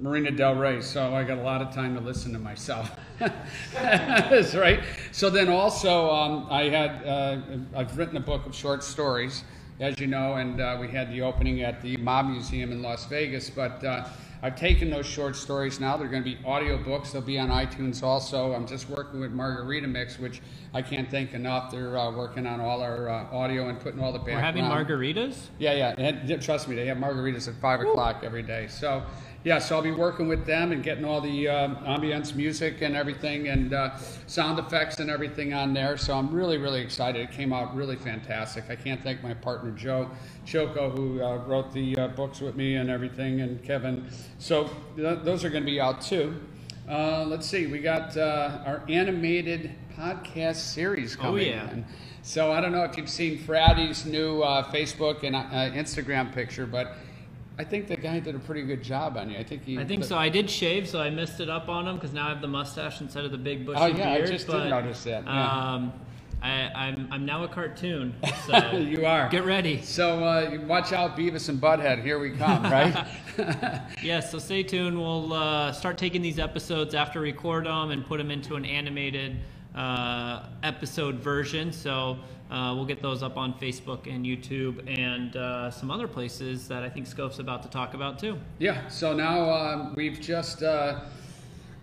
Marina 0.00 0.30
Del 0.30 0.54
Rey, 0.54 0.80
so 0.80 1.14
I 1.14 1.24
got 1.24 1.36
a 1.36 1.42
lot 1.42 1.60
of 1.60 1.74
time 1.74 1.94
to 1.94 2.00
listen 2.00 2.32
to 2.32 2.38
myself. 2.38 2.90
That's 3.74 4.54
right. 4.54 4.80
So 5.12 5.28
then 5.28 5.50
also, 5.50 6.10
um, 6.10 6.46
I 6.50 6.70
had 6.70 7.06
uh, 7.06 7.40
I've 7.76 7.96
written 7.98 8.16
a 8.16 8.20
book 8.20 8.46
of 8.46 8.54
short 8.54 8.82
stories, 8.82 9.44
as 9.78 10.00
you 10.00 10.06
know, 10.06 10.36
and 10.36 10.58
uh, 10.58 10.78
we 10.80 10.88
had 10.88 11.12
the 11.12 11.20
opening 11.20 11.60
at 11.62 11.82
the 11.82 11.98
Mob 11.98 12.28
Museum 12.28 12.72
in 12.72 12.80
Las 12.80 13.04
Vegas. 13.06 13.50
But 13.50 13.84
uh, 13.84 14.08
I've 14.42 14.56
taken 14.56 14.88
those 14.88 15.04
short 15.04 15.36
stories 15.36 15.80
now; 15.80 15.98
they're 15.98 16.08
going 16.08 16.24
to 16.24 16.30
be 16.30 16.42
audiobooks. 16.44 17.12
They'll 17.12 17.20
be 17.20 17.38
on 17.38 17.50
iTunes 17.50 18.02
also. 18.02 18.54
I'm 18.54 18.66
just 18.66 18.88
working 18.88 19.20
with 19.20 19.32
Margarita 19.32 19.86
Mix, 19.86 20.18
which 20.18 20.40
I 20.72 20.80
can't 20.80 21.10
thank 21.10 21.34
enough. 21.34 21.70
They're 21.70 21.98
uh, 21.98 22.10
working 22.10 22.46
on 22.46 22.58
all 22.58 22.80
our 22.80 23.10
uh, 23.10 23.36
audio 23.36 23.68
and 23.68 23.78
putting 23.78 24.00
all 24.00 24.14
the 24.14 24.20
We're 24.20 24.38
having 24.38 24.64
margaritas. 24.64 25.48
Yeah, 25.58 25.74
yeah. 25.74 25.94
And 25.98 26.40
trust 26.40 26.68
me, 26.68 26.74
they 26.74 26.86
have 26.86 26.96
margaritas 26.96 27.48
at 27.48 27.54
five 27.56 27.80
o'clock 27.80 28.22
every 28.24 28.42
day. 28.42 28.68
So, 28.68 29.02
yeah, 29.42 29.58
so 29.58 29.76
I'll 29.76 29.82
be 29.82 29.90
working 29.90 30.28
with 30.28 30.44
them 30.44 30.70
and 30.70 30.82
getting 30.82 31.04
all 31.04 31.20
the 31.20 31.48
um, 31.48 31.76
ambience 31.76 32.34
music 32.34 32.82
and 32.82 32.94
everything 32.94 33.48
and 33.48 33.72
uh, 33.72 33.96
sound 34.26 34.58
effects 34.58 35.00
and 35.00 35.08
everything 35.08 35.54
on 35.54 35.72
there. 35.72 35.96
So 35.96 36.14
I'm 36.14 36.30
really, 36.30 36.58
really 36.58 36.82
excited. 36.82 37.22
It 37.22 37.32
came 37.32 37.52
out 37.52 37.74
really 37.74 37.96
fantastic. 37.96 38.64
I 38.68 38.76
can't 38.76 39.02
thank 39.02 39.22
my 39.22 39.32
partner 39.32 39.70
Joe 39.70 40.10
Choco, 40.44 40.90
who 40.90 41.22
uh, 41.22 41.38
wrote 41.46 41.72
the 41.72 41.96
uh, 41.96 42.08
books 42.08 42.40
with 42.40 42.54
me 42.54 42.74
and 42.74 42.90
everything, 42.90 43.40
and 43.40 43.62
Kevin. 43.64 44.10
So 44.38 44.68
th- 44.96 45.20
those 45.22 45.42
are 45.42 45.50
going 45.50 45.62
to 45.62 45.70
be 45.70 45.80
out 45.80 46.02
too. 46.02 46.38
Uh, 46.86 47.24
let's 47.24 47.46
see, 47.46 47.66
we 47.66 47.78
got 47.78 48.16
uh, 48.16 48.58
our 48.66 48.82
animated 48.88 49.70
podcast 49.96 50.56
series 50.56 51.16
coming. 51.16 51.48
oh, 51.48 51.50
yeah. 51.50 51.70
in. 51.70 51.86
So 52.22 52.52
I 52.52 52.60
don't 52.60 52.72
know 52.72 52.84
if 52.84 52.96
you've 52.98 53.08
seen 53.08 53.38
Fratty's 53.38 54.04
new 54.04 54.42
uh, 54.42 54.70
Facebook 54.70 55.22
and 55.22 55.34
uh, 55.34 55.40
Instagram 55.74 56.34
picture, 56.34 56.66
but 56.66 56.96
I 57.60 57.64
think 57.64 57.88
the 57.88 57.96
guy 57.96 58.20
did 58.20 58.34
a 58.34 58.38
pretty 58.38 58.62
good 58.62 58.82
job 58.82 59.18
on 59.18 59.28
you. 59.28 59.36
I 59.36 59.44
think 59.44 59.66
he. 59.66 59.78
I 59.78 59.84
think 59.84 60.02
so. 60.02 60.16
I 60.16 60.30
did 60.30 60.48
shave, 60.48 60.88
so 60.88 60.98
I 60.98 61.10
messed 61.10 61.40
it 61.40 61.50
up 61.50 61.68
on 61.68 61.86
him 61.86 61.96
because 61.96 62.14
now 62.14 62.24
I 62.24 62.30
have 62.30 62.40
the 62.40 62.48
mustache 62.48 63.02
instead 63.02 63.26
of 63.26 63.32
the 63.32 63.36
big 63.36 63.66
bushy 63.66 63.78
beard. 63.78 63.92
Oh, 63.92 63.98
yeah, 63.98 64.12
I 64.12 64.16
beard. 64.16 64.30
just 64.30 64.46
did 64.46 64.52
but, 64.52 64.68
notice 64.68 65.04
that, 65.04 65.24
yeah. 65.24 65.74
Um, 65.74 65.92
I, 66.40 66.70
I'm 66.74 67.06
I'm 67.10 67.26
now 67.26 67.44
a 67.44 67.48
cartoon. 67.48 68.14
So 68.46 68.70
You 68.78 69.04
are. 69.04 69.28
Get 69.28 69.44
ready. 69.44 69.82
So 69.82 70.24
uh, 70.24 70.58
watch 70.66 70.94
out, 70.94 71.18
Beavis 71.18 71.50
and 71.50 71.60
Butthead. 71.60 72.02
Here 72.02 72.18
we 72.18 72.30
come, 72.30 72.62
right? 72.62 73.06
Yes, 74.02 74.30
so 74.30 74.38
stay 74.38 74.62
tuned. 74.62 74.98
We'll 74.98 75.34
uh, 75.34 75.72
start 75.72 75.98
taking 75.98 76.22
these 76.22 76.38
episodes 76.38 76.94
after 76.94 77.20
record 77.20 77.66
them 77.66 77.90
and 77.90 78.06
put 78.06 78.16
them 78.16 78.30
into 78.30 78.56
an 78.56 78.64
animated 78.64 79.36
uh, 79.74 80.46
episode 80.62 81.16
version. 81.16 81.72
So 81.72 82.18
uh, 82.50 82.72
we'll 82.74 82.84
get 82.84 83.00
those 83.00 83.22
up 83.22 83.36
on 83.36 83.54
Facebook 83.54 84.12
and 84.12 84.24
YouTube 84.26 84.82
and 84.98 85.36
uh, 85.36 85.70
some 85.70 85.90
other 85.90 86.08
places 86.08 86.66
that 86.68 86.82
I 86.82 86.88
think 86.88 87.06
Scof's 87.06 87.38
about 87.38 87.62
to 87.62 87.68
talk 87.70 87.94
about 87.94 88.18
too. 88.18 88.38
yeah. 88.58 88.88
So 88.88 89.12
now 89.12 89.50
um, 89.50 89.94
we've 89.94 90.20
just 90.20 90.62
uh, 90.62 91.00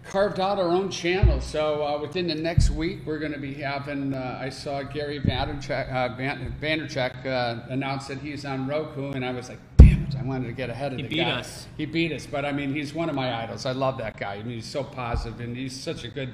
carved 0.03 0.39
out 0.39 0.57
our 0.59 0.69
own 0.69 0.89
channel. 0.89 1.39
So 1.41 1.83
uh, 1.85 1.99
within 2.01 2.27
the 2.27 2.35
next 2.35 2.69
week, 2.69 2.99
we're 3.05 3.19
going 3.19 3.33
to 3.33 3.39
be 3.39 3.53
having. 3.55 4.13
Uh, 4.13 4.39
I 4.41 4.49
saw 4.49 4.83
Gary 4.83 5.19
Vaynerchuk, 5.19 5.91
uh, 5.93 6.15
Van- 6.15 6.55
Vaynerchuk 6.61 7.25
uh, 7.25 7.61
announce 7.69 8.07
that 8.07 8.19
he's 8.19 8.45
on 8.45 8.67
Roku, 8.67 9.11
and 9.11 9.23
I 9.25 9.31
was 9.31 9.49
like, 9.49 9.59
damn 9.77 10.03
it! 10.03 10.15
I 10.17 10.23
wanted 10.23 10.47
to 10.47 10.53
get 10.53 10.69
ahead 10.69 10.91
of 10.93 10.97
He 10.97 11.03
the 11.03 11.09
beat 11.09 11.17
guy. 11.23 11.39
us. 11.39 11.67
He 11.77 11.85
beat 11.85 12.11
us, 12.11 12.25
but 12.25 12.45
I 12.45 12.51
mean, 12.51 12.73
he's 12.73 12.93
one 12.93 13.09
of 13.09 13.15
my 13.15 13.43
idols. 13.43 13.65
I 13.65 13.71
love 13.71 13.97
that 13.99 14.17
guy. 14.19 14.35
I 14.35 14.43
mean, 14.43 14.55
he's 14.55 14.65
so 14.65 14.83
positive, 14.83 15.39
and 15.39 15.55
he's 15.55 15.77
such 15.79 16.03
a 16.03 16.07
good 16.09 16.33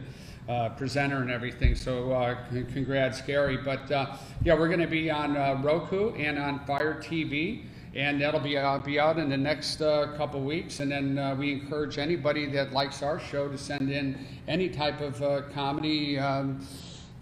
uh, 0.49 0.69
presenter 0.69 1.17
and 1.17 1.31
everything. 1.31 1.75
So, 1.75 2.11
uh, 2.11 2.35
congrats, 2.73 3.21
Gary. 3.21 3.57
But 3.57 3.91
uh, 3.91 4.17
yeah, 4.43 4.53
we're 4.53 4.67
going 4.67 4.79
to 4.79 4.87
be 4.87 5.09
on 5.09 5.37
uh, 5.37 5.59
Roku 5.63 6.13
and 6.15 6.37
on 6.37 6.65
Fire 6.65 7.01
TV, 7.01 7.63
and 7.95 8.21
that'll 8.21 8.39
be 8.39 8.57
uh, 8.57 8.79
be 8.79 8.99
out 8.99 9.17
in 9.17 9.29
the 9.29 9.37
next 9.37 9.81
uh, 9.81 10.13
couple 10.17 10.41
weeks. 10.41 10.79
And 10.79 10.91
then 10.91 11.17
uh, 11.17 11.35
we 11.35 11.51
encourage 11.51 11.97
anybody 11.97 12.45
that 12.47 12.73
likes 12.73 13.01
our 13.01 13.19
show 13.19 13.47
to 13.47 13.57
send 13.57 13.89
in 13.89 14.25
any 14.47 14.69
type 14.69 15.01
of 15.01 15.21
uh, 15.21 15.41
comedy. 15.53 16.19
Um, 16.19 16.65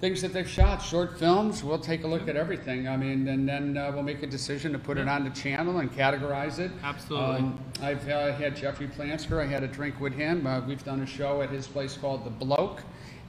things 0.02 0.20
that 0.24 0.34
they've 0.34 0.50
shot, 0.50 0.82
short 0.82 1.20
films. 1.20 1.64
We'll 1.64 1.78
take 1.78 2.04
a 2.04 2.08
look 2.08 2.28
at 2.28 2.36
everything. 2.36 2.88
I 2.88 2.98
mean, 2.98 3.28
and 3.28 3.48
then 3.48 3.78
uh, 3.78 3.92
we'll 3.94 4.02
make 4.02 4.24
a 4.24 4.28
decision 4.28 4.74
to 4.74 4.80
put 4.80 4.98
it 4.98 5.08
on 5.08 5.24
the 5.24 5.30
channel 5.30 5.78
and 5.78 5.92
categorize 5.92 6.58
it. 6.58 6.72
Absolutely. 6.84 7.36
Um, 7.36 7.60
I've 7.84 8.10
uh, 8.10 8.34
had 8.34 8.56
Jeffrey 8.56 8.88
Plansker. 8.88 9.40
I 9.40 9.46
had 9.46 9.64
a 9.64 9.68
drink 9.68 10.00
with 10.00 10.14
him. 10.14 10.48
Uh, 10.48 10.62
we've 10.62 10.84
done 10.84 11.02
a 11.02 11.06
show 11.06 11.44
at 11.44 11.52
his 11.52 11.68
place 11.68 11.98
called 11.98 12.26
The 12.26 12.32
Bloke, 12.32 12.82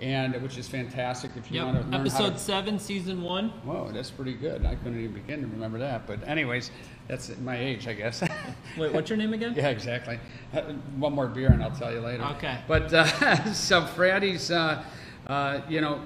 and 0.03 0.35
which 0.43 0.59
is 0.59 0.69
fantastic. 0.69 1.31
If 1.37 1.51
you 1.51 1.63
want 1.65 1.77
to 1.79 1.85
learn 1.85 1.95
Episode 1.95 2.23
how 2.25 2.31
to, 2.31 2.39
seven, 2.39 2.79
season 2.81 3.23
one. 3.23 3.51
whoa, 3.65 3.91
that's 3.93 4.11
pretty 4.11 4.35
good. 4.35 4.67
I 4.67 4.75
couldn't 4.75 4.99
even 4.99 5.13
begin 5.13 5.41
to 5.43 5.47
remember 5.47 5.79
that. 5.79 6.09
But 6.09 6.27
anyways, 6.27 6.73
that's 7.07 7.31
my 7.39 7.57
age, 7.57 7.87
I 7.87 7.93
guess. 7.95 8.21
Wait, 8.77 8.93
what's 8.93 9.09
your 9.09 9.17
name 9.17 9.33
again? 9.33 9.55
Yeah, 9.57 9.69
exactly. 9.69 10.19
Uh, 10.53 10.63
one 10.97 11.13
more 11.13 11.29
beer 11.29 11.53
and 11.53 11.63
I'll 11.63 11.71
tell 11.71 11.93
you 11.93 12.01
later. 12.01 12.25
Okay. 12.37 12.59
But 12.67 12.93
uh, 12.93 13.05
so 13.53 13.83
Fratty's, 13.83 14.51
uh, 14.51 14.83
uh, 15.29 15.61
you 15.69 15.81
know, 15.81 16.01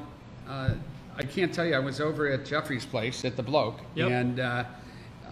uh, 0.47 0.71
I 1.17 1.23
can't 1.23 1.53
tell 1.53 1.65
you. 1.65 1.75
I 1.75 1.79
was 1.79 1.99
over 1.99 2.29
at 2.29 2.45
Jeffrey's 2.45 2.85
place 2.85 3.25
at 3.25 3.37
the 3.37 3.43
Bloke, 3.43 3.81
Yep. 3.95 4.11
and 4.11 4.41
uh, 4.41 4.65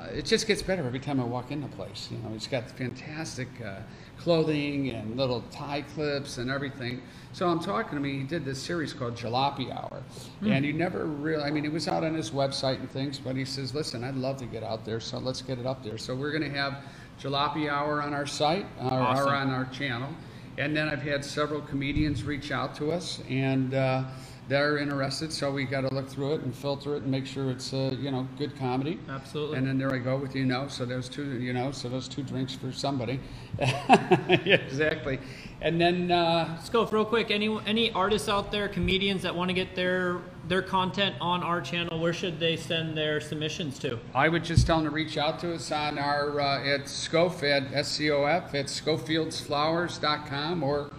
uh, 0.01 0.05
it 0.07 0.25
just 0.25 0.47
gets 0.47 0.63
better 0.63 0.83
every 0.87 0.99
time 0.99 1.21
I 1.21 1.25
walk 1.25 1.51
in 1.51 1.61
the 1.61 1.69
place. 1.69 2.09
You 2.11 2.17
know, 2.19 2.35
it's 2.35 2.47
got 2.47 2.71
fantastic 2.71 3.49
uh, 3.63 3.81
clothing 4.25 4.89
and 4.89 5.17
little 5.19 5.43
tie 5.51 5.83
clips 5.95 6.39
and 6.39 6.51
everything. 6.51 7.03
So 7.35 7.47
I'm 7.47 7.61
talking 7.61 7.95
to 7.97 8.01
me. 8.01 8.17
He 8.19 8.23
did 8.23 8.43
this 8.45 8.61
series 8.61 8.95
called 8.95 9.17
Jalopy 9.17 9.71
Hour, 9.71 10.03
and 10.43 10.65
he 10.65 10.73
never 10.73 11.05
really. 11.05 11.43
I 11.43 11.51
mean, 11.51 11.67
it 11.67 11.73
was 11.73 11.89
out 11.89 12.05
on 12.05 12.15
his 12.15 12.31
website 12.31 12.77
and 12.81 12.91
things, 12.91 13.19
but 13.19 13.37
he 13.37 13.45
says, 13.45 13.75
"Listen, 13.75 14.03
I'd 14.03 14.15
love 14.17 14.39
to 14.39 14.47
get 14.47 14.63
out 14.63 14.85
there, 14.85 14.99
so 14.99 15.19
let's 15.19 15.43
get 15.43 15.59
it 15.59 15.67
up 15.67 15.85
there." 15.85 15.99
So 15.99 16.15
we're 16.15 16.31
going 16.31 16.51
to 16.51 16.59
have 16.59 16.79
Jalopy 17.21 17.71
Hour 17.71 18.03
on 18.03 18.15
our 18.15 18.25
site, 18.27 18.67
or, 18.81 18.91
Awesome. 18.93 19.29
or 19.29 19.35
on 19.35 19.51
our 19.51 19.67
channel, 19.67 20.09
and 20.57 20.75
then 20.75 20.89
I've 20.89 21.03
had 21.03 21.23
several 21.25 21.61
comedians 21.61 22.25
reach 22.25 22.51
out 22.51 22.75
to 22.77 22.93
us, 22.93 23.21
and 23.29 23.75
uh, 23.75 24.05
they're 24.49 24.79
interested. 24.79 25.33
So 25.33 25.51
we 25.51 25.65
got 25.65 25.83
to 25.83 25.95
look 25.95 26.09
through 26.09 26.35
it 26.35 26.43
and 26.43 26.55
filter 26.55 26.97
it 26.97 27.03
and 27.03 27.11
make 27.11 27.27
sure 27.27 27.51
it's 27.51 27.73
uh, 27.73 27.95
you 27.99 28.11
know 28.11 28.29
good 28.39 28.59
comedy. 28.59 29.01
Absolutely. 29.09 29.59
And 29.59 29.67
then 29.67 29.79
there 29.79 29.95
I 29.95 29.99
go 29.99 30.17
with 30.17 30.35
you 30.37 30.45
know. 30.45 30.69
So 30.69 30.85
there's 30.85 31.09
two, 31.09 31.41
you 31.41 31.53
know, 31.53 31.73
so 31.73 31.89
those 31.89 32.09
two 32.09 32.23
drinks 32.23 32.55
for 32.55 32.71
somebody. 32.73 33.21
yeah, 33.59 34.27
exactly. 34.47 35.19
And 35.61 35.81
then 35.81 36.11
uh, 36.11 36.59
Scof, 36.63 36.93
real 36.93 37.05
quick. 37.05 37.31
Any 37.31 37.59
any 37.67 37.91
artists 37.93 38.29
out 38.29 38.53
there, 38.53 38.69
comedians 38.69 39.23
that 39.23 39.35
want 39.35 39.49
to 39.49 39.55
get 39.55 39.75
their 39.75 40.21
their 40.47 40.63
content 40.63 41.17
on 41.21 41.43
our 41.43 41.63
channel, 41.63 41.99
where 41.99 42.13
should 42.13 42.39
they 42.39 42.57
send 42.57 42.97
their 42.97 43.21
submissions 43.21 43.79
to? 43.79 43.99
I 44.15 44.29
would 44.29 44.45
just 44.45 44.67
tell 44.67 44.77
them 44.77 44.85
to 44.85 44.91
reach 44.91 45.17
out 45.17 45.39
to 45.41 45.55
us 45.55 45.73
on 45.73 45.99
our 45.99 46.39
uh, 46.41 46.63
at 46.67 46.83
Scof 46.83 47.43
at 47.43 47.73
S 47.73 47.89
C 47.89 48.11
O 48.11 48.25
F 48.25 48.55
at 48.55 48.67
SchofieldsFlowers.com 48.67 50.63
or 50.63 50.93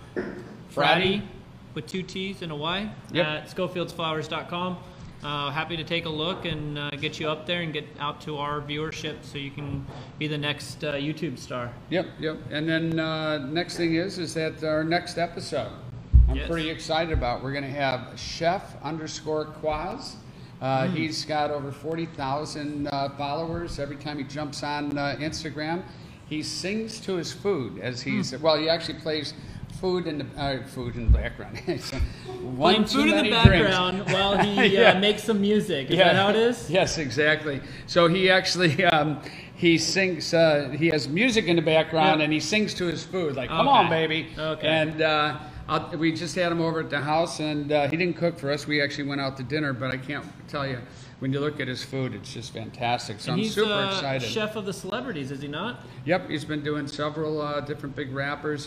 Fratty 0.74 1.22
with 1.76 1.86
two 1.86 2.02
T's 2.02 2.42
and 2.42 2.52
a 2.52 2.56
Y 2.56 2.90
Yep. 3.12 3.26
at 3.28 3.48
schofieldsflowers.com. 3.50 4.78
Uh, 5.24 5.50
happy 5.52 5.76
to 5.76 5.84
take 5.84 6.06
a 6.06 6.10
look 6.10 6.46
and 6.46 6.78
uh, 6.78 6.90
get 6.92 7.20
you 7.20 7.28
up 7.28 7.46
there 7.46 7.62
and 7.62 7.74
get 7.74 7.86
out 8.00 8.22
to 8.22 8.38
our 8.38 8.62
viewership 8.62 9.16
so 9.24 9.38
you 9.38 9.50
can 9.50 9.84
be 10.20 10.28
the 10.28 10.38
next 10.38 10.84
uh, 10.84 10.94
YouTube 10.94 11.38
star. 11.40 11.72
Yep, 11.90 12.06
yep. 12.20 12.38
And 12.52 12.68
then 12.70 13.00
uh, 13.00 13.40
next 13.40 13.76
thing 13.78 13.96
is 13.96 14.18
is 14.20 14.34
that 14.36 14.64
our 14.64 14.84
next 14.84 15.18
episode, 15.18 15.72
I'm 16.30 16.36
Yes. 16.36 16.48
pretty 16.50 16.70
excited 16.70 17.12
about. 17.12 17.44
We're 17.44 17.54
going 17.54 17.64
to 17.64 17.70
have 17.70 18.20
Chef 18.20 18.76
underscore 18.84 19.46
Quaz. 19.46 20.16
Uh, 20.62 20.88
Hmm. 20.88 20.96
He's 20.96 21.26
got 21.26 21.50
over 21.52 21.72
forty 21.72 22.06
thousand 22.06 22.88
uh, 22.88 23.10
followers. 23.18 23.80
Every 23.80 23.98
time 23.98 24.18
he 24.20 24.24
jumps 24.26 24.64
on 24.64 24.96
uh, 24.98 25.16
Instagram, 25.20 25.82
he 26.30 26.44
sings 26.44 27.00
to 27.02 27.16
his 27.16 27.34
food 27.34 27.80
as 27.80 28.02
he's 28.02 28.32
Hmm. 28.32 28.42
well. 28.44 28.58
He 28.60 28.70
actually 28.70 29.00
plays 29.00 29.34
food 29.80 30.08
in 30.08 30.18
the 30.20 30.26
uh, 30.42 30.64
food 30.68 30.96
in 30.96 31.12
the 31.12 31.18
background. 31.18 31.58
One 32.42 32.56
Playing 32.58 32.86
food 32.86 33.02
in 33.10 33.10
the 33.10 33.16
many 33.16 33.30
drinks. 33.30 33.68
background 33.70 34.10
while 34.12 34.38
he 34.38 34.66
Yeah. 34.78 34.92
uh, 34.94 35.00
makes 35.00 35.24
some 35.24 35.42
music. 35.42 35.90
Is 35.92 35.98
that 35.98 36.16
how 36.16 36.30
it 36.30 36.36
is? 36.36 36.70
Yes, 36.70 36.98
exactly. 36.98 37.62
So 37.88 38.08
he 38.08 38.30
actually 38.30 38.84
um, 38.96 39.22
he 39.56 39.78
sings. 39.78 40.34
Uh, 40.34 40.74
he 40.78 40.88
has 40.88 41.08
music 41.08 41.46
in 41.46 41.56
the 41.56 41.62
background, 41.62 42.20
Yep. 42.20 42.26
and 42.26 42.34
he 42.34 42.40
sings 42.40 42.74
to 42.76 42.86
his 42.86 43.04
food, 43.04 43.36
like 43.36 43.50
"Come 43.50 43.68
on, 43.68 43.90
baby." 43.90 44.28
Okay. 44.38 44.68
And 44.68 45.02
uh, 45.02 45.40
I'll, 45.68 45.90
we 45.98 46.12
just 46.14 46.36
had 46.36 46.52
him 46.52 46.62
over 46.62 46.82
at 46.82 46.90
the 46.90 47.00
house, 47.02 47.40
and 47.40 47.72
uh, 47.72 47.88
he 47.88 47.98
didn't 47.98 48.18
cook 48.18 48.38
for 48.38 48.52
us. 48.52 48.68
We 48.68 48.82
actually 48.82 49.08
went 49.10 49.22
out 49.22 49.36
to 49.38 49.44
dinner, 49.44 49.74
but 49.74 49.92
I 49.92 49.98
can't 49.98 50.26
tell 50.48 50.68
you. 50.68 50.80
When 51.20 51.32
you 51.32 51.40
look 51.40 51.62
at 51.62 51.68
his 51.70 51.82
food, 51.82 52.14
it's 52.14 52.32
just 52.34 52.52
fantastic. 52.54 53.22
So 53.22 53.32
And 53.32 53.42
I'm 53.42 53.48
super 53.48 53.72
uh, 53.72 53.88
excited. 53.88 54.28
chef 54.28 54.58
of 54.58 54.66
the 54.66 54.74
celebrities, 54.74 55.32
is 55.32 55.42
he 55.42 55.48
not? 55.48 55.80
Yep, 56.04 56.30
he's 56.30 56.44
been 56.44 56.62
doing 56.62 56.88
several 56.88 57.42
uh, 57.42 57.62
different 57.62 57.96
big 57.96 58.14
rappers. 58.14 58.64